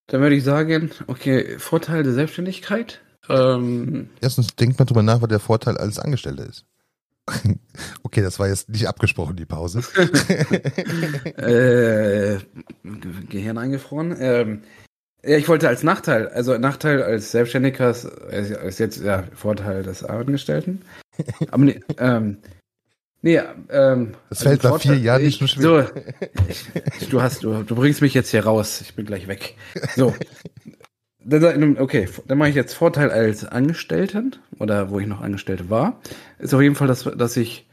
dann 0.06 0.20
würde 0.20 0.36
ich 0.36 0.44
sagen, 0.44 0.90
okay, 1.08 1.58
Vorteil 1.58 2.02
der 2.04 2.12
Selbstständigkeit. 2.12 3.00
Ähm, 3.28 4.10
Erstens 4.20 4.54
denkt 4.54 4.78
man 4.78 4.86
drüber 4.86 5.02
nach, 5.02 5.20
was 5.22 5.28
der 5.28 5.40
Vorteil 5.40 5.76
als 5.78 5.98
Angestellter 5.98 6.46
ist. 6.46 6.64
Okay, 8.04 8.22
das 8.22 8.38
war 8.38 8.46
jetzt 8.48 8.68
nicht 8.68 8.86
abgesprochen, 8.86 9.34
die 9.34 9.46
Pause. 9.46 9.80
äh, 11.36 12.38
Ge- 12.84 13.26
Gehirn 13.28 13.58
eingefroren. 13.58 14.14
Ähm, 14.18 14.62
ja, 15.24 15.36
ich 15.38 15.48
wollte 15.48 15.68
als 15.68 15.82
Nachteil, 15.82 16.28
also 16.28 16.56
Nachteil 16.58 17.02
als 17.02 17.30
Selbstständiger 17.32 17.90
ist, 17.90 18.04
ist 18.04 18.78
jetzt 18.78 19.00
ja 19.02 19.24
Vorteil 19.34 19.82
des 19.82 20.04
Angestellten. 20.04 20.82
Aber 21.50 21.64
nee, 21.64 21.80
ähm, 21.98 22.38
nee, 23.24 23.40
ähm, 23.70 24.14
Das 24.28 24.42
fällt 24.42 24.62
nach 24.62 24.78
vier 24.80 24.96
Jahren 24.98 25.22
nicht 25.22 25.40
ich, 25.42 25.50
so 25.52 25.60
schwer. 25.60 25.90
So, 27.00 27.06
du 27.10 27.22
hast, 27.22 27.42
du, 27.42 27.62
du 27.62 27.74
bringst 27.74 28.00
mich 28.02 28.14
jetzt 28.14 28.30
hier 28.30 28.44
raus. 28.44 28.80
Ich 28.82 28.94
bin 28.94 29.06
gleich 29.06 29.26
weg. 29.26 29.56
So. 29.96 30.14
Dann- 31.26 31.78
Okay, 31.78 32.06
dann 32.28 32.36
mache 32.38 32.50
ich 32.50 32.54
jetzt 32.54 32.74
Vorteil 32.74 33.10
als 33.10 33.44
Angestellten 33.46 34.36
oder 34.58 34.90
wo 34.90 35.00
ich 35.00 35.06
noch 35.06 35.22
Angestellte 35.22 35.70
war. 35.70 36.00
Ist 36.38 36.52
auf 36.54 36.60
jeden 36.60 36.74
Fall, 36.74 36.86
dass, 36.86 37.04
dass 37.04 37.36
ich 37.38 37.66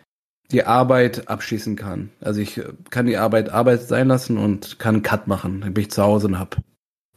die 0.51 0.63
Arbeit 0.63 1.27
abschließen 1.27 1.75
kann. 1.75 2.11
Also 2.21 2.39
ich 2.39 2.57
äh, 2.57 2.63
kann 2.89 3.05
die 3.05 3.17
Arbeit 3.17 3.49
Arbeit 3.49 3.81
sein 3.81 4.07
lassen 4.07 4.37
und 4.37 4.79
kann 4.79 4.95
einen 4.95 5.03
Cut 5.03 5.27
machen. 5.27 5.61
Dann 5.61 5.73
bin 5.73 5.83
ich 5.83 5.91
zu 5.91 6.01
Hause 6.01 6.27
und 6.27 6.39
hab 6.39 6.57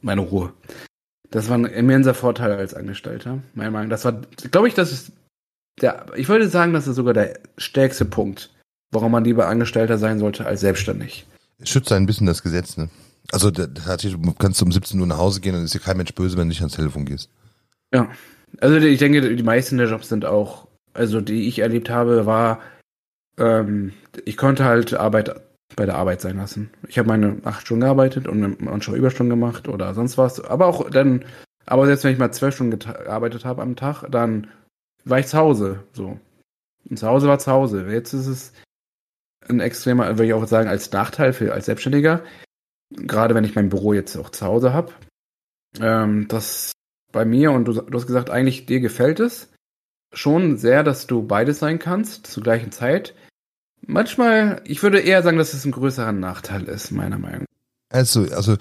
meine 0.02 0.20
Ruhe. 0.22 0.52
Das 1.30 1.48
war 1.48 1.56
ein 1.58 1.64
immenser 1.66 2.14
Vorteil 2.14 2.52
als 2.52 2.74
Angestellter, 2.74 3.38
meiner 3.54 3.70
Meinung 3.70 3.88
nach. 3.88 3.94
Das 3.96 4.04
war, 4.04 4.20
glaube 4.50 4.68
ich, 4.68 4.74
das 4.74 4.92
ist 4.92 5.12
der, 5.80 6.06
ich 6.16 6.28
würde 6.28 6.48
sagen, 6.48 6.72
das 6.72 6.86
ist 6.86 6.96
sogar 6.96 7.14
der 7.14 7.38
stärkste 7.58 8.04
Punkt, 8.04 8.50
warum 8.92 9.12
man 9.12 9.24
lieber 9.24 9.48
Angestellter 9.48 9.98
sein 9.98 10.18
sollte 10.18 10.46
als 10.46 10.60
selbstständig. 10.60 11.26
Schützt 11.62 11.92
ein 11.92 12.06
bisschen 12.06 12.26
das 12.26 12.42
Gesetz, 12.42 12.76
ne? 12.76 12.88
Also, 13.32 13.50
hat 13.86 14.00
sich- 14.00 14.14
du 14.20 14.32
kannst 14.34 14.62
um 14.62 14.70
17 14.70 15.00
Uhr 15.00 15.06
nach 15.06 15.18
Hause 15.18 15.40
gehen 15.40 15.54
und 15.54 15.64
ist 15.64 15.74
dir 15.74 15.80
kein 15.80 15.96
Mensch 15.96 16.14
böse, 16.14 16.36
wenn 16.36 16.44
du 16.44 16.48
nicht 16.48 16.60
ans 16.60 16.74
Telefon 16.76 17.04
gehst. 17.04 17.30
Ja. 17.92 18.08
Also 18.60 18.76
ich 18.76 18.98
denke, 18.98 19.34
die 19.34 19.42
meisten 19.42 19.78
der 19.78 19.88
Jobs 19.88 20.08
sind 20.08 20.24
auch, 20.24 20.68
also 20.92 21.20
die 21.20 21.48
ich 21.48 21.58
erlebt 21.58 21.90
habe, 21.90 22.26
war, 22.26 22.60
ähm, 23.38 23.92
ich 24.24 24.36
konnte 24.36 24.64
halt 24.64 24.94
Arbeit 24.94 25.34
bei 25.74 25.86
der 25.86 25.96
Arbeit 25.96 26.20
sein 26.20 26.36
lassen. 26.36 26.70
Ich 26.86 26.98
habe 26.98 27.08
meine 27.08 27.38
acht 27.44 27.62
Stunden 27.62 27.80
gearbeitet 27.80 28.28
und 28.28 28.60
manchmal 28.60 28.96
Überstunden 28.96 29.30
gemacht 29.30 29.66
oder 29.66 29.92
sonst 29.94 30.18
was. 30.18 30.40
Aber 30.40 30.66
auch 30.66 30.88
dann, 30.88 31.24
aber 31.66 31.86
selbst 31.86 32.04
wenn 32.04 32.12
ich 32.12 32.18
mal 32.18 32.30
zwölf 32.30 32.54
Stunden 32.54 32.78
gearbeitet 32.78 33.44
habe 33.44 33.62
am 33.62 33.74
Tag, 33.74 34.04
dann 34.10 34.46
war 35.04 35.18
ich 35.18 35.26
zu 35.26 35.38
Hause. 35.38 35.84
So. 35.92 36.18
Und 36.88 36.98
zu 36.98 37.06
Hause 37.06 37.28
war 37.28 37.38
zu 37.38 37.50
Hause. 37.50 37.86
Jetzt 37.90 38.12
ist 38.12 38.26
es 38.26 38.52
ein 39.48 39.60
extremer, 39.60 40.06
würde 40.08 40.26
ich 40.26 40.34
auch 40.34 40.46
sagen, 40.46 40.68
als 40.68 40.90
Nachteil 40.92 41.32
für 41.32 41.52
als 41.52 41.66
Selbstständiger. 41.66 42.24
Gerade 42.90 43.34
wenn 43.34 43.44
ich 43.44 43.54
mein 43.54 43.68
Büro 43.68 43.92
jetzt 43.92 44.16
auch 44.16 44.30
zu 44.30 44.46
Hause 44.46 44.72
habe. 44.72 44.92
Ähm, 45.80 46.28
das 46.28 46.72
bei 47.12 47.24
mir, 47.24 47.52
und 47.52 47.66
du, 47.66 47.72
du 47.72 47.98
hast 47.98 48.06
gesagt, 48.06 48.30
eigentlich 48.30 48.66
dir 48.66 48.80
gefällt 48.80 49.20
es 49.20 49.52
schon 50.12 50.56
sehr, 50.56 50.82
dass 50.82 51.06
du 51.06 51.22
beides 51.22 51.58
sein 51.58 51.78
kannst 51.78 52.26
zur 52.26 52.42
gleichen 52.42 52.72
Zeit. 52.72 53.14
Manchmal, 53.86 54.62
ich 54.64 54.82
würde 54.82 55.00
eher 55.00 55.22
sagen, 55.22 55.38
dass 55.38 55.54
es 55.54 55.64
ein 55.64 55.72
größerer 55.72 56.12
Nachteil 56.12 56.64
ist, 56.64 56.90
meiner 56.90 57.18
Meinung. 57.18 57.46
Also, 57.94 58.26
also 58.34 58.56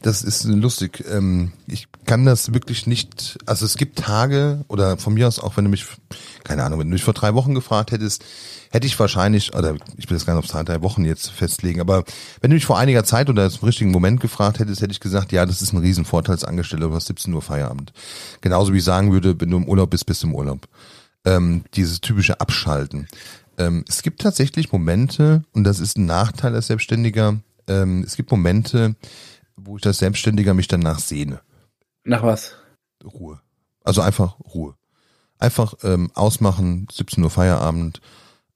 das 0.00 0.22
ist 0.22 0.44
lustig. 0.44 1.04
Ähm, 1.12 1.52
ich 1.66 1.88
kann 2.06 2.24
das 2.24 2.54
wirklich 2.54 2.86
nicht. 2.86 3.38
Also 3.44 3.66
es 3.66 3.76
gibt 3.76 3.98
Tage 3.98 4.64
oder 4.68 4.96
von 4.96 5.12
mir 5.12 5.28
aus 5.28 5.38
auch, 5.38 5.58
wenn 5.58 5.64
du 5.64 5.70
mich, 5.70 5.84
keine 6.42 6.64
Ahnung, 6.64 6.78
wenn 6.78 6.86
du 6.86 6.94
mich 6.94 7.04
vor 7.04 7.12
drei 7.12 7.34
Wochen 7.34 7.54
gefragt 7.54 7.92
hättest, 7.92 8.24
hätte 8.70 8.86
ich 8.86 8.98
wahrscheinlich, 8.98 9.54
oder 9.54 9.74
ich 9.98 10.08
will 10.08 10.16
das 10.16 10.24
gar 10.24 10.34
nicht 10.34 10.44
auf 10.44 10.50
zwei, 10.50 10.62
drei 10.62 10.80
Wochen 10.80 11.04
jetzt 11.04 11.30
festlegen, 11.30 11.82
aber 11.82 12.04
wenn 12.40 12.50
du 12.50 12.54
mich 12.54 12.64
vor 12.64 12.78
einiger 12.78 13.04
Zeit 13.04 13.28
oder 13.28 13.50
zum 13.50 13.66
richtigen 13.66 13.90
Moment 13.90 14.20
gefragt 14.20 14.58
hättest, 14.58 14.80
hätte 14.80 14.92
ich 14.92 15.00
gesagt, 15.00 15.32
ja, 15.32 15.44
das 15.44 15.60
ist 15.60 15.74
ein 15.74 15.80
Riesenvorteil 15.80 16.36
als 16.36 16.44
Angestellter, 16.44 16.88
du 16.88 16.94
hast 16.94 17.08
17 17.08 17.34
Uhr 17.34 17.42
Feierabend. 17.42 17.92
Genauso 18.40 18.72
wie 18.72 18.78
ich 18.78 18.84
sagen 18.84 19.12
würde, 19.12 19.38
wenn 19.38 19.50
du 19.50 19.58
im 19.58 19.68
Urlaub 19.68 19.90
bist, 19.90 20.06
bist 20.06 20.22
du 20.22 20.28
im 20.28 20.34
Urlaub. 20.34 20.66
Ähm, 21.26 21.64
dieses 21.74 22.00
typische 22.00 22.40
Abschalten. 22.40 23.06
Ähm, 23.58 23.84
es 23.86 24.00
gibt 24.02 24.22
tatsächlich 24.22 24.72
Momente, 24.72 25.42
und 25.52 25.64
das 25.64 25.78
ist 25.78 25.98
ein 25.98 26.06
Nachteil 26.06 26.54
als 26.54 26.68
Selbstständiger, 26.68 27.38
ähm, 27.68 28.02
es 28.06 28.16
gibt 28.16 28.30
Momente, 28.30 28.96
wo 29.56 29.76
ich 29.76 29.86
als 29.86 29.98
Selbstständiger 29.98 30.54
mich 30.54 30.68
danach 30.68 30.98
sehne. 30.98 31.40
Nach 32.04 32.22
was? 32.22 32.54
Ruhe. 33.04 33.40
Also 33.84 34.00
einfach 34.00 34.38
Ruhe. 34.40 34.74
Einfach 35.38 35.74
ähm, 35.82 36.10
ausmachen, 36.14 36.88
17 36.90 37.22
Uhr 37.22 37.30
Feierabend, 37.30 38.00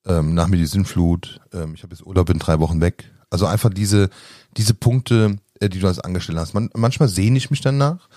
ähm, 0.06 0.34
nach 0.34 0.48
mir 0.48 0.56
die 0.56 0.66
Sinnflut, 0.66 1.40
ähm, 1.52 1.74
ich 1.74 1.82
habe 1.82 1.94
jetzt 1.94 2.04
Urlaub, 2.04 2.26
bin 2.26 2.38
drei 2.38 2.58
Wochen 2.58 2.80
weg. 2.80 3.10
Also 3.30 3.46
einfach 3.46 3.70
diese, 3.70 4.10
diese 4.56 4.74
Punkte, 4.74 5.38
äh, 5.60 5.68
die 5.68 5.78
du 5.78 5.86
als 5.86 6.00
Angestellter 6.00 6.40
hast. 6.40 6.54
Man, 6.54 6.70
manchmal 6.74 7.08
sehne 7.08 7.38
ich 7.38 7.50
mich 7.50 7.60
danach, 7.60 8.08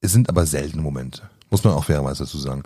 es 0.00 0.12
sind 0.12 0.28
aber 0.28 0.46
seltene 0.46 0.82
Momente. 0.82 1.22
Muss 1.50 1.62
man 1.64 1.74
auch 1.74 1.84
fairerweise 1.84 2.24
dazu 2.24 2.38
sagen. 2.38 2.62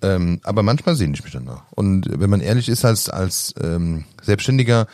Ähm, 0.00 0.40
aber 0.42 0.62
manchmal 0.62 0.96
sehne 0.96 1.14
ich 1.14 1.22
mich 1.22 1.32
danach. 1.32 1.64
Und 1.70 2.06
wenn 2.08 2.30
man 2.30 2.40
ehrlich 2.40 2.68
ist 2.68 2.84
als, 2.84 3.08
als 3.08 3.54
ähm, 3.62 4.04
Selbstständiger, 4.22 4.86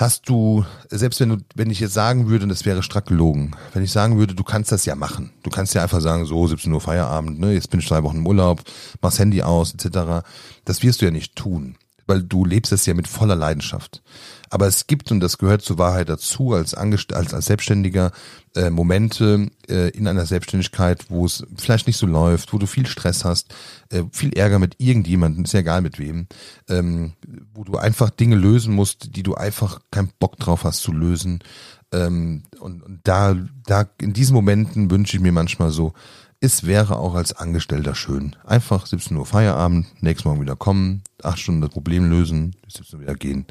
hast 0.00 0.28
du, 0.28 0.64
selbst 0.88 1.20
wenn 1.20 1.28
du, 1.28 1.36
wenn 1.54 1.70
ich 1.70 1.78
jetzt 1.78 1.92
sagen 1.92 2.28
würde, 2.28 2.44
und 2.44 2.48
das 2.48 2.64
wäre 2.64 2.82
strack 2.82 3.06
gelogen, 3.06 3.52
wenn 3.74 3.84
ich 3.84 3.92
sagen 3.92 4.18
würde, 4.18 4.34
du 4.34 4.42
kannst 4.42 4.72
das 4.72 4.86
ja 4.86 4.94
machen. 4.94 5.30
Du 5.42 5.50
kannst 5.50 5.74
ja 5.74 5.82
einfach 5.82 6.00
sagen, 6.00 6.24
so 6.24 6.46
17 6.46 6.72
Uhr 6.72 6.80
Feierabend, 6.80 7.38
ne, 7.38 7.52
jetzt 7.52 7.70
bin 7.70 7.80
ich 7.80 7.86
drei 7.86 8.02
Wochen 8.02 8.18
im 8.18 8.26
Urlaub, 8.26 8.62
mach's 9.02 9.18
Handy 9.18 9.42
aus, 9.42 9.74
etc. 9.74 10.26
Das 10.64 10.82
wirst 10.82 11.02
du 11.02 11.04
ja 11.04 11.10
nicht 11.10 11.36
tun. 11.36 11.76
Weil 12.10 12.22
du 12.22 12.44
lebst 12.44 12.72
es 12.72 12.84
ja 12.84 12.92
mit 12.92 13.08
voller 13.08 13.36
Leidenschaft. 13.36 14.02
Aber 14.50 14.66
es 14.66 14.88
gibt, 14.88 15.12
und 15.12 15.20
das 15.20 15.38
gehört 15.38 15.62
zur 15.62 15.78
Wahrheit 15.78 16.08
dazu, 16.08 16.52
als, 16.52 16.74
Angest 16.74 17.14
als, 17.14 17.32
als 17.32 17.46
Selbstständiger, 17.46 18.10
äh, 18.56 18.68
Momente 18.68 19.48
äh, 19.68 19.90
in 19.90 20.08
einer 20.08 20.26
Selbstständigkeit, 20.26 21.06
wo 21.08 21.24
es 21.24 21.46
vielleicht 21.56 21.86
nicht 21.86 21.96
so 21.96 22.06
läuft, 22.06 22.52
wo 22.52 22.58
du 22.58 22.66
viel 22.66 22.86
Stress 22.86 23.24
hast, 23.24 23.54
äh, 23.90 24.02
viel 24.10 24.32
Ärger 24.36 24.58
mit 24.58 24.74
irgendjemandem, 24.78 25.44
ist 25.44 25.54
ja 25.54 25.60
egal 25.60 25.82
mit 25.82 26.00
wem, 26.00 26.26
ähm, 26.68 27.12
wo 27.54 27.62
du 27.62 27.78
einfach 27.78 28.10
Dinge 28.10 28.34
lösen 28.34 28.74
musst, 28.74 29.14
die 29.14 29.22
du 29.22 29.36
einfach 29.36 29.80
keinen 29.92 30.10
Bock 30.18 30.36
drauf 30.36 30.64
hast 30.64 30.80
zu 30.80 30.92
lösen. 30.92 31.44
Ähm, 31.92 32.42
und, 32.58 32.82
und 32.82 33.00
da, 33.04 33.36
da, 33.66 33.88
in 34.00 34.12
diesen 34.12 34.34
Momenten 34.34 34.90
wünsche 34.90 35.16
ich 35.16 35.22
mir 35.22 35.32
manchmal 35.32 35.70
so, 35.70 35.92
es 36.40 36.66
wäre 36.66 36.98
auch 36.98 37.14
als 37.14 37.34
Angestellter 37.34 37.94
schön. 37.94 38.34
Einfach 38.44 38.86
17 38.86 39.14
Uhr 39.16 39.26
Feierabend, 39.26 39.86
nächsten 40.02 40.26
Morgen 40.26 40.40
wieder 40.40 40.56
kommen, 40.56 41.02
acht 41.22 41.38
Stunden 41.38 41.60
das 41.60 41.70
Problem 41.70 42.08
lösen, 42.08 42.56
17 42.66 42.96
Uhr 42.96 43.02
wieder 43.02 43.14
gehen. 43.14 43.44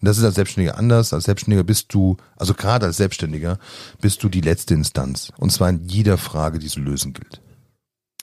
Und 0.00 0.08
das 0.08 0.16
ist 0.16 0.24
als 0.24 0.36
Selbstständiger 0.36 0.78
anders. 0.78 1.12
Als 1.12 1.24
Selbstständiger 1.24 1.62
bist 1.62 1.92
du, 1.92 2.16
also 2.36 2.54
gerade 2.54 2.86
als 2.86 2.96
Selbstständiger, 2.96 3.58
bist 4.00 4.22
du 4.22 4.30
die 4.30 4.40
letzte 4.40 4.72
Instanz. 4.72 5.30
Und 5.38 5.52
zwar 5.52 5.68
in 5.68 5.84
jeder 5.84 6.16
Frage, 6.16 6.58
die 6.58 6.68
zu 6.68 6.80
lösen 6.80 7.12
gilt. 7.12 7.42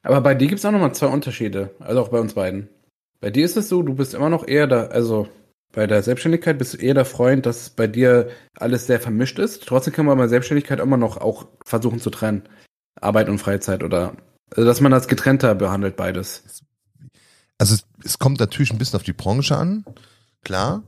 Aber 0.01 0.21
bei 0.21 0.33
dir 0.33 0.47
gibt 0.47 0.59
es 0.59 0.65
auch 0.65 0.71
nochmal 0.71 0.95
zwei 0.95 1.07
Unterschiede. 1.07 1.75
Also 1.79 2.01
auch 2.01 2.09
bei 2.09 2.19
uns 2.19 2.33
beiden. 2.33 2.67
Bei 3.21 3.29
dir 3.29 3.45
ist 3.45 3.57
es 3.57 3.69
so, 3.69 3.83
du 3.83 3.93
bist 3.93 4.15
immer 4.15 4.29
noch 4.29 4.47
eher 4.47 4.65
da, 4.65 4.85
also 4.85 5.27
bei 5.71 5.85
der 5.85 6.01
Selbstständigkeit 6.01 6.57
bist 6.57 6.73
du 6.73 6.77
eher 6.77 6.95
der 6.95 7.05
Freund, 7.05 7.45
dass 7.45 7.69
bei 7.69 7.85
dir 7.85 8.29
alles 8.57 8.87
sehr 8.87 8.99
vermischt 8.99 9.37
ist. 9.37 9.67
Trotzdem 9.67 9.93
kann 9.93 10.07
man 10.07 10.17
bei 10.17 10.27
Selbstständigkeit 10.27 10.79
immer 10.79 10.97
noch 10.97 11.17
auch 11.17 11.45
versuchen 11.63 11.99
zu 11.99 12.09
trennen. 12.09 12.43
Arbeit 13.01 13.29
und 13.29 13.39
Freizeit 13.39 13.83
oder 13.83 14.13
also 14.51 14.65
dass 14.65 14.81
man 14.81 14.91
das 14.91 15.07
getrennter 15.07 15.53
behandelt, 15.55 15.95
beides. 15.95 16.43
Also 17.57 17.75
es, 17.75 17.85
es 18.03 18.19
kommt 18.19 18.39
natürlich 18.39 18.71
ein 18.71 18.77
bisschen 18.79 18.97
auf 18.97 19.03
die 19.03 19.13
Branche 19.13 19.55
an, 19.55 19.85
klar. 20.43 20.83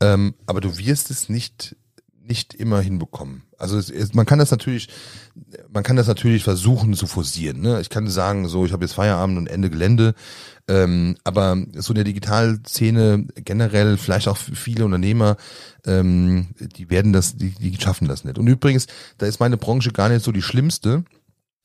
Ähm, 0.00 0.34
aber 0.46 0.60
du 0.60 0.76
wirst 0.78 1.10
es 1.10 1.28
nicht 1.28 1.76
nicht 2.26 2.54
immer 2.54 2.80
hinbekommen. 2.80 3.42
Also 3.58 3.76
es, 3.76 3.90
es, 3.90 4.14
man 4.14 4.26
kann 4.26 4.38
das 4.38 4.50
natürlich, 4.50 4.88
man 5.70 5.82
kann 5.82 5.96
das 5.96 6.06
natürlich 6.06 6.42
versuchen 6.42 6.94
zu 6.94 7.06
forcieren. 7.06 7.60
Ne? 7.60 7.80
Ich 7.80 7.90
kann 7.90 8.08
sagen, 8.08 8.48
so 8.48 8.64
ich 8.64 8.72
habe 8.72 8.84
jetzt 8.84 8.94
Feierabend 8.94 9.36
und 9.36 9.46
Ende 9.46 9.70
Gelände, 9.70 10.14
ähm, 10.66 11.16
aber 11.24 11.58
so 11.74 11.92
in 11.92 11.96
der 11.96 12.04
Digitalszene 12.04 13.26
generell, 13.36 13.98
vielleicht 13.98 14.28
auch 14.28 14.38
viele 14.38 14.86
Unternehmer, 14.86 15.36
ähm, 15.86 16.48
die 16.58 16.88
werden 16.88 17.12
das, 17.12 17.36
die, 17.36 17.50
die 17.50 17.78
schaffen 17.80 18.08
das 18.08 18.24
nicht. 18.24 18.38
Und 18.38 18.46
übrigens, 18.46 18.86
da 19.18 19.26
ist 19.26 19.40
meine 19.40 19.58
Branche 19.58 19.92
gar 19.92 20.08
nicht 20.08 20.24
so 20.24 20.32
die 20.32 20.42
schlimmste. 20.42 21.04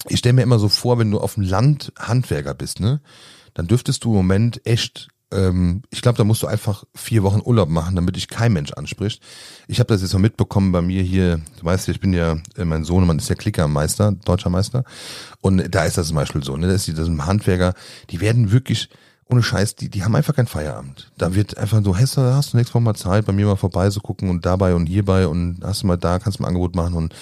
Ich 0.08 0.20
stelle 0.20 0.34
mir 0.34 0.44
immer 0.44 0.60
so 0.60 0.70
vor, 0.70 0.98
wenn 0.98 1.12
du 1.12 1.20
auf 1.20 1.36
dem 1.36 1.44
Land 1.44 1.92
Handwerker 2.00 2.54
bist, 2.54 2.80
ne, 2.80 3.02
dann 3.54 3.68
dürftest 3.68 4.04
du 4.04 4.12
im 4.12 4.18
Moment 4.18 4.66
echt 4.66 5.10
ähm, 5.32 5.84
ich 5.92 6.02
glaube, 6.02 6.18
da 6.18 6.24
musst 6.24 6.42
du 6.42 6.48
einfach 6.48 6.84
vier 6.96 7.24
Wochen 7.24 7.42
Urlaub 7.44 7.70
machen, 7.70 7.96
damit 7.96 8.16
dich 8.16 8.28
kein 8.28 8.54
Mensch 8.54 8.74
anspricht. 8.74 9.22
Ich 9.68 9.80
habe 9.80 9.88
das 9.88 10.02
jetzt 10.02 10.14
mal 10.14 10.20
mitbekommen 10.20 10.72
bei 10.72 10.82
mir 10.82 11.04
hier, 11.04 11.40
du 11.60 11.66
weißt 11.66 11.88
ja, 11.88 11.94
ich 11.94 12.00
bin 12.00 12.14
ja, 12.14 12.38
äh, 12.58 12.66
mein 12.66 12.84
Sohn, 12.84 13.06
man 13.06 13.20
ist 13.20 13.30
ja 13.30 13.36
Klickermeister, 13.36 14.14
deutscher 14.26 14.50
Meister. 14.50 14.84
Und 15.42 15.74
da 15.74 15.84
ist 15.84 15.98
das 15.98 16.08
zum 16.08 16.16
Beispiel 16.16 16.44
so, 16.44 16.58
ne? 16.58 16.68
Da 16.68 16.74
ist 16.74 16.88
die, 16.88 16.94
das 16.94 17.06
sind 17.06 17.26
Handwerker, 17.26 17.74
die 18.10 18.22
werden 18.22 18.52
wirklich, 18.52 18.90
ohne 19.26 19.44
Scheiß, 19.44 19.76
die, 19.76 19.90
die 19.90 20.04
haben 20.04 20.16
einfach 20.16 20.36
keinen 20.36 20.48
Feierabend. 20.48 21.12
Da 21.18 21.36
wird 21.36 21.58
einfach 21.58 21.84
so, 21.84 21.96
hast 21.96 22.18
du, 22.18 22.22
hast 22.22 22.54
du 22.54 22.58
nächstes 22.58 22.74
Mal 22.74 22.82
mal 22.82 22.96
Zeit, 22.96 23.26
bei 23.26 23.34
mir 23.34 23.46
mal 23.46 23.56
vorbei 23.56 23.90
zu 23.90 24.02
gucken 24.02 24.30
und 24.32 24.46
dabei 24.46 24.74
und 24.74 24.88
hierbei 24.88 25.28
und 25.28 25.60
hast 25.64 25.84
du 25.84 25.88
mal 25.88 25.98
da, 25.98 26.18
kannst 26.18 26.40
du 26.40 26.42
mal 26.42 26.48
ein 26.48 26.56
Angebot 26.56 26.76
machen 26.76 26.96
und 26.96 27.14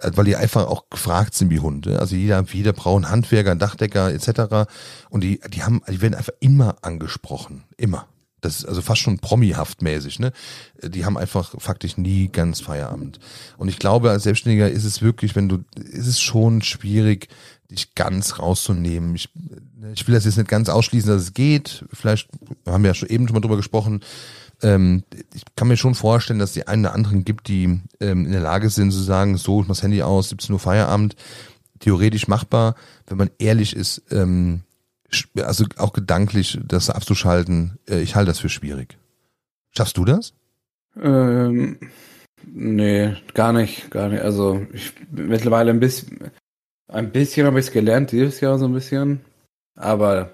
weil 0.00 0.24
die 0.24 0.36
einfach 0.36 0.66
auch 0.66 0.88
gefragt 0.90 1.34
sind 1.34 1.50
wie 1.50 1.60
Hunde. 1.60 1.98
Also 2.00 2.16
jeder, 2.16 2.44
jeder 2.52 2.72
braucht 2.72 3.04
einen 3.04 3.10
Handwerker, 3.10 3.50
einen 3.50 3.60
Dachdecker 3.60 4.12
etc. 4.12 4.68
Und 5.10 5.22
die, 5.22 5.40
die 5.52 5.62
haben, 5.62 5.82
die 5.88 6.00
werden 6.00 6.14
einfach 6.14 6.34
immer 6.40 6.76
angesprochen, 6.82 7.64
immer. 7.76 8.06
Das 8.42 8.58
ist 8.58 8.64
also 8.66 8.82
fast 8.82 9.00
schon 9.00 9.18
promihaft 9.18 9.82
mäßig, 9.82 10.18
ne? 10.18 10.30
Die 10.82 11.04
haben 11.04 11.16
einfach 11.16 11.54
faktisch 11.58 11.96
nie 11.96 12.28
ganz 12.28 12.60
Feierabend. 12.60 13.18
Und 13.56 13.68
ich 13.68 13.78
glaube, 13.78 14.10
als 14.10 14.24
Selbstständiger 14.24 14.70
ist 14.70 14.84
es 14.84 15.00
wirklich, 15.02 15.34
wenn 15.34 15.48
du, 15.48 15.64
ist 15.74 16.06
es 16.06 16.20
schon 16.20 16.62
schwierig, 16.62 17.28
dich 17.70 17.94
ganz 17.94 18.38
rauszunehmen. 18.38 19.16
Ich, 19.16 19.30
ich 19.94 20.06
will 20.06 20.14
das 20.14 20.26
jetzt 20.26 20.36
nicht 20.36 20.48
ganz 20.48 20.68
ausschließen, 20.68 21.10
dass 21.10 21.22
es 21.22 21.34
geht. 21.34 21.84
Vielleicht 21.92 22.28
haben 22.66 22.84
wir 22.84 22.90
ja 22.90 22.94
schon 22.94 23.08
eben 23.08 23.26
schon 23.26 23.34
mal 23.34 23.40
drüber 23.40 23.56
gesprochen 23.56 24.00
ähm, 24.62 25.04
ich 25.34 25.42
kann 25.54 25.68
mir 25.68 25.76
schon 25.76 25.94
vorstellen, 25.94 26.38
dass 26.38 26.52
die 26.52 26.66
einen 26.66 26.84
oder 26.84 26.94
anderen 26.94 27.24
gibt, 27.24 27.48
die 27.48 27.80
ähm, 28.00 28.26
in 28.26 28.32
der 28.32 28.40
Lage 28.40 28.70
sind 28.70 28.90
zu 28.90 29.00
sagen, 29.00 29.36
so, 29.36 29.60
ich 29.60 29.68
mach 29.68 29.76
das 29.76 29.82
Handy 29.82 30.02
aus, 30.02 30.30
17 30.30 30.52
Uhr 30.52 30.58
Feierabend, 30.58 31.16
theoretisch 31.80 32.28
machbar, 32.28 32.74
wenn 33.06 33.18
man 33.18 33.30
ehrlich 33.38 33.76
ist, 33.76 34.02
ähm, 34.10 34.62
also 35.36 35.64
auch 35.76 35.92
gedanklich 35.92 36.58
das 36.66 36.90
abzuschalten, 36.90 37.78
äh, 37.88 38.00
ich 38.00 38.16
halte 38.16 38.30
das 38.30 38.38
für 38.38 38.48
schwierig. 38.48 38.98
Schaffst 39.70 39.96
du 39.96 40.04
das? 40.04 40.32
Ähm, 41.00 41.78
nee, 42.46 43.14
gar 43.34 43.52
nicht, 43.52 43.90
gar 43.90 44.08
nicht. 44.08 44.22
Also 44.22 44.66
ich 44.72 44.92
mittlerweile 45.10 45.70
ein 45.70 45.80
bisschen, 45.80 46.30
ein 46.88 47.12
bisschen 47.12 47.46
habe 47.46 47.60
ich 47.60 47.66
es 47.66 47.72
gelernt, 47.72 48.12
dieses 48.12 48.40
Jahr 48.40 48.58
so 48.58 48.64
ein 48.64 48.72
bisschen, 48.72 49.20
aber 49.74 50.32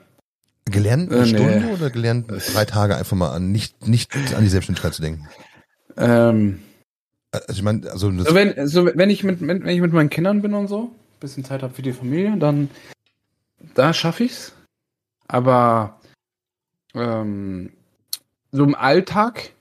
Gelernt 0.72 1.12
eine 1.12 1.22
äh, 1.22 1.26
Stunde 1.26 1.60
nee. 1.60 1.72
oder 1.72 1.90
gelernt 1.90 2.30
drei 2.52 2.64
Tage 2.64 2.96
einfach 2.96 3.16
mal 3.16 3.30
an, 3.30 3.52
nicht, 3.52 3.86
nicht 3.86 4.14
an 4.34 4.42
die 4.42 4.48
Selbstständigkeit 4.48 4.94
zu 4.94 5.02
denken? 5.02 5.28
Ähm, 5.96 6.62
also 7.30 7.52
ich 7.52 7.62
meine, 7.62 7.90
also 7.90 8.10
so 8.10 8.34
wenn, 8.34 8.66
so 8.66 8.86
wenn 8.86 9.10
ich 9.10 9.24
mit 9.24 9.40
wenn 9.40 9.66
ich 9.66 9.80
mit 9.80 9.92
meinen 9.92 10.10
Kindern 10.10 10.42
bin 10.42 10.54
und 10.54 10.68
so, 10.68 10.90
bisschen 11.20 11.44
Zeit 11.44 11.62
habe 11.62 11.72
für 11.72 11.82
die 11.82 11.92
Familie, 11.92 12.36
dann 12.36 12.68
da 13.74 13.94
schaffe 13.94 14.24
ich's. 14.24 14.52
Aber 15.28 16.00
ähm, 16.94 17.72
so 18.50 18.64
im 18.64 18.74
Alltag, 18.74 19.52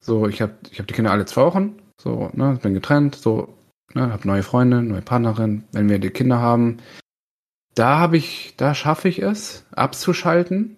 so 0.00 0.28
ich 0.28 0.40
habe 0.40 0.52
ich 0.70 0.78
habe 0.78 0.86
die 0.86 0.94
Kinder 0.94 1.10
alle 1.10 1.26
zwei 1.26 1.42
Wochen, 1.42 1.76
so 2.00 2.30
ne, 2.34 2.58
bin 2.62 2.74
getrennt, 2.74 3.16
so 3.16 3.54
ne, 3.94 4.12
habe 4.12 4.28
neue 4.28 4.44
Freunde, 4.44 4.82
neue 4.82 5.02
Partnerin. 5.02 5.64
Wenn 5.72 5.88
wir 5.88 5.98
die 5.98 6.10
Kinder 6.10 6.38
haben, 6.38 6.78
da 7.78 7.98
habe 7.98 8.16
ich, 8.16 8.54
da 8.56 8.74
schaffe 8.74 9.08
ich 9.08 9.22
es, 9.22 9.64
abzuschalten, 9.70 10.76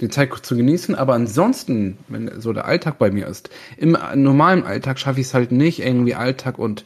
die 0.00 0.08
Zeit 0.08 0.32
zu 0.34 0.56
genießen, 0.56 0.94
aber 0.94 1.14
ansonsten, 1.14 1.98
wenn 2.06 2.40
so 2.40 2.52
der 2.52 2.66
Alltag 2.66 2.98
bei 2.98 3.10
mir 3.10 3.26
ist, 3.26 3.50
im 3.76 3.96
normalen 4.14 4.64
Alltag 4.64 4.98
schaffe 4.98 5.20
ich 5.20 5.26
es 5.26 5.34
halt 5.34 5.50
nicht, 5.50 5.80
irgendwie 5.80 6.14
Alltag 6.14 6.58
und 6.58 6.84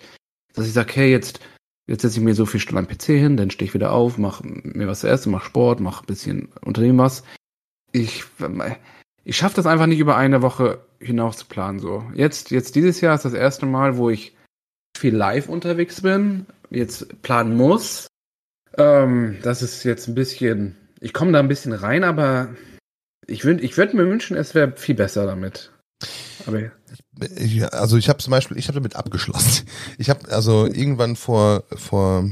dass 0.55 0.67
ich 0.67 0.73
sage, 0.73 0.93
hey, 0.95 1.11
jetzt, 1.11 1.41
jetzt 1.87 2.03
setze 2.03 2.19
ich 2.19 2.25
mir 2.25 2.35
so 2.35 2.47
viel 2.47 2.61
Stunden 2.61 2.87
am 2.87 2.89
PC 2.89 3.05
hin, 3.05 3.37
dann 3.37 3.51
stehe 3.51 3.69
ich 3.69 3.75
wieder 3.75 3.93
auf, 3.93 4.17
mache 4.17 4.43
mir 4.47 4.89
was 4.89 5.01
zu 5.01 5.09
essen, 5.09 5.33
mache 5.33 5.47
Sport, 5.47 5.81
mache 5.81 6.05
ein 6.05 6.07
bisschen 6.07 6.49
Unternehmen 6.65 6.99
was. 6.99 7.23
Ich, 7.93 8.25
ich 9.25 9.37
schaffe 9.37 9.57
das 9.57 9.67
einfach 9.67 9.87
nicht 9.87 9.99
über 9.99 10.17
eine 10.17 10.41
Woche 10.41 10.81
hinaus 10.99 11.37
zu 11.37 11.47
planen, 11.47 11.79
so. 11.79 12.05
Jetzt, 12.15 12.51
jetzt 12.51 12.75
dieses 12.75 13.03
Jahr 13.03 13.15
ist 13.15 13.27
das 13.27 13.35
erste 13.35 13.67
Mal, 13.67 13.99
wo 13.99 14.09
ich 14.09 14.35
viel 14.97 15.15
live 15.15 15.49
unterwegs 15.49 16.01
bin, 16.01 16.47
jetzt 16.71 17.21
planen 17.23 17.57
muss, 17.57 18.09
ähm, 18.79 19.39
das 19.43 19.63
ist 19.63 19.85
jetzt 19.85 20.09
ein 20.09 20.15
bisschen. 20.15 20.77
Ich 21.01 21.13
komme 21.13 21.33
da 21.33 21.41
ein 21.41 21.49
bisschen 21.49 21.73
rein, 21.73 22.05
aber 22.05 22.51
ich 23.27 23.45
würde 23.45 23.63
ich 23.63 23.77
würd 23.77 23.95
mir 23.95 24.07
wünschen, 24.07 24.37
es 24.37 24.55
wäre 24.55 24.73
viel 24.77 24.95
besser 24.95 25.27
damit. 25.27 25.71
Aber 26.47 26.61
ich, 27.37 27.73
also 27.73 27.97
ich 27.97 28.09
habe 28.09 28.19
zum 28.19 28.33
Beispiel, 28.33 28.59
ich 28.59 28.69
habe 28.69 28.79
damit 28.79 28.97
abgeschlossen. 28.97 29.67
Ich 29.99 30.11
habe 30.11 30.29
also 30.31 30.67
irgendwann 30.67 31.17
vor 31.17 31.65
vor 31.75 32.29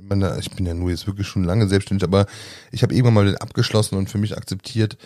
ich, 0.00 0.08
meine, 0.08 0.38
ich 0.40 0.50
bin 0.50 0.66
ja 0.66 0.74
nur 0.74 0.90
jetzt 0.90 1.06
wirklich 1.06 1.26
schon 1.26 1.44
lange 1.44 1.68
selbstständig, 1.68 2.04
aber 2.04 2.26
ich 2.70 2.82
habe 2.82 2.94
irgendwann 2.94 3.14
mal 3.14 3.36
abgeschlossen 3.38 3.96
und 3.96 4.10
für 4.10 4.18
mich 4.18 4.36
akzeptiert, 4.36 4.96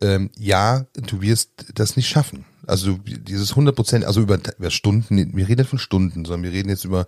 ähm, 0.00 0.30
ja, 0.36 0.86
du 0.94 1.20
wirst 1.20 1.66
das 1.74 1.96
nicht 1.96 2.08
schaffen. 2.08 2.44
Also 2.66 2.98
dieses 3.04 3.50
100 3.50 3.74
Prozent, 3.74 4.04
also 4.04 4.20
über, 4.20 4.38
über 4.58 4.70
Stunden, 4.70 5.36
wir 5.36 5.48
reden 5.48 5.60
nicht 5.60 5.70
von 5.70 5.78
Stunden, 5.78 6.24
sondern 6.24 6.44
wir 6.44 6.52
reden 6.52 6.68
jetzt 6.68 6.84
über 6.84 7.06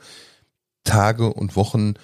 Tage 0.84 1.32
und 1.32 1.56
Wochen, 1.56 1.94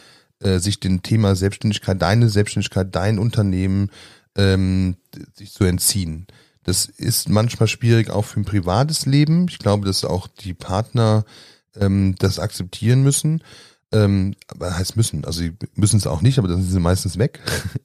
äh, 0.40 0.58
sich 0.58 0.80
dem 0.80 1.02
Thema 1.02 1.34
Selbstständigkeit, 1.34 2.00
deine 2.00 2.28
Selbstständigkeit, 2.28 2.94
dein 2.94 3.18
Unternehmen, 3.18 3.90
ähm, 4.36 4.96
sich 5.34 5.52
zu 5.52 5.64
entziehen. 5.64 6.26
Das 6.62 6.86
ist 6.86 7.28
manchmal 7.28 7.68
schwierig 7.68 8.10
auch 8.10 8.24
für 8.24 8.40
ein 8.40 8.44
privates 8.44 9.06
Leben. 9.06 9.46
Ich 9.48 9.58
glaube, 9.58 9.86
dass 9.86 10.04
auch 10.04 10.26
die 10.26 10.52
Partner 10.52 11.24
ähm, 11.76 12.16
das 12.18 12.38
akzeptieren 12.38 13.02
müssen. 13.02 13.42
Ähm, 13.92 14.34
aber 14.48 14.76
heißt 14.76 14.96
müssen, 14.96 15.24
also 15.24 15.40
sie 15.40 15.52
müssen 15.74 15.98
es 15.98 16.08
auch 16.08 16.22
nicht, 16.22 16.38
aber 16.38 16.48
dann 16.48 16.60
sind 16.62 16.72
sie 16.72 16.80
meistens 16.80 17.18
weg. 17.18 17.40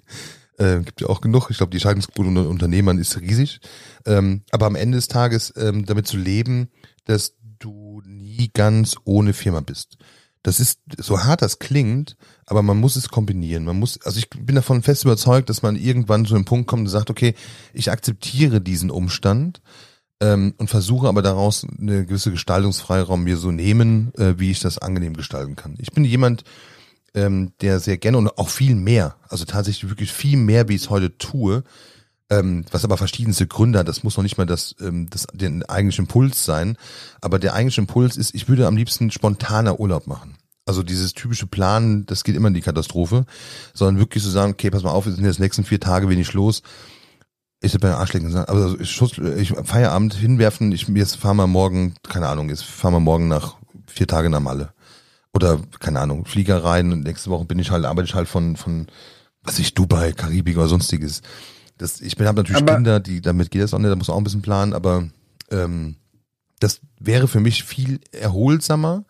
äh, 0.58 0.80
gibt 0.80 1.02
ja 1.02 1.08
auch 1.08 1.22
genug. 1.22 1.50
Ich 1.52 1.58
glaube, 1.58 1.72
die 1.72 1.80
Scheidungsquote 1.80 2.28
unter 2.28 2.50
Unternehmern 2.50 2.98
ist 2.98 3.20
riesig. 3.22 3.62
Ähm, 4.06 4.42
aber 4.52 4.66
am 4.66 4.76
Ende 4.76 4.98
des 4.98 5.08
Tages 5.08 5.54
ähm, 5.58 5.86
damit 5.86 6.08
zu 6.08 6.18
leben, 6.18 6.70
dass 7.06 7.36
du 7.60 8.02
nie 8.06 8.50
ganz 8.54 8.96
ohne 9.04 9.34
Firma 9.34 9.62
bist. 9.62 9.98
Das 10.44 10.60
ist, 10.60 10.80
so 10.98 11.24
hart 11.24 11.44
das 11.44 11.60
klingt, 11.60 12.18
aber 12.52 12.64
man 12.64 12.82
muss 12.82 12.98
es 12.98 13.08
kombinieren. 13.08 13.64
Man 13.64 13.80
muss, 13.80 13.98
also 14.04 14.20
ich 14.20 14.30
bin 14.30 14.56
davon 14.56 14.84
fest 14.84 15.06
überzeugt, 15.06 15.50
dass 15.50 15.62
man 15.62 15.78
irgendwann 15.78 16.26
zu 16.26 16.36
einem 16.36 16.44
Punkt 16.44 16.68
kommt 16.68 16.82
und 16.82 16.90
sagt, 16.90 17.10
okay, 17.10 17.34
ich 17.74 17.90
akzeptiere 17.90 18.60
diesen 18.60 18.92
Umstand 18.92 19.62
ähm, 20.20 20.54
und 20.58 20.70
versuche 20.70 21.08
aber 21.08 21.22
daraus 21.22 21.66
eine 21.80 22.06
gewisse 22.06 22.30
Gestaltungsfreiraum 22.30 23.24
mir 23.24 23.38
so 23.38 23.52
nehmen, 23.52 24.14
äh, 24.16 24.34
wie 24.38 24.52
ich 24.52 24.60
das 24.60 24.80
angenehm 24.80 25.16
gestalten 25.16 25.56
kann. 25.56 25.78
Ich 25.80 25.94
bin 25.94 26.04
jemand, 26.04 26.44
ähm, 27.14 27.54
der 27.62 27.80
sehr 27.80 27.98
gerne 27.98 28.18
und 28.18 28.38
auch 28.38 28.50
viel 28.50 28.76
mehr, 28.76 29.16
also 29.30 29.46
tatsächlich 29.46 29.90
wirklich 29.90 30.12
viel 30.12 30.36
mehr, 30.36 30.68
wie 30.68 30.76
ich 30.76 30.82
es 30.82 30.90
heute 30.90 31.18
tue, 31.18 31.64
ähm, 32.30 32.66
was 32.70 32.84
aber 32.84 32.98
verschiedenste 32.98 33.48
Gründe 33.48 33.80
hat. 33.80 33.88
Das 33.88 34.04
muss 34.04 34.18
noch 34.18 34.24
nicht 34.24 34.38
mal 34.38 34.46
das, 34.46 34.76
ähm, 34.82 35.10
das 35.10 35.26
den 35.32 35.64
eigentlichen 35.64 36.04
Impuls 36.04 36.44
sein. 36.44 36.76
Aber 37.22 37.40
der 37.40 37.54
eigentliche 37.54 37.80
Impuls 37.80 38.18
ist, 38.18 38.36
ich 38.36 38.50
würde 38.50 38.68
am 38.68 38.76
liebsten 38.76 39.10
spontaner 39.10 39.80
Urlaub 39.80 40.06
machen. 40.06 40.36
Also 40.66 40.84
dieses 40.84 41.14
typische 41.14 41.48
Planen, 41.48 42.06
das 42.06 42.24
geht 42.24 42.36
immer 42.36 42.48
in 42.48 42.54
die 42.54 42.62
Katastrophe, 42.62 43.26
sondern 43.74 43.98
wirklich 44.00 44.24
zu 44.24 44.30
so 44.30 44.34
sagen, 44.34 44.52
okay, 44.54 44.70
pass 44.70 44.84
mal 44.84 44.92
auf, 44.92 45.06
wir 45.06 45.14
sind 45.14 45.26
jetzt 45.26 45.40
nächsten 45.40 45.64
vier 45.64 45.80
Tage 45.80 46.08
wenig 46.08 46.34
los. 46.34 46.62
Ich 47.62 47.74
habe 47.74 47.80
bei 47.82 47.88
den 47.90 47.98
Arschlecken 47.98 48.28
gesagt, 48.28 48.50
also 48.50 48.80
ich, 48.80 48.92
Schuss, 48.92 49.18
ich 49.18 49.54
Feierabend 49.64 50.14
hinwerfen, 50.14 50.72
ich 50.72 50.88
jetzt 50.88 51.16
fahren 51.18 51.38
wir 51.38 51.48
morgen, 51.48 51.96
keine 52.08 52.28
Ahnung, 52.28 52.50
jetzt 52.50 52.64
fahren 52.64 52.94
wir 52.94 53.00
morgen 53.00 53.28
nach 53.28 53.56
vier 53.88 54.08
Tage 54.08 54.30
nach 54.30 54.40
Malle. 54.40 54.74
Oder, 55.34 55.60
keine 55.80 56.00
Ahnung, 56.00 56.26
Flieger 56.26 56.64
rein 56.64 56.92
und 56.92 57.04
nächste 57.04 57.30
Woche 57.30 57.46
bin 57.46 57.58
ich 57.60 57.72
halt, 57.72 57.86
arbeite 57.86 58.08
ich 58.08 58.16
halt 58.16 58.28
von, 58.28 58.56
von, 58.56 58.88
was 59.44 59.60
ich, 59.60 59.74
Dubai, 59.74 60.12
Karibik 60.12 60.58
oder 60.58 60.68
sonstiges. 60.68 61.22
Das, 61.78 62.02
ich 62.02 62.16
bin 62.18 62.28
habe 62.28 62.38
natürlich 62.42 62.62
Aber- 62.62 62.76
Kinder, 62.76 63.00
die 63.00 63.22
damit 63.22 63.50
geht 63.50 63.62
das 63.64 63.74
auch 63.74 63.80
nicht, 63.80 63.90
da 63.90 63.96
muss 63.96 64.08
man 64.08 64.16
auch 64.16 64.22
ein 64.22 64.26
bisschen 64.26 64.42
planen, 64.42 64.74
aber 64.74 65.08
ähm, 65.50 65.96
das 66.60 66.82
wäre 67.00 67.28
für 67.28 67.40
mich 67.40 67.64
viel 67.64 68.00
erholsamer, 68.12 69.06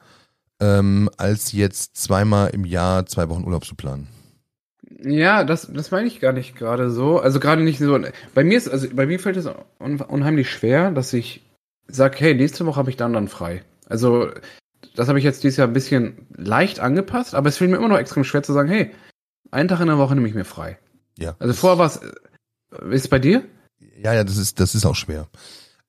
ähm, 0.62 1.10
als 1.18 1.52
jetzt 1.52 1.98
zweimal 1.98 2.52
im 2.52 2.64
Jahr 2.64 3.06
zwei 3.08 3.28
Wochen 3.28 3.44
Urlaub 3.44 3.66
zu 3.66 3.76
planen. 3.76 4.08
Ja, 5.04 5.44
das, 5.44 5.68
das 5.74 5.90
meine 5.90 6.08
ich 6.08 6.20
gar 6.20 6.32
nicht 6.32 6.56
gerade 6.56 6.92
so. 6.92 7.20
Also 7.20 7.40
gerade 7.40 7.64
nicht 7.64 7.80
so. 7.80 8.00
Bei 8.36 8.44
mir 8.44 8.58
ist, 8.58 8.70
also 8.70 8.88
bei 8.94 9.08
mir 9.08 9.20
fällt 9.20 9.38
es 9.38 9.48
un, 9.80 10.00
unheimlich 10.00 10.52
schwer, 10.52 10.92
dass 10.92 11.12
ich 11.12 11.42
sage, 11.88 12.18
hey, 12.20 12.36
nächste 12.36 12.66
Woche 12.68 12.78
habe 12.78 12.92
ich 12.92 12.98
dann 12.98 13.14
dann 13.14 13.28
frei. 13.28 13.64
Also 13.88 14.30
das 14.96 15.08
habe 15.08 15.18
ich 15.18 15.26
jetzt 15.26 15.44
dieses 15.44 15.58
Jahr 15.58 15.68
ein 15.68 15.74
bisschen 15.74 16.28
leicht 16.36 16.80
angepasst, 16.80 17.34
aber 17.34 17.50
es 17.50 17.58
fällt 17.58 17.72
mir 17.72 17.78
immer 17.78 17.90
noch 17.90 17.98
extrem 17.98 18.24
schwer 18.24 18.44
zu 18.44 18.54
sagen, 18.54 18.70
hey, 18.70 18.92
einen 19.50 19.70
Tag 19.70 19.80
in 19.80 19.88
der 19.88 19.98
Woche 19.98 20.14
nehme 20.14 20.28
ich 20.28 20.36
mir 20.36 20.46
frei. 20.46 20.78
Ja. 21.18 21.36
Also 21.40 21.54
vorher 21.54 21.80
war 21.80 21.88
es, 21.88 21.98
äh, 21.98 22.94
ist 22.94 23.06
es 23.06 23.08
bei 23.08 23.20
dir? 23.20 23.44
Ja, 23.98 24.14
ja, 24.14 24.24
das 24.24 24.38
ist, 24.38 24.60
das 24.60 24.76
ist 24.76 24.86
auch 24.86 24.96
schwer. 24.96 25.28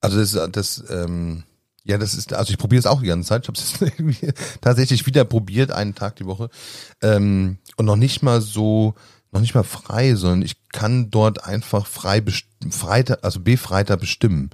Also 0.01 0.19
das, 0.19 0.51
das, 0.51 0.83
ähm, 0.89 1.43
ja, 1.85 1.97
das 1.97 2.13
ist, 2.13 2.33
also 2.33 2.51
ich 2.51 2.57
probiere 2.57 2.79
es 2.79 2.85
auch 2.85 3.01
die 3.01 3.07
ganze 3.07 3.27
Zeit. 3.29 3.43
Ich 3.43 3.47
habe 3.49 3.59
es 3.59 3.81
irgendwie 3.97 4.31
tatsächlich 4.61 5.05
wieder 5.05 5.25
probiert, 5.25 5.71
einen 5.71 5.95
Tag 5.95 6.15
die 6.15 6.25
Woche. 6.25 6.49
Ähm, 7.01 7.57
und 7.77 7.85
noch 7.85 7.95
nicht 7.97 8.23
mal 8.23 8.41
so, 8.41 8.93
noch 9.31 9.41
nicht 9.41 9.55
mal 9.55 9.63
frei, 9.63 10.15
sondern 10.15 10.43
ich 10.43 10.55
kann 10.71 11.09
dort 11.11 11.43
einfach 11.43 11.85
frei, 11.87 12.23
freiter, 12.69 13.19
also 13.21 13.39
befreiter 13.41 13.97
bestimmen. 13.97 14.49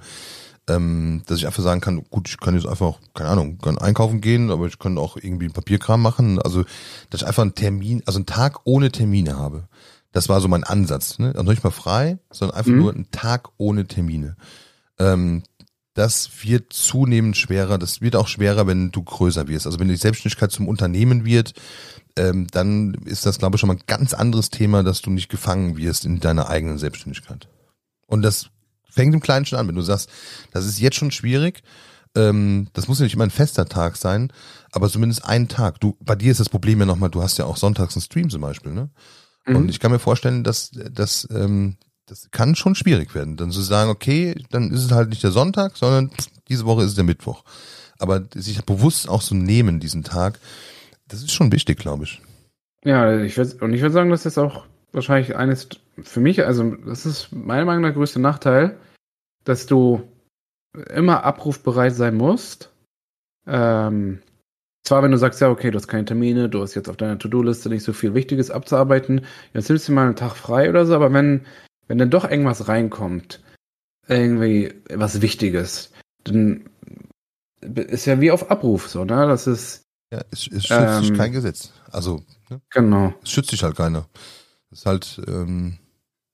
Ähm, 0.68 1.22
dass 1.26 1.38
ich 1.38 1.46
einfach 1.46 1.62
sagen 1.62 1.80
kann, 1.80 2.04
gut, 2.10 2.28
ich 2.28 2.38
kann 2.38 2.54
jetzt 2.54 2.66
einfach, 2.66 2.98
keine 3.14 3.30
Ahnung, 3.30 3.58
kann 3.58 3.78
einkaufen 3.78 4.20
gehen, 4.20 4.50
aber 4.50 4.66
ich 4.66 4.78
kann 4.78 4.98
auch 4.98 5.16
irgendwie 5.16 5.48
Papierkram 5.48 6.00
machen. 6.00 6.40
Also, 6.40 6.64
dass 7.10 7.22
ich 7.22 7.26
einfach 7.26 7.42
einen 7.42 7.54
Termin, 7.54 8.02
also 8.06 8.18
einen 8.18 8.26
Tag 8.26 8.60
ohne 8.64 8.90
Termine 8.92 9.36
habe. 9.36 9.68
Das 10.12 10.28
war 10.28 10.40
so 10.40 10.48
mein 10.48 10.64
Ansatz. 10.64 11.18
Ne? 11.18 11.32
Also 11.36 11.50
nicht 11.50 11.64
mal 11.64 11.70
frei, 11.70 12.18
sondern 12.30 12.56
einfach 12.56 12.72
Mhm. 12.72 12.78
nur 12.78 12.92
einen 12.92 13.10
Tag 13.10 13.48
ohne 13.56 13.86
Termine. 13.86 14.36
Ähm, 14.98 15.42
das 15.94 16.30
wird 16.42 16.72
zunehmend 16.72 17.36
schwerer. 17.36 17.78
Das 17.78 18.00
wird 18.00 18.16
auch 18.16 18.28
schwerer, 18.28 18.66
wenn 18.66 18.90
du 18.90 19.02
größer 19.02 19.48
wirst. 19.48 19.66
Also 19.66 19.80
wenn 19.80 19.88
die 19.88 19.96
Selbstständigkeit 19.96 20.52
zum 20.52 20.68
Unternehmen 20.68 21.24
wird, 21.24 21.54
ähm, 22.16 22.46
dann 22.50 22.94
ist 23.04 23.26
das, 23.26 23.38
glaube 23.38 23.56
ich, 23.56 23.60
schon 23.60 23.68
mal 23.68 23.74
ein 23.74 23.82
ganz 23.86 24.14
anderes 24.14 24.50
Thema, 24.50 24.82
dass 24.82 25.02
du 25.02 25.10
nicht 25.10 25.28
gefangen 25.28 25.76
wirst 25.76 26.04
in 26.04 26.20
deiner 26.20 26.48
eigenen 26.48 26.78
Selbstständigkeit. 26.78 27.48
Und 28.06 28.22
das 28.22 28.50
fängt 28.88 29.14
im 29.14 29.20
Kleinen 29.20 29.46
schon 29.46 29.58
an. 29.58 29.68
Wenn 29.68 29.74
du 29.74 29.82
sagst, 29.82 30.10
das 30.52 30.66
ist 30.66 30.80
jetzt 30.80 30.96
schon 30.96 31.10
schwierig, 31.10 31.62
ähm, 32.16 32.68
das 32.72 32.88
muss 32.88 32.98
ja 32.98 33.04
nicht 33.04 33.14
immer 33.14 33.24
ein 33.24 33.30
fester 33.30 33.66
Tag 33.66 33.96
sein, 33.96 34.32
aber 34.72 34.88
zumindest 34.90 35.24
einen 35.24 35.48
Tag. 35.48 35.80
Du, 35.80 35.96
bei 36.00 36.16
dir 36.16 36.32
ist 36.32 36.40
das 36.40 36.48
Problem 36.48 36.80
ja 36.80 36.86
nochmal, 36.86 37.10
du 37.10 37.22
hast 37.22 37.38
ja 37.38 37.44
auch 37.44 37.56
sonntags 37.56 37.94
einen 37.94 38.02
Stream 38.02 38.30
zum 38.30 38.40
Beispiel, 38.40 38.72
ne? 38.72 38.90
Und 39.46 39.64
Mhm. 39.64 39.68
ich 39.68 39.80
kann 39.80 39.90
mir 39.92 39.98
vorstellen, 40.00 40.44
dass 40.44 40.70
dass 40.72 41.26
ähm, 41.30 41.76
das 42.10 42.28
kann 42.32 42.56
schon 42.56 42.74
schwierig 42.74 43.14
werden. 43.14 43.36
Dann 43.36 43.52
zu 43.52 43.60
sagen, 43.60 43.88
okay, 43.88 44.34
dann 44.50 44.72
ist 44.72 44.84
es 44.84 44.90
halt 44.90 45.10
nicht 45.10 45.22
der 45.22 45.30
Sonntag, 45.30 45.76
sondern 45.76 46.10
diese 46.48 46.66
Woche 46.66 46.82
ist 46.82 46.88
es 46.88 46.94
der 46.96 47.04
Mittwoch. 47.04 47.44
Aber 48.00 48.24
sich 48.34 48.64
bewusst 48.64 49.08
auch 49.08 49.22
so 49.22 49.36
nehmen, 49.36 49.78
diesen 49.78 50.02
Tag, 50.02 50.40
das 51.06 51.20
ist 51.20 51.32
schon 51.32 51.52
wichtig, 51.52 51.78
glaube 51.78 52.04
ich. 52.04 52.20
Ja, 52.84 53.20
ich 53.20 53.36
würd, 53.36 53.62
und 53.62 53.72
ich 53.74 53.80
würde 53.80 53.92
sagen, 53.92 54.10
das 54.10 54.26
ist 54.26 54.38
auch 54.38 54.66
wahrscheinlich 54.92 55.36
eines 55.36 55.68
für 56.02 56.20
mich, 56.20 56.44
also 56.44 56.74
das 56.84 57.06
ist 57.06 57.30
meiner 57.30 57.64
Meinung 57.64 57.82
nach 57.82 57.90
der 57.90 57.96
größte 57.96 58.20
Nachteil, 58.20 58.76
dass 59.44 59.66
du 59.66 60.02
immer 60.92 61.22
abrufbereit 61.22 61.94
sein 61.94 62.16
musst. 62.16 62.70
Ähm, 63.46 64.20
zwar, 64.84 65.02
wenn 65.02 65.12
du 65.12 65.18
sagst, 65.18 65.40
ja, 65.40 65.48
okay, 65.48 65.70
du 65.70 65.76
hast 65.76 65.88
keine 65.88 66.06
Termine, 66.06 66.48
du 66.48 66.62
hast 66.62 66.74
jetzt 66.74 66.88
auf 66.88 66.96
deiner 66.96 67.18
To-Do-Liste 67.18 67.68
nicht 67.68 67.84
so 67.84 67.92
viel 67.92 68.14
Wichtiges 68.14 68.50
abzuarbeiten, 68.50 69.26
jetzt 69.52 69.68
nimmst 69.68 69.86
du 69.86 69.92
mal 69.92 70.06
einen 70.06 70.16
Tag 70.16 70.34
frei 70.34 70.70
oder 70.70 70.86
so, 70.86 70.94
aber 70.94 71.12
wenn, 71.12 71.42
wenn 71.90 71.98
dann 71.98 72.10
doch 72.10 72.30
irgendwas 72.30 72.68
reinkommt, 72.68 73.42
irgendwie 74.06 74.72
was 74.94 75.20
Wichtiges, 75.22 75.90
dann 76.22 76.70
ist 77.60 78.04
ja 78.06 78.20
wie 78.20 78.30
auf 78.30 78.48
Abruf 78.48 78.88
so, 78.88 79.04
ne? 79.04 79.26
Das 79.26 79.48
ist, 79.48 79.82
Ja, 80.12 80.20
es, 80.30 80.46
es 80.46 80.66
schützt 80.66 80.98
sich 81.00 81.10
Ähm. 81.10 81.16
kein 81.16 81.32
Gesetz. 81.32 81.72
Also, 81.90 82.22
ne, 82.48 82.60
genau. 82.70 83.12
es 83.24 83.32
schützt 83.32 83.50
sich 83.50 83.64
halt 83.64 83.76
keiner. 83.76 84.06
Das 84.70 84.78
ist 84.78 84.86
halt, 84.86 85.20
ähm, 85.26 85.78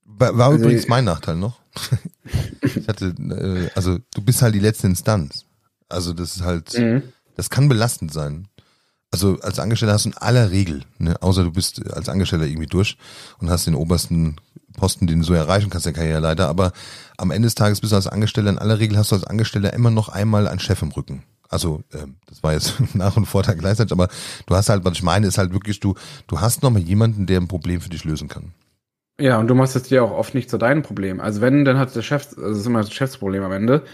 war, 0.05 0.37
war 0.37 0.49
Also, 0.51 0.59
übrigens 0.63 0.89
mein 0.89 1.07
Nachteil 1.07 1.37
noch. 1.37 1.59
ich 2.61 2.87
hatte, 2.87 3.15
äh, 3.19 3.71
also 3.75 3.99
du 4.15 4.21
bist 4.23 4.43
halt 4.43 4.55
die 4.55 4.61
letzte 4.61 4.89
Instanz. 4.89 5.47
Also 5.89 6.13
das 6.13 6.37
ist 6.37 6.43
halt, 6.43 6.79
Mhm. 6.79 7.03
Das 7.37 7.49
kann 7.49 7.69
belastend 7.71 8.13
sein. 8.13 8.49
Also 9.11 9.39
als 9.41 9.59
Angestellter 9.59 9.95
hast 9.95 10.05
du 10.05 10.11
in 10.11 10.17
aller 10.19 10.51
Regel, 10.51 10.83
ne, 10.99 11.17
außer 11.23 11.45
du 11.45 11.53
bist 11.53 11.83
als 11.95 12.11
Angestellter 12.11 12.45
irgendwie 12.45 12.67
durch 12.67 12.99
und 13.39 13.49
hast 13.49 13.67
den 13.67 13.75
obersten 13.75 14.37
Posten, 14.77 15.07
den 15.07 15.21
du 15.21 15.25
so 15.25 15.35
erreichen 15.35 15.71
kannst, 15.71 15.87
der 15.87 15.93
Karriereleiter, 15.93 16.49
aber 16.49 16.73
am 17.17 17.31
Ende 17.31 17.47
des 17.47 17.55
Tages 17.55 17.81
bist 17.81 17.93
du 17.93 17.97
als 17.97 18.07
Angestellter, 18.07 18.51
in 18.51 18.59
aller 18.59 18.79
Regel 18.79 18.97
hast 18.97 19.11
du 19.11 19.17
als 19.17 19.25
Angestellter 19.25 19.73
immer 19.73 19.91
noch 19.91 20.09
einmal 20.09 20.47
einen 20.47 20.61
Chef 20.61 20.83
im 20.83 20.91
Rücken. 20.91 21.25
Also 21.49 21.83
ähm, 21.93 22.17
das 22.27 22.43
war 22.43 22.53
jetzt 22.53 22.75
Nach- 22.95 23.17
und 23.17 23.27
Vorteil 23.27 23.57
gleichzeitig, 23.57 23.93
aber 23.93 24.09
du 24.47 24.55
hast 24.55 24.69
halt, 24.69 24.85
was 24.85 24.95
ich 24.95 25.03
meine, 25.03 25.27
ist 25.27 25.39
halt 25.39 25.53
wirklich, 25.53 25.81
du, 25.81 25.95
du 26.27 26.41
hast 26.41 26.63
noch 26.63 26.71
mal 26.71 26.81
jemanden, 26.81 27.27
der 27.27 27.41
ein 27.41 27.49
Problem 27.49 27.81
für 27.81 27.89
dich 27.89 28.05
lösen 28.05 28.29
kann. 28.29 28.53
Ja, 29.19 29.39
und 29.39 29.49
du 29.49 29.55
machst 29.55 29.77
es 29.77 29.85
dir 29.85 30.05
auch 30.05 30.11
oft 30.11 30.35
nicht 30.35 30.51
zu 30.51 30.59
deinem 30.59 30.83
Problem. 30.83 31.21
Also 31.21 31.41
wenn, 31.41 31.65
dann 31.65 31.79
hat 31.79 31.95
der 31.95 32.03
Chef, 32.03 32.29
also 32.37 32.49
das 32.49 32.59
ist 32.59 32.67
immer 32.67 32.83
das 32.83 32.93
Chefsproblem 32.93 33.43
am 33.43 33.53
Ende. 33.53 33.85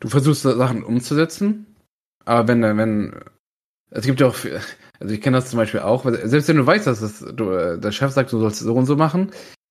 Du 0.00 0.08
versuchst 0.08 0.42
Sachen 0.42 0.82
umzusetzen, 0.82 1.66
aber 2.24 2.48
wenn, 2.48 2.62
wenn, 2.62 3.14
es 3.90 4.04
gibt 4.04 4.20
ja 4.20 4.26
auch, 4.26 4.36
also 4.98 5.14
ich 5.14 5.20
kenne 5.20 5.38
das 5.38 5.50
zum 5.50 5.58
Beispiel 5.58 5.80
auch, 5.80 6.04
selbst 6.04 6.48
wenn 6.48 6.56
du 6.56 6.66
weißt, 6.66 6.86
dass 6.86 7.00
es, 7.00 7.20
du, 7.34 7.50
äh, 7.50 7.78
der 7.78 7.92
Chef 7.92 8.12
sagt, 8.12 8.32
du 8.32 8.38
sollst 8.38 8.60
so 8.60 8.74
und 8.74 8.86
so 8.86 8.96
machen, 8.96 9.30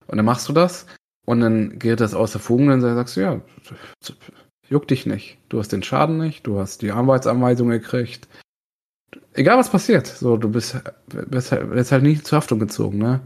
und 0.10 0.18
dann 0.18 0.26
machst 0.26 0.50
du 0.50 0.54
das, 0.54 0.86
und 1.26 1.40
dann 1.40 1.80
geht 1.80 2.00
das 2.00 2.14
außer 2.14 2.40
Fugen, 2.40 2.68
dann 2.68 2.82
sagst 2.82 3.16
du, 3.16 3.22
ja, 3.22 3.42
juckt 4.68 4.92
dich 4.92 5.06
nicht. 5.06 5.38
Du 5.48 5.60
hast 5.60 5.72
den 5.72 5.84
Schaden 5.84 6.18
nicht, 6.18 6.46
du 6.46 6.60
hast 6.60 6.82
die 6.82 6.92
Arbeitsanweisung 6.92 7.70
gekriegt. 7.70 8.28
Egal 9.34 9.58
was 9.58 9.70
passiert, 9.70 10.08
so, 10.08 10.38
du 10.38 10.50
bist, 10.50 10.78
bist, 11.08 11.52
halt, 11.52 11.70
wirst 11.70 11.92
halt 11.92 12.04
nicht 12.04 12.28
zur 12.28 12.38
Haftung 12.38 12.60
gezogen, 12.60 12.98
ne? 12.98 13.22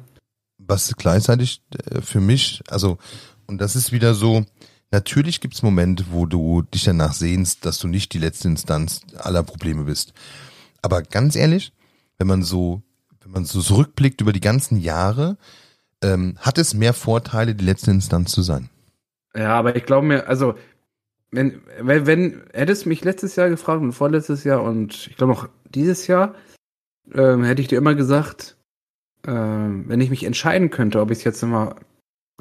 was 0.67 0.93
gleichzeitig 0.97 1.61
äh, 1.89 2.01
für 2.01 2.21
mich, 2.21 2.61
also, 2.69 2.97
und 3.47 3.59
das 3.59 3.75
ist 3.75 3.91
wieder 3.91 4.13
so, 4.13 4.45
natürlich 4.91 5.41
gibt 5.41 5.55
es 5.55 5.63
Momente, 5.63 6.05
wo 6.11 6.25
du 6.25 6.61
dich 6.61 6.83
danach 6.83 7.13
sehnst, 7.13 7.65
dass 7.65 7.79
du 7.79 7.87
nicht 7.87 8.13
die 8.13 8.19
letzte 8.19 8.47
Instanz 8.47 9.01
aller 9.17 9.43
Probleme 9.43 9.83
bist. 9.83 10.13
Aber 10.81 11.01
ganz 11.01 11.35
ehrlich, 11.35 11.73
wenn 12.17 12.27
man 12.27 12.43
so, 12.43 12.81
wenn 13.21 13.31
man 13.31 13.45
so 13.45 13.61
zurückblickt 13.61 14.21
über 14.21 14.33
die 14.33 14.41
ganzen 14.41 14.79
Jahre, 14.79 15.37
ähm, 16.03 16.35
hat 16.39 16.57
es 16.57 16.73
mehr 16.73 16.93
Vorteile, 16.93 17.55
die 17.55 17.65
letzte 17.65 17.91
Instanz 17.91 18.31
zu 18.31 18.41
sein. 18.41 18.69
Ja, 19.35 19.55
aber 19.55 19.75
ich 19.75 19.85
glaube 19.85 20.07
mir, 20.07 20.27
also, 20.27 20.55
wenn, 21.31 21.61
wenn, 21.81 22.05
wenn, 22.05 22.43
hättest 22.53 22.85
du 22.85 22.89
mich 22.89 23.03
letztes 23.03 23.35
Jahr 23.35 23.49
gefragt 23.49 23.81
und 23.81 23.93
vorletztes 23.93 24.43
Jahr 24.43 24.61
und 24.61 25.07
ich 25.09 25.17
glaube 25.17 25.33
auch 25.33 25.49
dieses 25.65 26.05
Jahr, 26.07 26.35
ähm, 27.13 27.43
hätte 27.43 27.61
ich 27.61 27.67
dir 27.67 27.77
immer 27.77 27.95
gesagt, 27.95 28.55
ähm, 29.25 29.85
wenn 29.87 30.01
ich 30.01 30.09
mich 30.09 30.23
entscheiden 30.23 30.69
könnte, 30.69 30.99
ob 30.99 31.09
ich 31.11 31.19
es 31.19 31.23
jetzt 31.23 31.43
immer 31.43 31.75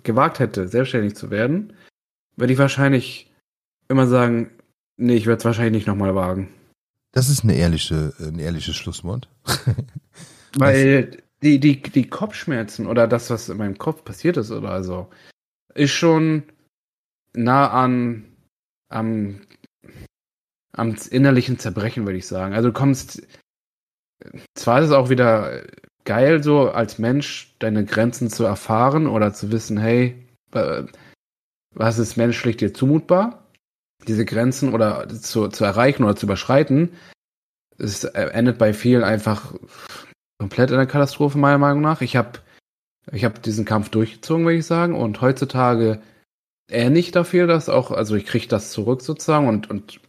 gewagt 0.03 0.39
hätte, 0.39 0.69
selbstständig 0.69 1.15
zu 1.15 1.31
werden, 1.31 1.73
würde 2.37 2.53
ich 2.53 2.59
wahrscheinlich 2.59 3.33
immer 3.89 4.07
sagen, 4.07 4.51
nee, 4.97 5.15
ich 5.15 5.27
werde 5.27 5.39
es 5.39 5.45
wahrscheinlich 5.45 5.73
nicht 5.73 5.87
nochmal 5.87 6.15
wagen. 6.15 6.49
Das 7.13 7.29
ist 7.29 7.45
eine 7.45 7.55
ehrliche, 7.55 8.15
ein 8.19 8.39
ehrliches 8.39 8.77
Schlusswort. 8.77 9.29
Weil 10.57 11.23
die, 11.43 11.59
die, 11.59 11.83
die 11.83 12.09
Kopfschmerzen 12.09 12.87
oder 12.87 13.07
das, 13.07 13.31
was 13.31 13.49
in 13.49 13.59
meinem 13.59 13.79
Kopf 13.79 14.05
passiert 14.05 14.37
ist 14.37 14.51
oder 14.51 14.83
so, 14.85 15.09
ist 15.75 15.93
schon 15.93 16.45
nah 17.35 17.71
an 17.71 18.25
am, 18.93 19.41
am 20.77 20.95
innerlichen 21.11 21.59
Zerbrechen, 21.59 22.05
würde 22.05 22.19
ich 22.19 22.27
sagen. 22.27 22.55
Also 22.55 22.69
du 22.69 22.75
kommst, 22.75 23.27
zwar 24.55 24.81
ist 24.81 24.87
es 24.87 24.93
auch 24.93 25.11
wieder 25.11 25.63
geil, 26.05 26.43
so 26.43 26.71
als 26.71 26.99
Mensch 26.99 27.55
deine 27.59 27.85
Grenzen 27.85 28.29
zu 28.31 28.45
erfahren 28.45 29.07
oder 29.07 29.33
zu 29.33 29.51
wissen, 29.51 29.79
hey, 29.79 30.27
was 31.75 31.99
ist 31.99 32.17
menschlich 32.17 32.59
dir 32.59 32.75
zumutbar? 32.75 33.49
Diese 34.07 34.25
Grenzen 34.25 34.75
oder 34.75 35.09
zu, 35.09 35.49
zu 35.49 35.65
erreichen 35.65 36.05
oder 36.05 36.17
zu 36.17 36.27
überschreiten, 36.27 36.91
es 37.79 38.05
endet 38.05 38.59
bei 38.59 38.75
vielen 38.75 39.05
einfach 39.05 39.55
komplett 40.43 40.73
in 40.73 40.77
der 40.77 40.87
Katastrophe, 40.87 41.39
meiner 41.39 41.59
Meinung 41.59 41.83
nach. 41.83 42.01
Ich 42.01 42.17
habe 42.17 42.41
ich 43.13 43.25
hab 43.25 43.41
diesen 43.45 43.65
Kampf 43.65 43.91
durchgezogen, 43.91 44.45
würde 44.45 44.59
ich 44.59 44.67
sagen. 44.67 44.97
Und 44.97 45.21
heutzutage 45.21 46.03
ähnlich 46.69 47.13
dafür, 47.13 47.47
dass 47.47 47.69
auch, 47.69 47.93
also 47.93 48.17
ich 48.17 48.27
kriege 48.27 48.49
das 48.49 48.73
zurück 48.73 49.03
sozusagen 49.03 49.47
und, 49.47 49.71
und 49.71 50.01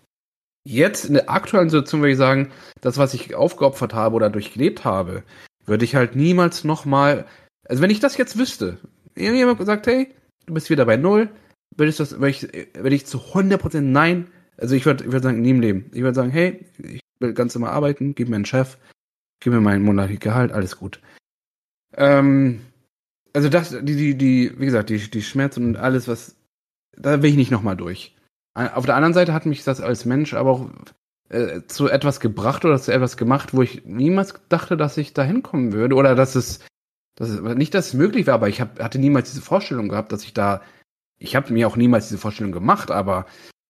jetzt 0.68 1.06
in 1.06 1.14
der 1.14 1.30
aktuellen 1.30 1.70
Situation 1.70 2.02
würde 2.02 2.14
ich 2.14 2.18
sagen, 2.18 2.52
das, 2.82 2.98
was 2.98 3.14
ich 3.14 3.36
aufgeopfert 3.36 3.94
habe 3.94 4.16
oder 4.16 4.32
durchlebt 4.32 4.86
habe, 4.86 5.22
würde 5.68 5.86
ich 5.86 5.96
halt 5.96 6.16
niemals 6.16 6.64
nochmal, 6.64 7.26
also 7.70 7.84
wenn 7.84 7.92
ich 7.92 8.00
das 8.00 8.18
jetzt 8.18 8.38
wüsste, 8.38 8.80
irgendjemand 9.14 9.60
gesagt, 9.60 9.86
hey, 9.86 10.16
du 10.48 10.56
bist 10.56 10.72
wieder 10.72 10.86
bei 10.86 10.98
Null, 10.98 11.30
würde 11.76 11.90
ich 11.92 11.98
das, 11.98 12.14
würde 12.14 12.30
ich, 12.30 12.44
würde 12.74 12.96
ich 12.96 13.06
zu 13.06 13.20
100% 13.20 13.82
nein, 13.82 14.32
also 14.58 14.74
ich 14.74 14.86
würde, 14.88 15.04
ich 15.04 15.12
würde 15.12 15.24
sagen, 15.24 15.42
nie 15.42 15.52
im 15.52 15.62
Leben. 15.62 15.92
Ich 15.94 16.02
würde 16.02 16.16
sagen, 16.16 16.32
hey, 16.32 16.66
ich 16.82 17.02
will 17.20 17.34
ganz 17.34 17.54
normal 17.54 17.72
arbeiten, 17.72 18.16
gib 18.16 18.30
mir 18.30 18.38
einen 18.38 18.46
Chef, 18.46 18.78
gib 19.44 19.54
mir 19.54 19.62
mein 19.62 19.82
monatliches 19.82 20.22
Gehalt, 20.22 20.52
alles 20.52 20.78
gut. 20.78 21.00
Ähm, 21.96 22.62
also 23.34 23.50
das, 23.50 23.70
die, 23.70 23.96
die, 23.96 24.18
die, 24.18 24.54
wie 24.58 24.66
gesagt, 24.66 24.90
die, 24.90 24.98
die 24.98 25.22
Schmerzen 25.22 25.66
und 25.66 25.78
alles, 25.78 26.08
was, 26.08 26.36
da 26.96 27.22
will 27.22 27.32
ich 27.32 27.36
nicht 27.36 27.52
nochmal 27.52 27.76
durch. 27.76 28.16
Auf 28.56 28.86
der 28.86 28.96
anderen 28.96 29.16
Seite 29.16 29.34
hat 29.34 29.46
mich 29.46 29.64
das 29.64 29.82
als 29.82 30.06
Mensch 30.06 30.36
aber 30.36 30.52
auch 30.52 30.70
äh, 31.30 31.62
zu 31.68 31.88
etwas 31.88 32.20
gebracht 32.20 32.64
oder 32.66 32.80
zu 32.80 32.94
etwas 32.94 33.18
gemacht, 33.18 33.54
wo 33.54 33.64
ich 33.64 33.84
niemals 33.86 34.36
dachte, 34.50 34.78
dass 34.78 34.98
ich 34.98 35.14
da 35.14 35.24
hinkommen 35.24 35.74
würde 35.74 35.96
oder 35.96 36.14
dass 36.14 36.36
es, 36.36 36.60
dass 37.16 37.30
es 37.30 37.42
nicht, 37.42 37.74
dass 37.74 37.88
es 37.88 37.94
möglich 37.96 38.28
wäre, 38.28 38.36
aber 38.36 38.50
ich 38.50 38.62
hab, 38.62 38.80
hatte 38.80 39.00
niemals 39.00 39.32
diese 39.32 39.42
Vorstellung 39.42 39.90
gehabt, 39.90 40.12
dass 40.12 40.24
ich 40.24 40.34
da, 40.34 40.62
ich 41.18 41.36
habe 41.36 41.52
mir 41.52 41.68
auch 41.68 41.76
niemals 41.76 42.10
diese 42.10 42.20
Vorstellung 42.20 42.52
gemacht, 42.52 42.92
aber 42.92 43.26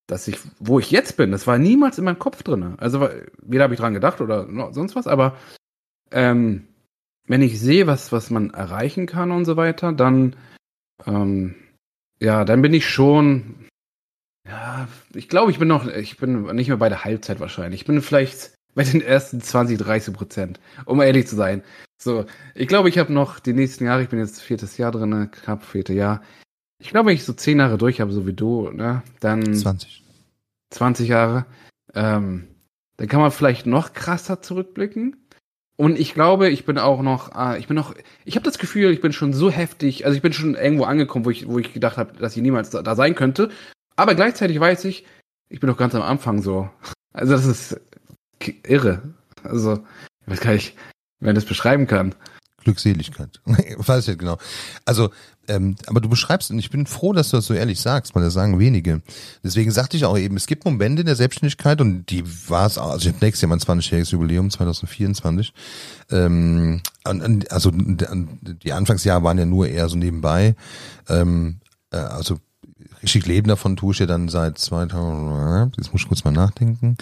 dass 0.07 0.27
ich, 0.27 0.37
wo 0.59 0.79
ich 0.79 0.91
jetzt 0.91 1.15
bin, 1.15 1.31
das 1.31 1.47
war 1.47 1.57
niemals 1.57 1.97
in 1.97 2.03
meinem 2.03 2.19
Kopf 2.19 2.43
drin. 2.43 2.75
Also 2.77 3.07
weder 3.41 3.63
habe 3.63 3.73
ich 3.73 3.79
dran 3.79 3.93
gedacht 3.93 4.19
oder 4.19 4.45
sonst 4.73 4.97
was, 4.97 5.07
aber 5.07 5.37
ähm, 6.13 6.67
wenn 7.27 7.41
ich 7.41 7.59
sehe, 7.59 7.87
was, 7.87 8.11
was 8.11 8.29
man 8.29 8.51
erreichen 8.51 9.05
kann 9.05 9.31
und 9.31 9.45
so 9.45 9.57
weiter, 9.57 9.91
dann, 9.91 10.35
ähm, 11.05 11.55
ja, 12.19 12.45
dann 12.45 12.61
bin 12.61 12.73
ich 12.73 12.87
schon, 12.87 13.67
ja, 14.47 14.87
ich 15.13 15.29
glaube, 15.29 15.51
ich 15.51 15.59
bin 15.59 15.67
noch, 15.67 15.87
ich 15.87 16.17
bin 16.17 16.43
nicht 16.55 16.67
mehr 16.67 16.77
bei 16.77 16.89
der 16.89 17.03
Halbzeit 17.03 17.39
wahrscheinlich. 17.39 17.81
Ich 17.81 17.87
bin 17.87 18.01
vielleicht 18.01 18.53
bei 18.75 18.83
den 18.83 19.01
ersten 19.01 19.41
20, 19.41 19.77
30 19.77 20.13
Prozent, 20.13 20.59
um 20.85 21.01
ehrlich 21.01 21.27
zu 21.27 21.35
sein. 21.35 21.63
So, 22.01 22.25
ich 22.55 22.67
glaube, 22.67 22.89
ich 22.89 22.97
habe 22.97 23.13
noch 23.13 23.39
die 23.39 23.53
nächsten 23.53 23.85
Jahre, 23.85 24.03
ich 24.03 24.09
bin 24.09 24.19
jetzt 24.19 24.41
viertes 24.41 24.77
Jahr 24.77 24.91
drin, 24.91 25.29
knapp 25.31 25.63
vierte 25.63 25.93
Jahr. 25.93 26.21
Ich 26.79 26.89
glaube, 26.89 27.07
wenn 27.07 27.15
ich 27.15 27.23
so 27.23 27.33
zehn 27.33 27.59
Jahre 27.59 27.77
durch 27.77 28.01
habe, 28.01 28.11
so 28.11 28.27
wie 28.27 28.33
du, 28.33 28.69
ne, 28.71 29.03
dann 29.21 29.53
20. 29.53 30.03
20 30.71 31.07
Jahre, 31.07 31.45
ähm, 31.93 32.47
dann 32.97 33.07
kann 33.07 33.21
man 33.21 33.31
vielleicht 33.31 33.65
noch 33.65 33.93
krasser 33.93 34.41
zurückblicken. 34.41 35.15
Und 35.83 35.99
ich 35.99 36.13
glaube, 36.13 36.47
ich 36.47 36.63
bin 36.63 36.77
auch 36.77 37.01
noch, 37.01 37.35
äh, 37.35 37.59
ich 37.59 37.67
bin 37.67 37.75
noch, 37.75 37.93
ich 38.23 38.37
habe 38.37 38.45
das 38.45 38.57
Gefühl, 38.57 38.91
ich 38.91 39.01
bin 39.01 39.11
schon 39.11 39.33
so 39.33 39.51
heftig, 39.51 40.05
also 40.05 40.15
ich 40.15 40.21
bin 40.21 40.31
schon 40.31 40.55
irgendwo 40.55 40.85
angekommen, 40.85 41.25
wo 41.25 41.29
ich, 41.29 41.45
wo 41.45 41.59
ich 41.59 41.73
gedacht 41.73 41.97
habe, 41.97 42.17
dass 42.17 42.37
ich 42.37 42.41
niemals 42.41 42.69
da, 42.69 42.81
da 42.81 42.95
sein 42.95 43.15
könnte. 43.15 43.49
Aber 43.97 44.15
gleichzeitig 44.15 44.57
weiß 44.57 44.85
ich, 44.85 45.05
ich 45.49 45.59
bin 45.59 45.69
doch 45.69 45.75
ganz 45.75 45.93
am 45.93 46.01
Anfang 46.01 46.41
so. 46.41 46.69
Also 47.11 47.33
das 47.33 47.45
ist 47.45 47.81
irre. 48.65 49.13
Also, 49.43 49.83
ich 50.21 50.31
weiß 50.31 50.39
gar 50.39 50.53
nicht, 50.53 50.77
man 51.19 51.35
das 51.35 51.43
beschreiben 51.43 51.85
kann. 51.85 52.15
Glückseligkeit. 52.63 53.41
weiß 53.45 54.07
ich 54.07 54.17
genau. 54.17 54.37
Also, 54.85 55.09
ähm, 55.47 55.75
aber 55.87 55.99
du 55.99 56.07
beschreibst, 56.07 56.51
und 56.51 56.59
ich 56.59 56.69
bin 56.69 56.85
froh, 56.85 57.11
dass 57.11 57.29
du 57.29 57.37
das 57.37 57.45
so 57.45 57.53
ehrlich 57.53 57.81
sagst, 57.81 58.15
weil 58.15 58.23
das 58.23 58.33
sagen 58.33 58.59
wenige. 58.59 59.01
Deswegen 59.43 59.71
sagte 59.71 59.97
ich 59.97 60.05
auch 60.05 60.17
eben, 60.17 60.37
es 60.37 60.47
gibt 60.47 60.63
Momente 60.63 61.01
in 61.01 61.05
der 61.05 61.17
Selbstständigkeit 61.17 61.81
und 61.81 62.09
die 62.09 62.23
war 62.49 62.67
es, 62.67 62.77
also 62.77 63.09
ich 63.09 63.13
habe 63.13 63.25
nächstes 63.25 63.41
Jahr 63.41 63.49
mein 63.49 63.59
20-jähriges 63.59 64.11
Jubiläum, 64.11 64.49
2024. 64.49 65.53
Ähm, 66.11 66.81
also 67.49 67.71
die 67.73 68.71
Anfangsjahre 68.71 69.23
waren 69.23 69.37
ja 69.37 69.45
nur 69.45 69.67
eher 69.67 69.89
so 69.89 69.97
nebenbei. 69.97 70.55
Ähm, 71.09 71.59
äh, 71.91 71.97
also 71.97 72.39
richtig 73.01 73.25
leben 73.25 73.49
davon 73.49 73.75
tue 73.75 73.93
ich 73.93 73.99
ja 73.99 74.05
dann 74.05 74.29
seit 74.29 74.57
2000, 74.57 75.75
jetzt 75.77 75.91
muss 75.91 76.01
ich 76.01 76.07
kurz 76.07 76.23
mal 76.23 76.31
nachdenken. 76.31 76.97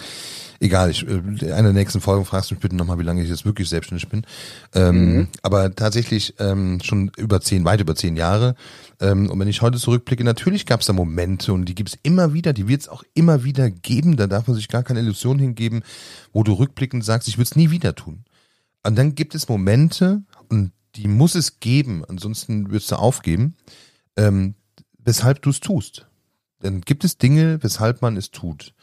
Egal, 0.62 0.90
ich, 0.90 1.04
äh, 1.08 1.52
einer 1.52 1.72
der 1.72 1.72
nächsten 1.72 2.00
Folgen 2.00 2.24
fragst 2.24 2.50
du 2.50 2.54
mich 2.54 2.60
bitte 2.60 2.76
nochmal, 2.76 2.96
wie 3.00 3.02
lange 3.02 3.20
ich 3.20 3.28
jetzt 3.28 3.44
wirklich 3.44 3.68
selbstständig 3.68 4.08
bin. 4.08 4.24
Ähm, 4.72 5.16
mhm. 5.16 5.28
Aber 5.42 5.74
tatsächlich 5.74 6.34
ähm, 6.38 6.78
schon 6.84 7.10
über 7.16 7.40
zehn, 7.40 7.64
weit 7.64 7.80
über 7.80 7.96
zehn 7.96 8.16
Jahre. 8.16 8.54
Ähm, 9.00 9.28
und 9.28 9.40
wenn 9.40 9.48
ich 9.48 9.60
heute 9.60 9.78
zurückblicke, 9.78 10.22
natürlich 10.22 10.64
gab 10.64 10.78
es 10.78 10.86
da 10.86 10.92
Momente 10.92 11.52
und 11.52 11.64
die 11.64 11.74
gibt 11.74 11.88
es 11.88 11.98
immer 12.04 12.32
wieder, 12.32 12.52
die 12.52 12.68
wird 12.68 12.82
es 12.82 12.88
auch 12.88 13.02
immer 13.12 13.42
wieder 13.42 13.70
geben. 13.70 14.16
Da 14.16 14.28
darf 14.28 14.46
man 14.46 14.54
sich 14.54 14.68
gar 14.68 14.84
keine 14.84 15.00
Illusion 15.00 15.40
hingeben, 15.40 15.82
wo 16.32 16.44
du 16.44 16.52
rückblickend 16.52 17.04
sagst, 17.04 17.26
ich 17.26 17.38
würde 17.38 17.48
es 17.50 17.56
nie 17.56 17.70
wieder 17.70 17.96
tun. 17.96 18.24
Und 18.84 18.96
dann 18.96 19.16
gibt 19.16 19.34
es 19.34 19.48
Momente, 19.48 20.22
und 20.48 20.70
die 20.94 21.08
muss 21.08 21.34
es 21.34 21.58
geben, 21.58 22.04
ansonsten 22.08 22.70
würdest 22.70 22.92
du 22.92 22.96
aufgeben, 22.96 23.56
ähm, 24.16 24.54
weshalb 24.98 25.42
du 25.42 25.50
es 25.50 25.58
tust. 25.58 26.06
Dann 26.60 26.82
gibt 26.82 27.02
es 27.02 27.18
Dinge, 27.18 27.60
weshalb 27.64 28.00
man 28.00 28.16
es 28.16 28.30
tut. 28.30 28.74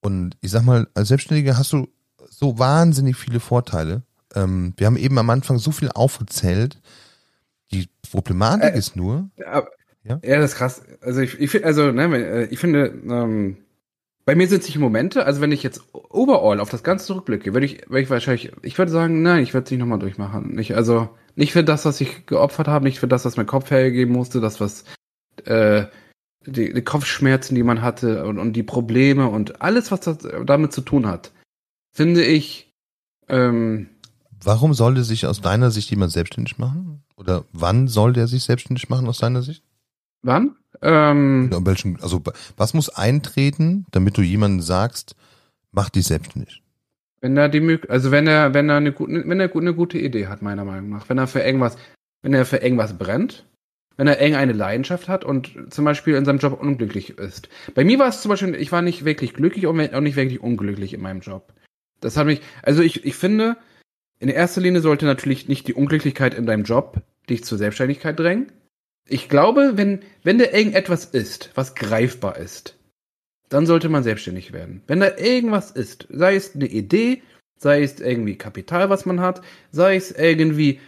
Und 0.00 0.36
ich 0.40 0.50
sag 0.50 0.62
mal, 0.64 0.88
als 0.94 1.08
Selbstständiger 1.08 1.58
hast 1.58 1.72
du 1.72 1.88
so 2.28 2.58
wahnsinnig 2.58 3.16
viele 3.16 3.40
Vorteile. 3.40 4.02
Ähm, 4.34 4.74
wir 4.76 4.86
haben 4.86 4.96
eben 4.96 5.18
am 5.18 5.30
Anfang 5.30 5.58
so 5.58 5.72
viel 5.72 5.90
aufgezählt. 5.90 6.80
Die 7.72 7.88
Problematik 8.10 8.74
äh, 8.74 8.78
ist 8.78 8.96
nur. 8.96 9.30
Ja, 9.36 9.64
ja? 10.04 10.20
ja, 10.22 10.40
das 10.40 10.52
ist 10.52 10.56
krass. 10.56 10.82
Also 11.00 11.20
ich, 11.20 11.38
ich 11.38 11.64
also 11.64 11.92
ne, 11.92 12.04
äh, 12.16 12.44
ich 12.46 12.58
finde, 12.58 12.86
ähm, 12.86 13.58
bei 14.24 14.34
mir 14.34 14.48
sind 14.48 14.62
sich 14.62 14.78
Momente, 14.78 15.26
also 15.26 15.40
wenn 15.40 15.52
ich 15.52 15.62
jetzt 15.62 15.82
overall 15.92 16.60
auf 16.60 16.70
das 16.70 16.82
Ganze 16.82 17.06
zurückblicke, 17.06 17.52
würde 17.52 17.66
ich, 17.66 17.88
würde 17.88 18.02
ich 18.02 18.10
wahrscheinlich, 18.10 18.52
ich 18.62 18.78
würde 18.78 18.92
sagen, 18.92 19.22
nein, 19.22 19.42
ich 19.42 19.54
würde 19.54 19.64
es 19.64 19.70
nicht 19.70 19.80
nochmal 19.80 19.98
durchmachen. 19.98 20.54
Nicht, 20.54 20.74
also 20.74 21.08
nicht 21.34 21.52
für 21.52 21.64
das, 21.64 21.84
was 21.84 22.00
ich 22.00 22.26
geopfert 22.26 22.68
habe, 22.68 22.84
nicht 22.84 23.00
für 23.00 23.08
das, 23.08 23.24
was 23.24 23.36
mein 23.36 23.46
Kopf 23.46 23.70
hergeben 23.70 24.12
musste, 24.12 24.40
das, 24.40 24.60
was 24.60 24.84
äh, 25.46 25.84
die, 26.46 26.72
die 26.72 26.82
Kopfschmerzen, 26.82 27.54
die 27.54 27.62
man 27.62 27.82
hatte 27.82 28.24
und, 28.24 28.38
und 28.38 28.54
die 28.54 28.62
Probleme 28.62 29.28
und 29.28 29.60
alles, 29.62 29.90
was 29.90 30.00
das 30.00 30.18
damit 30.46 30.72
zu 30.72 30.80
tun 30.80 31.06
hat, 31.06 31.32
finde 31.92 32.24
ich. 32.24 32.72
Ähm, 33.28 33.88
Warum 34.42 34.72
sollte 34.72 35.04
sich 35.04 35.26
aus 35.26 35.40
deiner 35.40 35.70
Sicht 35.70 35.90
jemand 35.90 36.12
selbstständig 36.12 36.58
machen? 36.58 37.02
Oder 37.16 37.44
wann 37.52 37.88
soll 37.88 38.14
der 38.14 38.26
sich 38.26 38.44
selbstständig 38.44 38.88
machen 38.88 39.06
aus 39.06 39.18
deiner 39.18 39.42
Sicht? 39.42 39.62
Wann? 40.22 40.56
Ähm, 40.82 41.50
in 41.52 41.66
welchen, 41.66 42.00
also 42.00 42.22
was 42.56 42.72
muss 42.72 42.88
eintreten, 42.88 43.86
damit 43.90 44.16
du 44.16 44.22
jemanden 44.22 44.62
sagst, 44.62 45.14
mach 45.72 45.90
dich 45.90 46.06
selbstständig? 46.06 46.62
Wenn 47.20 47.36
er 47.36 47.50
die 47.50 47.78
also 47.88 48.10
wenn 48.10 48.26
er, 48.26 48.54
wenn 48.54 48.70
er 48.70 48.76
eine 48.76 48.92
gute, 48.92 49.12
wenn 49.12 49.40
er 49.40 49.54
eine 49.54 49.74
gute 49.74 49.98
Idee 49.98 50.28
hat, 50.28 50.40
meiner 50.40 50.64
Meinung 50.64 50.88
nach, 50.88 51.08
wenn 51.10 51.18
er 51.18 51.26
für 51.26 51.40
irgendwas, 51.40 51.76
wenn 52.22 52.32
er 52.32 52.46
für 52.46 52.56
irgendwas 52.58 52.96
brennt, 52.96 53.44
wenn 54.00 54.06
er 54.06 54.18
eng 54.18 54.34
eine 54.34 54.54
Leidenschaft 54.54 55.08
hat 55.08 55.26
und 55.26 55.52
zum 55.68 55.84
Beispiel 55.84 56.14
in 56.14 56.24
seinem 56.24 56.38
Job 56.38 56.58
unglücklich 56.58 57.18
ist. 57.18 57.50
Bei 57.74 57.84
mir 57.84 57.98
war 57.98 58.08
es 58.08 58.22
zum 58.22 58.30
Beispiel, 58.30 58.54
ich 58.54 58.72
war 58.72 58.80
nicht 58.80 59.04
wirklich 59.04 59.34
glücklich 59.34 59.66
und 59.66 59.94
auch 59.94 60.00
nicht 60.00 60.16
wirklich 60.16 60.40
unglücklich 60.40 60.94
in 60.94 61.02
meinem 61.02 61.20
Job. 61.20 61.52
Das 62.00 62.16
hat 62.16 62.24
mich, 62.24 62.40
also 62.62 62.80
ich, 62.80 63.04
ich 63.04 63.14
finde, 63.14 63.58
in 64.18 64.30
erster 64.30 64.62
Linie 64.62 64.80
sollte 64.80 65.04
natürlich 65.04 65.48
nicht 65.48 65.68
die 65.68 65.74
Unglücklichkeit 65.74 66.32
in 66.32 66.46
deinem 66.46 66.64
Job 66.64 67.02
dich 67.28 67.44
zur 67.44 67.58
Selbstständigkeit 67.58 68.18
drängen. 68.18 68.50
Ich 69.06 69.28
glaube, 69.28 69.72
wenn, 69.74 70.00
wenn 70.22 70.38
da 70.38 70.46
irgendetwas 70.46 71.04
ist, 71.04 71.50
was 71.54 71.74
greifbar 71.74 72.38
ist, 72.38 72.78
dann 73.50 73.66
sollte 73.66 73.90
man 73.90 74.02
selbstständig 74.02 74.54
werden. 74.54 74.82
Wenn 74.86 75.00
da 75.00 75.14
irgendwas 75.18 75.72
ist, 75.72 76.06
sei 76.08 76.36
es 76.36 76.54
eine 76.54 76.68
Idee, 76.68 77.20
sei 77.58 77.82
es 77.82 78.00
irgendwie 78.00 78.38
Kapital, 78.38 78.88
was 78.88 79.04
man 79.04 79.20
hat, 79.20 79.42
sei 79.72 79.96
es 79.96 80.10
irgendwie 80.10 80.80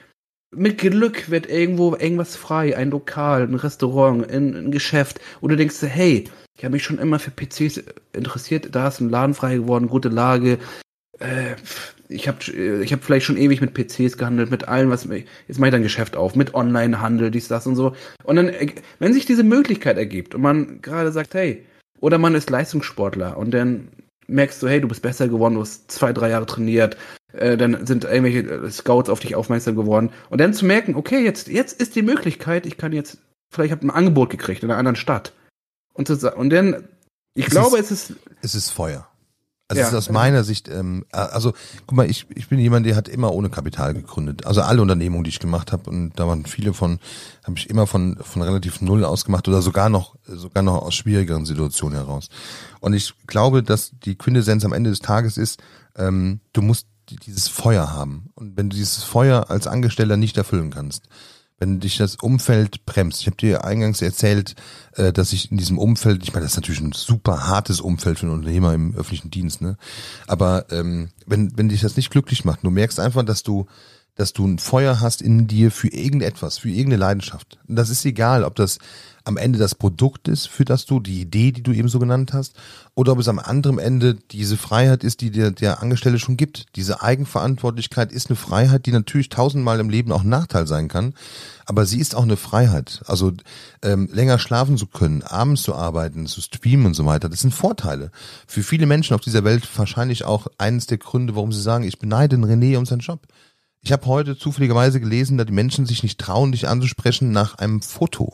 mit 0.55 0.79
Glück 0.79 1.31
wird 1.31 1.49
irgendwo 1.49 1.95
irgendwas 1.95 2.37
frei, 2.37 2.77
ein 2.77 2.91
Lokal, 2.91 3.43
ein 3.43 3.55
Restaurant, 3.55 4.31
ein, 4.31 4.55
ein 4.55 4.71
Geschäft, 4.71 5.21
und 5.41 5.51
du 5.51 5.57
denkst, 5.57 5.77
hey, 5.83 6.25
ich 6.57 6.65
habe 6.65 6.73
mich 6.73 6.85
schon 6.85 6.99
immer 6.99 7.19
für 7.19 7.31
PCs 7.31 7.83
interessiert, 8.13 8.69
da 8.75 8.89
ist 8.89 9.01
ein 9.01 9.09
Laden 9.09 9.35
frei 9.35 9.57
geworden, 9.57 9.89
gute 9.89 10.11
Lage. 10.11 10.59
Äh, 11.19 11.57
ich 12.09 12.29
habe 12.29 12.39
ich 12.83 12.93
hab 12.93 13.03
vielleicht 13.03 13.25
schon 13.25 13.39
ewig 13.39 13.63
mit 13.63 13.73
PCs 13.73 14.19
gehandelt, 14.19 14.51
mit 14.51 14.69
allem, 14.69 14.91
was 14.91 15.05
jetzt 15.05 15.59
mache 15.59 15.69
ich 15.69 15.73
dann 15.73 15.83
Geschäft 15.83 16.15
auf, 16.15 16.37
mit 16.37 16.55
Online-Handel, 16.55 17.31
dies, 17.31 17.49
das 17.49 17.67
und 17.67 17.77
so. 17.77 17.97
Und 18.25 18.37
dann, 18.37 18.53
wenn 18.99 19.15
sich 19.15 19.25
diese 19.25 19.45
Möglichkeit 19.45 19.97
ergibt 19.97 20.35
und 20.35 20.43
man 20.43 20.83
gerade 20.83 21.11
sagt, 21.11 21.33
hey, 21.33 21.65
oder 22.01 22.19
man 22.19 22.35
ist 22.35 22.51
Leistungssportler 22.51 23.39
und 23.39 23.53
dann 23.53 23.89
merkst 24.33 24.63
du, 24.63 24.69
hey, 24.69 24.81
du 24.81 24.89
bist 24.89 25.03
besser 25.03 25.29
geworden, 25.29 25.55
du 25.55 25.61
hast 25.61 25.91
zwei, 25.91 26.13
drei 26.13 26.31
Jahre 26.31 26.47
trainiert, 26.47 26.97
äh, 27.33 27.57
dann 27.57 27.87
sind 27.87 28.05
irgendwelche 28.05 28.41
äh, 28.41 28.71
Scouts 28.71 29.09
auf 29.11 29.21
dich 29.21 29.35
aufmerksam 29.35 29.77
geworden. 29.77 30.11
Und 30.31 30.41
dann 30.41 30.55
zu 30.55 30.65
merken, 30.67 30.95
okay, 30.95 31.23
jetzt, 31.25 31.49
jetzt 31.49 31.81
ist 31.81 31.97
die 31.97 32.03
Möglichkeit, 32.03 32.67
ich 32.67 32.79
kann 32.79 32.93
jetzt, 32.93 33.19
vielleicht 33.53 33.73
habe 33.73 33.87
ein 33.87 33.91
Angebot 33.91 34.31
gekriegt 34.31 34.63
in 34.63 34.71
einer 34.71 34.79
anderen 34.79 34.97
Stadt. 34.97 35.33
Und, 35.95 36.09
zu, 36.09 36.35
und 36.35 36.51
dann, 36.51 36.89
ich 37.35 37.47
es 37.47 37.51
glaube, 37.51 37.79
ist, 37.79 37.91
es 37.91 38.11
ist. 38.11 38.19
Es 38.41 38.55
ist 38.55 38.71
Feuer. 38.71 39.09
Also 39.73 39.81
ja. 39.81 39.87
es 39.87 39.93
ist 39.95 39.99
aus 39.99 40.11
meiner 40.11 40.45
Sicht, 40.45 40.69
ähm, 40.69 41.07
also 41.13 41.55
guck 41.87 41.97
mal, 41.97 42.11
ich, 42.11 42.27
ich 42.35 42.49
bin 42.49 42.59
jemand, 42.59 42.85
der 42.85 42.95
hat 42.95 43.09
immer 43.09 43.33
ohne 43.33 43.49
Kapital 43.49 43.95
gegründet. 43.95 44.45
Also 44.45 44.61
alle 44.61 44.83
Unternehmungen, 44.83 45.25
die 45.25 45.31
ich 45.31 45.39
gemacht 45.39 45.73
habe, 45.73 45.89
und 45.89 46.13
da 46.17 46.29
waren 46.29 46.45
viele 46.45 46.75
von, 46.75 46.99
habe 47.43 47.57
ich 47.57 47.71
immer 47.71 47.87
von, 47.87 48.19
von 48.21 48.43
relativ 48.43 48.83
null 48.83 49.03
ausgemacht 49.03 49.49
oder 49.49 49.63
sogar 49.63 49.89
noch, 49.89 50.17
sogar 50.27 50.63
noch 50.63 50.83
aus 50.83 50.95
schwierigeren 50.95 51.47
Situationen 51.47 51.97
heraus. 51.97 52.29
Und 52.81 52.93
ich 52.93 53.15
glaube, 53.27 53.63
dass 53.63 53.93
die 54.05 54.15
Quintessenz 54.15 54.63
am 54.67 54.75
Ende 54.75 54.91
des 54.91 55.01
Tages 55.01 55.39
ist, 55.39 55.63
ähm, 55.97 56.41
du 56.53 56.61
musst 56.61 56.87
dieses 57.09 57.49
Feuer 57.49 57.95
haben. 57.95 58.29
Und 58.35 58.59
wenn 58.59 58.69
du 58.69 58.77
dieses 58.77 59.05
Feuer 59.05 59.49
als 59.49 59.67
Angestellter 59.67 60.19
nicht 60.19 60.37
erfüllen 60.37 60.71
kannst, 60.71 61.09
wenn 61.63 61.79
dich 61.79 61.97
das 61.97 62.17
Umfeld 62.17 62.85
bremst. 62.87 63.21
Ich 63.21 63.29
habe 63.29 63.37
dir 63.37 63.65
eingangs 63.65 64.03
erzählt, 64.03 64.57
äh, 64.97 65.13
dass 65.13 65.33
ich 65.33 65.53
in 65.53 65.59
diesem 65.59 65.79
Umfeld, 65.79 66.25
ich 66.25 66.33
meine, 66.33 66.45
das 66.45 66.55
ist 66.55 66.57
natürlich 66.57 66.81
ein 66.81 66.91
super 66.91 67.47
hartes 67.47 67.81
Umfeld 67.81 68.19
für 68.19 68.27
einen 68.27 68.35
Unternehmer 68.35 68.75
im 68.75 68.97
öffentlichen 68.97 69.31
Dienst, 69.31 69.61
ne? 69.61 69.77
Aber 70.27 70.67
ähm, 70.73 71.11
wenn, 71.25 71.57
wenn 71.57 71.69
dich 71.69 71.81
das 71.81 71.97
nicht 71.97 72.11
glücklich 72.11 72.45
macht, 72.45 72.65
du 72.65 72.71
merkst 72.71 72.99
einfach, 72.99 73.23
dass 73.23 73.45
du 73.45 73.67
dass 74.15 74.33
du 74.33 74.47
ein 74.47 74.59
Feuer 74.59 75.01
hast 75.01 75.23
in 75.23 75.47
dir 75.47 75.71
für 75.71 75.89
irgendetwas, 75.89 76.59
für 76.59 76.69
irgendeine 76.69 76.97
Leidenschaft. 76.97 77.59
Und 77.67 77.77
das 77.77 77.89
ist 77.89 78.05
egal, 78.05 78.45
ob 78.45 78.55
das 78.57 78.79
am 79.25 79.37
Ende 79.37 79.59
das 79.59 79.75
Produkt 79.75 80.29
ist, 80.29 80.49
für 80.49 80.65
das 80.65 80.85
du, 80.85 81.01
die 81.01 81.21
Idee, 81.21 81.53
die 81.53 81.63
du 81.63 81.73
eben 81.73 81.89
so 81.89 81.99
genannt 81.99 82.33
hast, 82.33 82.55
oder 82.95 83.13
ob 83.13 83.19
es 83.19 83.29
am 83.29 83.39
anderen 83.39 83.79
Ende 83.79 84.15
diese 84.15 84.57
Freiheit 84.57 85.05
ist, 85.05 85.21
die 85.21 85.31
dir 85.31 85.51
der 85.51 85.81
Angestellte 85.81 86.19
schon 86.19 86.37
gibt. 86.37 86.67
Diese 86.77 87.03
Eigenverantwortlichkeit 87.03 88.13
ist 88.13 88.29
eine 88.29 88.37
Freiheit, 88.37 88.87
die 88.87 88.93
natürlich 88.93 89.29
tausendmal 89.29 89.81
im 89.81 89.91
Leben 89.91 90.13
auch 90.13 90.23
ein 90.23 90.29
Nachteil 90.29 90.67
sein 90.67 90.89
kann, 90.89 91.15
aber 91.67 91.87
sie 91.87 92.01
ist 92.01 92.15
auch 92.15 92.25
eine 92.25 92.37
Freiheit. 92.37 93.03
Also 93.07 93.33
ähm, 93.83 94.09
länger 94.13 94.39
schlafen 94.39 94.77
zu 94.77 94.87
können, 94.87 95.23
abends 95.23 95.63
zu 95.63 95.75
arbeiten, 95.75 96.27
zu 96.27 96.41
streamen 96.41 96.87
und 96.87 96.95
so 96.95 97.07
weiter, 97.07 97.29
das 97.29 97.41
sind 97.41 97.55
Vorteile. 97.55 98.11
Für 98.47 98.63
viele 98.63 98.87
Menschen 98.87 99.15
auf 99.15 99.21
dieser 99.21 99.45
Welt 99.45 99.67
wahrscheinlich 99.77 100.25
auch 100.25 100.49
eines 100.59 100.87
der 100.87 100.99
Gründe, 100.99 101.37
warum 101.37 101.53
sie 101.53 101.63
sagen, 101.63 101.85
ich 101.85 101.99
beneide 101.99 102.37
den 102.37 102.45
René 102.45 102.77
um 102.77 102.87
seinen 102.87 103.01
Job. 103.01 103.21
Ich 103.85 103.91
habe 103.91 104.07
heute 104.07 104.39
zufälligerweise 104.39 105.01
gelesen, 105.01 105.39
dass 105.39 105.47
die 105.47 105.53
Menschen 105.53 105.87
sich 105.87 106.05
nicht 106.05 106.21
trauen, 106.21 106.53
dich 106.53 106.69
anzusprechen 106.69 107.33
nach 107.33 107.57
einem 107.57 107.83
Foto. 107.83 108.33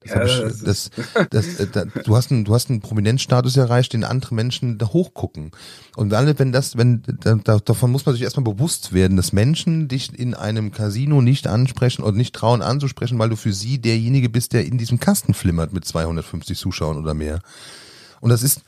Das 0.00 0.10
ja, 0.14 0.24
ich, 0.24 0.62
das, 0.62 0.90
das, 0.90 0.90
das, 1.30 1.70
das, 1.70 1.86
du 2.04 2.16
hast 2.16 2.32
einen, 2.32 2.44
du 2.44 2.54
hast 2.54 2.70
einen 2.70 2.80
Prominenzstatus 2.80 3.56
erreicht, 3.56 3.92
den 3.92 4.02
andere 4.02 4.34
Menschen 4.34 4.78
da 4.78 4.88
hochgucken. 4.88 5.52
Und 5.94 6.12
alle, 6.14 6.38
wenn 6.38 6.52
das, 6.52 6.76
wenn, 6.76 7.02
da, 7.20 7.58
davon 7.58 7.92
muss 7.92 8.06
man 8.06 8.14
sich 8.14 8.24
erstmal 8.24 8.52
bewusst 8.52 8.92
werden, 8.94 9.16
dass 9.18 9.32
Menschen 9.32 9.88
dich 9.88 10.18
in 10.18 10.34
einem 10.34 10.72
Casino 10.72 11.20
nicht 11.20 11.46
ansprechen 11.46 12.02
und 12.02 12.16
nicht 12.16 12.34
trauen 12.34 12.62
anzusprechen, 12.62 13.18
weil 13.18 13.28
du 13.28 13.36
für 13.36 13.52
sie 13.52 13.78
derjenige 13.78 14.30
bist, 14.30 14.54
der 14.54 14.64
in 14.64 14.78
diesem 14.78 14.98
Kasten 14.98 15.34
flimmert 15.34 15.72
mit 15.72 15.84
250 15.84 16.58
Zuschauern 16.58 16.96
oder 16.96 17.12
mehr. 17.12 17.40
Und 18.20 18.30
das 18.30 18.42
ist, 18.42 18.62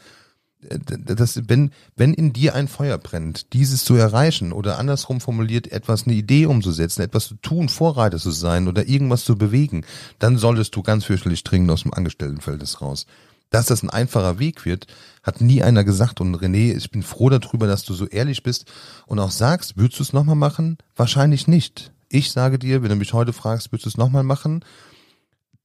das, 0.62 1.40
wenn, 1.48 1.70
wenn 1.96 2.14
in 2.14 2.32
dir 2.32 2.54
ein 2.54 2.68
Feuer 2.68 2.98
brennt, 2.98 3.52
dieses 3.52 3.84
zu 3.84 3.94
erreichen 3.94 4.52
oder 4.52 4.78
andersrum 4.78 5.20
formuliert, 5.20 5.70
etwas, 5.72 6.06
eine 6.06 6.14
Idee 6.14 6.46
umzusetzen, 6.46 7.02
etwas 7.02 7.26
zu 7.28 7.34
tun, 7.36 7.68
Vorreiter 7.68 8.18
zu 8.18 8.30
sein 8.30 8.68
oder 8.68 8.86
irgendwas 8.88 9.24
zu 9.24 9.36
bewegen, 9.36 9.84
dann 10.18 10.38
solltest 10.38 10.74
du 10.76 10.82
ganz 10.82 11.04
fürchterlich 11.04 11.42
dringend 11.44 11.70
aus 11.70 11.82
dem 11.82 11.92
Angestelltenverhältnis 11.92 12.80
raus. 12.80 13.06
Dass 13.50 13.66
das 13.66 13.82
ein 13.82 13.90
einfacher 13.90 14.38
Weg 14.38 14.64
wird, 14.64 14.86
hat 15.22 15.40
nie 15.40 15.62
einer 15.62 15.84
gesagt. 15.84 16.20
Und 16.20 16.34
René, 16.36 16.74
ich 16.74 16.90
bin 16.90 17.02
froh 17.02 17.28
darüber, 17.28 17.66
dass 17.66 17.84
du 17.84 17.92
so 17.92 18.06
ehrlich 18.06 18.42
bist 18.42 18.64
und 19.06 19.18
auch 19.18 19.30
sagst, 19.30 19.76
würdest 19.76 19.98
du 19.98 20.04
es 20.04 20.12
nochmal 20.14 20.36
machen? 20.36 20.78
Wahrscheinlich 20.96 21.48
nicht. 21.48 21.92
Ich 22.08 22.32
sage 22.32 22.58
dir, 22.58 22.82
wenn 22.82 22.88
du 22.88 22.96
mich 22.96 23.12
heute 23.12 23.32
fragst, 23.32 23.70
würdest 23.70 23.86
du 23.86 23.88
es 23.90 23.96
nochmal 23.98 24.22
machen? 24.22 24.64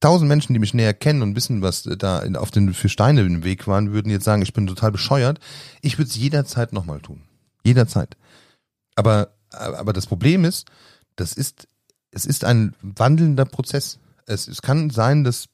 Tausend 0.00 0.28
Menschen, 0.28 0.52
die 0.52 0.58
mich 0.58 0.74
näher 0.74 0.94
kennen 0.94 1.22
und 1.22 1.36
wissen, 1.36 1.62
was 1.62 1.82
da 1.82 2.22
auf 2.36 2.50
den 2.50 2.74
für 2.74 2.88
Steine 2.88 3.22
im 3.22 3.44
Weg 3.44 3.66
waren, 3.66 3.92
würden 3.92 4.10
jetzt 4.10 4.24
sagen, 4.24 4.42
ich 4.42 4.52
bin 4.52 4.66
total 4.66 4.92
bescheuert. 4.92 5.40
Ich 5.82 5.98
würde 5.98 6.08
es 6.08 6.16
jederzeit 6.16 6.72
nochmal 6.72 7.00
tun. 7.00 7.22
Jederzeit. 7.64 8.16
Aber, 8.94 9.34
aber 9.50 9.92
das 9.92 10.06
Problem 10.06 10.44
ist, 10.44 10.66
das 11.16 11.32
ist, 11.32 11.68
es 12.10 12.24
ist 12.24 12.44
ein 12.44 12.74
wandelnder 12.80 13.44
Prozess. 13.44 13.98
Es, 14.26 14.48
es 14.48 14.62
kann 14.62 14.90
sein, 14.90 15.24
dass 15.24 15.48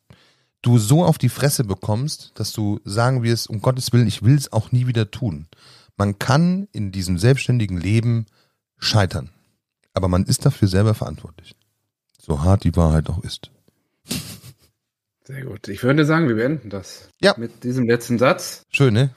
du 0.63 0.79
so 0.79 1.05
auf 1.05 1.19
die 1.19 1.29
Fresse 1.29 1.65
bekommst, 1.65 2.33
dass 2.35 2.53
du 2.53 2.81
sagen 2.85 3.23
wirst, 3.23 3.49
um 3.49 3.61
Gottes 3.61 3.93
Willen, 3.93 4.07
ich 4.07 4.23
will 4.23 4.35
es 4.35 4.53
auch 4.53 4.73
nie 4.73 4.87
wieder 4.87 5.11
tun. 5.11 5.47
Man 5.97 6.19
kann 6.19 6.69
in 6.73 6.91
diesem 6.91 7.19
selbstständigen 7.19 7.79
Leben 7.79 8.27
scheitern. 8.79 9.31
Aber 9.93 10.09
man 10.09 10.25
ist 10.25 10.45
dafür 10.45 10.69
selber 10.69 10.95
verantwortlich. 10.95 11.55
So 12.21 12.43
hart 12.43 12.65
die 12.65 12.75
Wahrheit 12.77 13.09
auch 13.09 13.23
ist. 13.23 13.51
Sehr 15.27 15.45
gut. 15.45 15.69
Ich 15.69 15.83
würde 15.83 16.05
sagen, 16.05 16.29
wir 16.29 16.35
beenden 16.35 16.69
das. 16.69 17.09
Ja. 17.21 17.35
Mit 17.39 17.65
diesem 17.65 17.87
letzten 17.87 18.19
Satz. 18.19 18.63
Schön, 18.71 18.93
ne? 18.93 19.11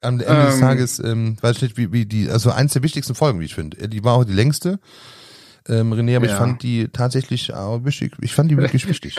Am 0.00 0.20
Ende 0.20 0.26
ähm, 0.26 0.46
des 0.46 0.60
Tages, 0.60 0.98
ähm, 1.00 1.36
weiß 1.40 1.56
ich 1.56 1.62
nicht, 1.62 1.76
wie, 1.76 1.92
wie 1.92 2.06
die, 2.06 2.30
also 2.30 2.52
eins 2.52 2.74
der 2.74 2.84
wichtigsten 2.84 3.16
Folgen, 3.16 3.40
wie 3.40 3.46
ich 3.46 3.56
finde. 3.56 3.88
Die 3.88 4.04
war 4.04 4.14
auch 4.14 4.24
die 4.24 4.32
längste. 4.32 4.78
Ähm, 5.68 5.92
René, 5.92 6.16
aber 6.16 6.26
ja. 6.26 6.32
ich 6.32 6.38
fand 6.38 6.62
die 6.62 6.88
tatsächlich 6.88 7.52
auch 7.52 7.84
wichtig. 7.84 8.14
Ich 8.20 8.34
fand 8.34 8.50
die 8.52 8.56
wirklich 8.58 8.86
wichtig. 8.88 9.16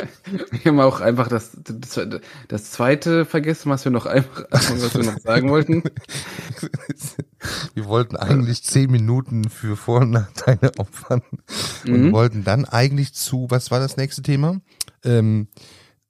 wir 0.51 0.59
haben 0.65 0.79
auch 0.79 1.01
einfach 1.01 1.27
das, 1.27 1.51
das, 1.61 1.99
das 2.47 2.71
zweite 2.71 3.25
vergessen, 3.25 3.69
was 3.69 3.83
wir 3.83 3.91
noch 3.91 4.05
einfach, 4.05 4.45
was 4.49 4.95
wir 4.95 5.03
noch 5.03 5.19
sagen 5.19 5.49
wollten. 5.49 5.83
wir 7.73 7.85
wollten 7.85 8.15
eigentlich 8.15 8.63
zehn 8.63 8.89
Minuten 8.89 9.49
für 9.49 9.75
Vor- 9.75 10.01
und 10.01 10.11
Nachteile 10.11 10.71
opfern 10.77 11.21
und 11.85 12.05
mhm. 12.05 12.11
wollten 12.13 12.45
dann 12.45 12.63
eigentlich 12.63 13.13
zu, 13.13 13.47
was 13.49 13.71
war 13.71 13.81
das 13.81 13.97
nächste 13.97 14.21
Thema? 14.21 14.61
Ähm, 15.03 15.49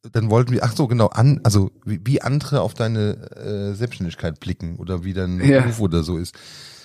dann 0.03 0.29
wollten 0.29 0.51
wir, 0.51 0.63
ach 0.63 0.75
so, 0.75 0.87
genau, 0.87 1.07
an, 1.07 1.41
also 1.43 1.71
wie, 1.85 1.99
wie 2.03 2.21
andere 2.21 2.61
auf 2.61 2.73
deine 2.73 3.31
äh, 3.35 3.73
Selbstständigkeit 3.73 4.39
blicken 4.39 4.77
oder 4.77 5.03
wie 5.03 5.13
dein 5.13 5.41
ja. 5.41 5.61
Beruf 5.61 5.79
oder 5.81 6.03
so 6.03 6.17
ist. 6.17 6.35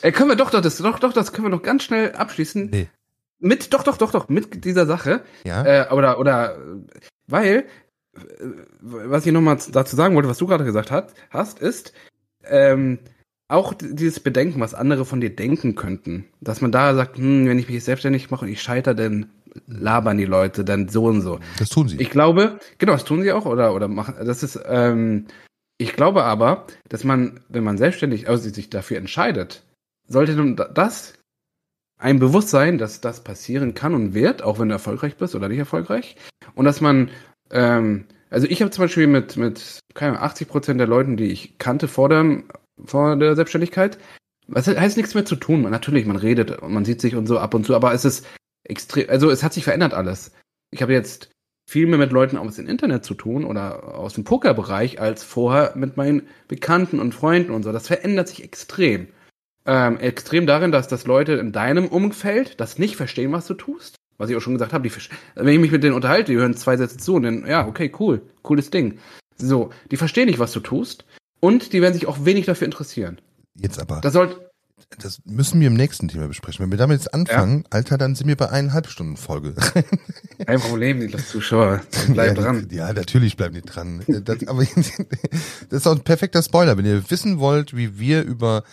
Äh, 0.03 0.13
können 0.13 0.29
wir 0.29 0.37
doch, 0.37 0.51
doch, 0.51 0.61
das, 0.61 0.79
doch, 0.79 0.99
doch, 0.99 1.13
das 1.13 1.33
können 1.33 1.47
wir 1.47 1.51
noch 1.51 1.63
ganz 1.63 1.85
schnell 1.85 2.13
abschließen. 2.13 2.71
Nee. 2.71 2.89
Mit, 3.39 3.73
doch, 3.73 3.83
doch, 3.83 3.97
doch, 3.97 4.11
doch, 4.11 4.29
mit 4.29 4.65
dieser 4.65 4.87
Sache. 4.87 5.23
Ja. 5.45 5.65
Äh, 5.65 5.93
oder, 5.93 6.19
oder, 6.19 6.59
weil, 7.27 7.67
äh, 8.15 8.23
was 8.81 9.27
ich 9.27 9.33
nochmal 9.33 9.59
dazu 9.71 9.97
sagen 9.97 10.15
wollte, 10.15 10.29
was 10.29 10.39
du 10.39 10.47
gerade 10.47 10.65
gesagt 10.65 10.91
hast, 10.91 11.15
hast, 11.31 11.61
ist, 11.61 11.93
ähm, 12.45 12.99
auch 13.47 13.75
dieses 13.75 14.21
Bedenken, 14.21 14.61
was 14.61 14.75
andere 14.75 15.05
von 15.05 15.21
dir 15.21 15.35
denken 15.35 15.75
könnten. 15.75 16.27
Dass 16.41 16.61
man 16.61 16.73
da 16.73 16.95
sagt, 16.95 17.19
hm, 17.19 17.47
wenn 17.47 17.59
ich 17.59 17.69
mich 17.69 17.85
selbstständig 17.85 18.31
mache 18.31 18.47
und 18.47 18.51
ich 18.51 18.63
scheitere, 18.63 18.95
dann 18.95 19.31
labern 19.67 20.19
die 20.19 20.25
Leute 20.25 20.65
dann 20.65 20.89
so 20.89 21.05
und 21.07 21.21
so. 21.21 21.41
Das 21.59 21.69
tun 21.69 21.89
sie. 21.89 22.01
Ich 22.01 22.11
glaube, 22.11 22.59
genau, 22.79 22.93
das 22.93 23.05
tun 23.05 23.23
sie 23.23 23.33
auch 23.33 23.47
oder 23.47 23.75
oder 23.75 23.89
machen. 23.89 24.15
Das 24.25 24.43
ist. 24.43 24.61
Ähm, 24.67 25.27
ich 25.77 25.95
glaube 25.95 26.23
aber, 26.23 26.67
dass 26.89 27.03
man, 27.03 27.41
wenn 27.49 27.65
man 27.65 27.79
selbstständig 27.79 28.29
also 28.29 28.49
sich 28.49 28.71
dafür 28.71 28.97
entscheidet, 28.97 29.65
sollte 30.07 30.55
das 30.73 31.15
ein 31.99 32.21
Bewusstsein, 32.21 32.79
dass 32.79 33.01
das 33.01 33.25
passieren 33.25 33.75
kann 33.75 33.95
und 33.95 34.15
wird, 34.15 34.43
auch 34.43 34.61
wenn 34.61 34.69
du 34.69 34.75
erfolgreich 34.75 35.17
bist 35.17 35.35
oder 35.35 35.49
nicht 35.49 35.59
erfolgreich, 35.59 36.17
und 36.55 36.65
dass 36.65 36.81
man 36.81 37.11
ähm, 37.51 38.07
also 38.35 38.49
ich 38.49 38.61
habe 38.61 38.73
zum 38.73 38.83
Beispiel 38.83 39.07
mit, 39.07 39.37
mit 39.37 39.79
keine 39.95 40.13
Ahnung, 40.13 40.25
80 40.25 40.49
Prozent 40.49 40.81
der 40.81 40.89
Leuten, 40.89 41.17
die 41.17 41.27
ich 41.27 41.57
kannte 41.59 41.87
vor 41.87 42.09
der, 42.09 42.43
vor 42.85 43.15
der 43.15 43.37
Selbstständigkeit, 43.37 43.97
das 44.49 44.67
heißt 44.67 44.97
nichts 44.97 45.15
mehr 45.15 45.25
zu 45.25 45.37
tun. 45.37 45.63
Natürlich, 45.63 46.05
man 46.05 46.17
redet 46.17 46.51
und 46.51 46.73
man 46.73 46.85
sieht 46.85 47.01
sich 47.01 47.15
und 47.15 47.27
so 47.27 47.39
ab 47.39 47.55
und 47.55 47.65
zu, 47.65 47.77
aber 47.77 47.95
es 47.95 48.05
ist 48.05 48.27
extrem, 48.65 49.09
also 49.09 49.31
es 49.31 49.43
hat 49.43 49.53
sich 49.53 49.65
verändert 49.65 49.95
alles. 49.95 50.33
Ich 50.71 50.83
habe 50.83 50.93
jetzt 50.93 51.31
viel 51.67 51.87
mehr 51.87 51.99
mit 51.99 52.13
Leuten 52.13 52.37
aus 52.37 52.57
dem 52.57 52.67
Internet 52.67 53.05
zu 53.05 53.15
tun 53.15 53.45
oder 53.45 53.97
aus 53.97 54.15
dem 54.15 54.25
Pokerbereich 54.25 55.01
als 55.01 55.25
vorher 55.25 55.73
mit 55.77 55.97
meinen 55.97 56.29
Bekannten 56.49 57.01
und 57.01 57.15
Freunden 57.15 57.53
und 57.53 57.63
so. 57.63 57.73
Das 57.73 57.87
verändert 57.87 58.29
sich 58.29 58.45
extrem. 58.45 59.09
Ähm, 59.67 59.99
extrem 59.99 60.47
darin, 60.47 60.73
dass 60.73 60.89
das 60.89 61.07
Leute 61.07 61.33
in 61.35 61.53
deinem 61.53 61.87
Umfeld 61.87 62.61
das 62.61 62.79
nicht 62.79 62.97
verstehen, 62.97 63.33
was 63.33 63.47
du 63.47 63.55
tust. 63.55 63.97
Was 64.19 64.31
ich 64.31 64.37
auch 64.37 64.41
schon 64.41 64.53
gesagt 64.53 64.73
habe, 64.73 64.87
die, 64.87 64.95
wenn 65.35 65.55
ich 65.55 65.61
mich 65.61 65.73
mit 65.73 65.83
denen 65.83 65.95
unterhalte, 65.95 66.33
die 66.33 66.39
hören 66.39 66.55
zwei 66.55 66.77
Sätze 66.77 66.99
zu 66.99 67.15
und 67.15 67.23
dann, 67.23 67.47
ja, 67.47 67.67
okay, 67.67 67.91
cool, 67.99 68.23
cooles 68.43 68.71
Ding. 68.71 68.99
So, 69.37 69.71
die 69.91 69.97
verstehen 69.97 70.27
nicht, 70.27 70.39
was 70.39 70.53
du 70.53 70.61
tust 70.61 71.05
und 71.41 71.73
die 71.73 71.83
werden 71.83 71.95
sich 71.95 72.07
auch 72.07 72.25
wenig 72.25 72.47
dafür 72.47 72.67
interessieren. 72.67 73.21
Jetzt 73.57 73.81
aber. 73.81 74.01
Das 74.03 74.13
sollte 74.13 74.51
das 74.99 75.21
müssen 75.25 75.61
wir 75.61 75.69
im 75.69 75.75
nächsten 75.75 76.09
Thema 76.09 76.29
besprechen. 76.29 76.63
Wenn 76.63 76.71
wir 76.71 76.79
damit 76.79 76.99
jetzt 76.99 77.13
anfangen, 77.15 77.61
ja. 77.61 77.65
Alter, 77.71 77.99
dann 77.99 78.15
sind 78.15 78.27
wir 78.27 78.37
bei 78.37 78.51
eineinhalb 78.51 78.89
Stunden 78.89 79.17
Folge. 79.17 79.55
Kein 80.47 80.61
Problem, 80.61 81.01
die 81.01 81.17
Zuschauer. 81.17 81.83
Bleib 82.09 82.37
ja, 82.37 82.43
dran. 82.43 82.69
Ja, 82.71 82.93
natürlich 82.93 83.37
bleiben 83.37 83.55
die 83.55 83.63
dran. 83.63 84.03
Das, 84.07 84.47
aber 84.47 84.65
das 85.69 85.81
ist 85.81 85.87
auch 85.87 85.97
ein 85.97 86.01
perfekter 86.01 86.43
Spoiler. 86.43 86.77
Wenn 86.77 86.87
ihr 86.87 87.11
wissen 87.11 87.39
wollt, 87.39 87.77
wie 87.77 87.99
wir 87.99 88.23
über 88.23 88.65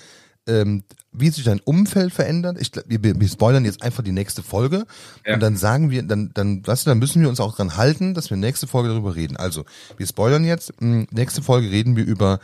ähm, 0.47 0.83
wie 1.11 1.29
sich 1.29 1.43
dein 1.43 1.59
Umfeld 1.59 2.13
verändert. 2.13 2.57
Ich, 2.59 2.71
wir, 2.87 3.19
wir 3.19 3.27
spoilern 3.27 3.65
jetzt 3.65 3.83
einfach 3.83 4.03
die 4.03 4.11
nächste 4.11 4.43
Folge 4.43 4.85
ja. 5.25 5.33
und 5.33 5.39
dann 5.41 5.57
sagen 5.57 5.91
wir, 5.91 6.03
dann, 6.03 6.31
dann, 6.33 6.65
weißt 6.65 6.85
du, 6.85 6.89
dann 6.89 6.99
müssen 6.99 7.21
wir 7.21 7.29
uns 7.29 7.39
auch 7.39 7.55
dran 7.55 7.77
halten, 7.77 8.13
dass 8.13 8.29
wir 8.29 8.37
nächste 8.37 8.65
Folge 8.65 8.89
darüber 8.89 9.15
reden. 9.15 9.37
Also, 9.37 9.65
wir 9.97 10.07
spoilern 10.07 10.45
jetzt. 10.45 10.73
Nächste 10.81 11.41
Folge 11.41 11.69
reden 11.69 11.95
wir 11.95 12.05
über 12.05 12.39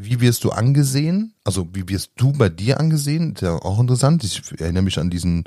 wie 0.00 0.20
wirst 0.20 0.44
du 0.44 0.50
angesehen? 0.50 1.34
Also 1.44 1.68
wie 1.72 1.88
wirst 1.88 2.12
du 2.16 2.32
bei 2.32 2.48
dir 2.48 2.78
angesehen? 2.78 3.34
Ist 3.34 3.42
ja 3.42 3.56
auch 3.56 3.80
interessant. 3.80 4.22
Ich 4.22 4.42
erinnere 4.60 4.84
mich 4.84 4.98
an 4.98 5.10
diesen 5.10 5.44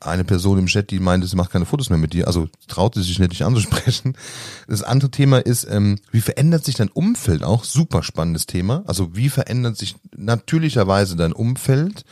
eine 0.00 0.24
Person 0.24 0.58
im 0.58 0.66
Chat, 0.66 0.90
die 0.90 1.00
meinte, 1.00 1.26
sie 1.26 1.36
macht 1.36 1.50
keine 1.50 1.64
Fotos 1.64 1.88
mehr 1.88 1.98
mit 1.98 2.12
dir. 2.12 2.26
Also 2.26 2.48
traut 2.68 2.94
sie 2.94 3.02
sich 3.02 3.18
nicht, 3.18 3.32
dich 3.32 3.44
anzusprechen. 3.44 4.16
Das 4.68 4.82
andere 4.82 5.10
Thema 5.10 5.38
ist, 5.38 5.66
ähm, 5.70 5.98
wie 6.10 6.20
verändert 6.20 6.64
sich 6.64 6.74
dein 6.74 6.88
Umfeld? 6.88 7.42
Auch 7.42 7.64
super 7.64 8.02
spannendes 8.02 8.46
Thema. 8.46 8.82
Also 8.86 9.14
wie 9.16 9.28
verändert 9.28 9.76
sich 9.76 9.96
natürlicherweise 10.16 11.16
dein 11.16 11.32
Umfeld? 11.32 12.04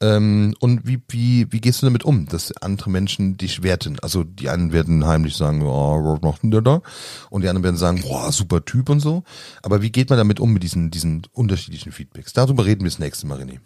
Ähm, 0.00 0.54
und 0.60 0.86
wie, 0.86 1.00
wie, 1.08 1.52
wie 1.52 1.60
gehst 1.60 1.82
du 1.82 1.86
damit 1.86 2.04
um, 2.04 2.26
dass 2.26 2.56
andere 2.58 2.88
Menschen 2.90 3.36
dich 3.36 3.62
werten? 3.62 3.98
Also 4.00 4.22
die 4.22 4.48
einen 4.48 4.72
werden 4.72 5.06
heimlich 5.06 5.36
sagen, 5.36 5.62
oh, 5.62 6.14
was 6.14 6.22
macht 6.22 6.42
denn 6.42 6.52
der 6.52 6.60
da? 6.62 6.82
Und 7.30 7.42
die 7.42 7.48
anderen 7.48 7.64
werden 7.64 7.76
sagen, 7.76 8.02
boah, 8.02 8.30
super 8.30 8.64
Typ 8.64 8.90
und 8.90 9.00
so. 9.00 9.24
Aber 9.62 9.82
wie 9.82 9.90
geht 9.90 10.10
man 10.10 10.18
damit 10.18 10.38
um 10.38 10.52
mit 10.52 10.62
diesen, 10.62 10.90
diesen 10.90 11.26
unterschiedlichen 11.32 11.90
Feedbacks? 11.90 12.32
Darüber 12.32 12.64
reden 12.64 12.82
wir 12.82 12.90
das 12.90 13.00
nächste 13.00 13.26
Mal, 13.26 13.40
René. 13.40 13.58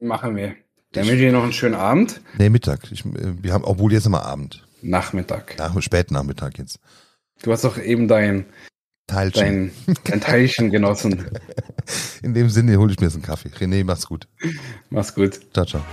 Machen 0.00 0.36
wir. 0.36 0.54
Dann 0.92 1.04
wünsche 1.06 1.16
ich 1.16 1.22
dir 1.22 1.32
noch 1.32 1.42
einen 1.42 1.52
schönen 1.52 1.74
Abend. 1.74 2.20
Nee, 2.38 2.50
Mittag. 2.50 2.92
Ich, 2.92 3.04
äh, 3.04 3.42
wir 3.42 3.52
haben, 3.52 3.64
obwohl 3.64 3.92
jetzt 3.92 4.06
immer 4.06 4.24
Abend. 4.24 4.64
Nachmittag. 4.80 5.56
Nach, 5.58 5.80
Spätnachmittag 5.80 6.52
jetzt. 6.58 6.78
Du 7.42 7.50
hast 7.50 7.64
doch 7.64 7.78
eben 7.78 8.06
dein, 8.06 8.46
Teilchen. 9.06 9.70
dein, 9.86 9.96
dein 10.04 10.20
Teilchen 10.20 10.70
genossen. 10.70 11.26
In 12.22 12.34
dem 12.34 12.48
Sinne 12.48 12.78
hole 12.78 12.92
ich 12.92 13.00
mir 13.00 13.06
jetzt 13.06 13.14
einen 13.14 13.22
Kaffee. 13.22 13.50
René, 13.50 13.84
mach's 13.84 14.06
gut. 14.06 14.26
Mach's 14.90 15.14
gut. 15.14 15.40
Ciao, 15.52 15.66
ciao. 15.66 15.84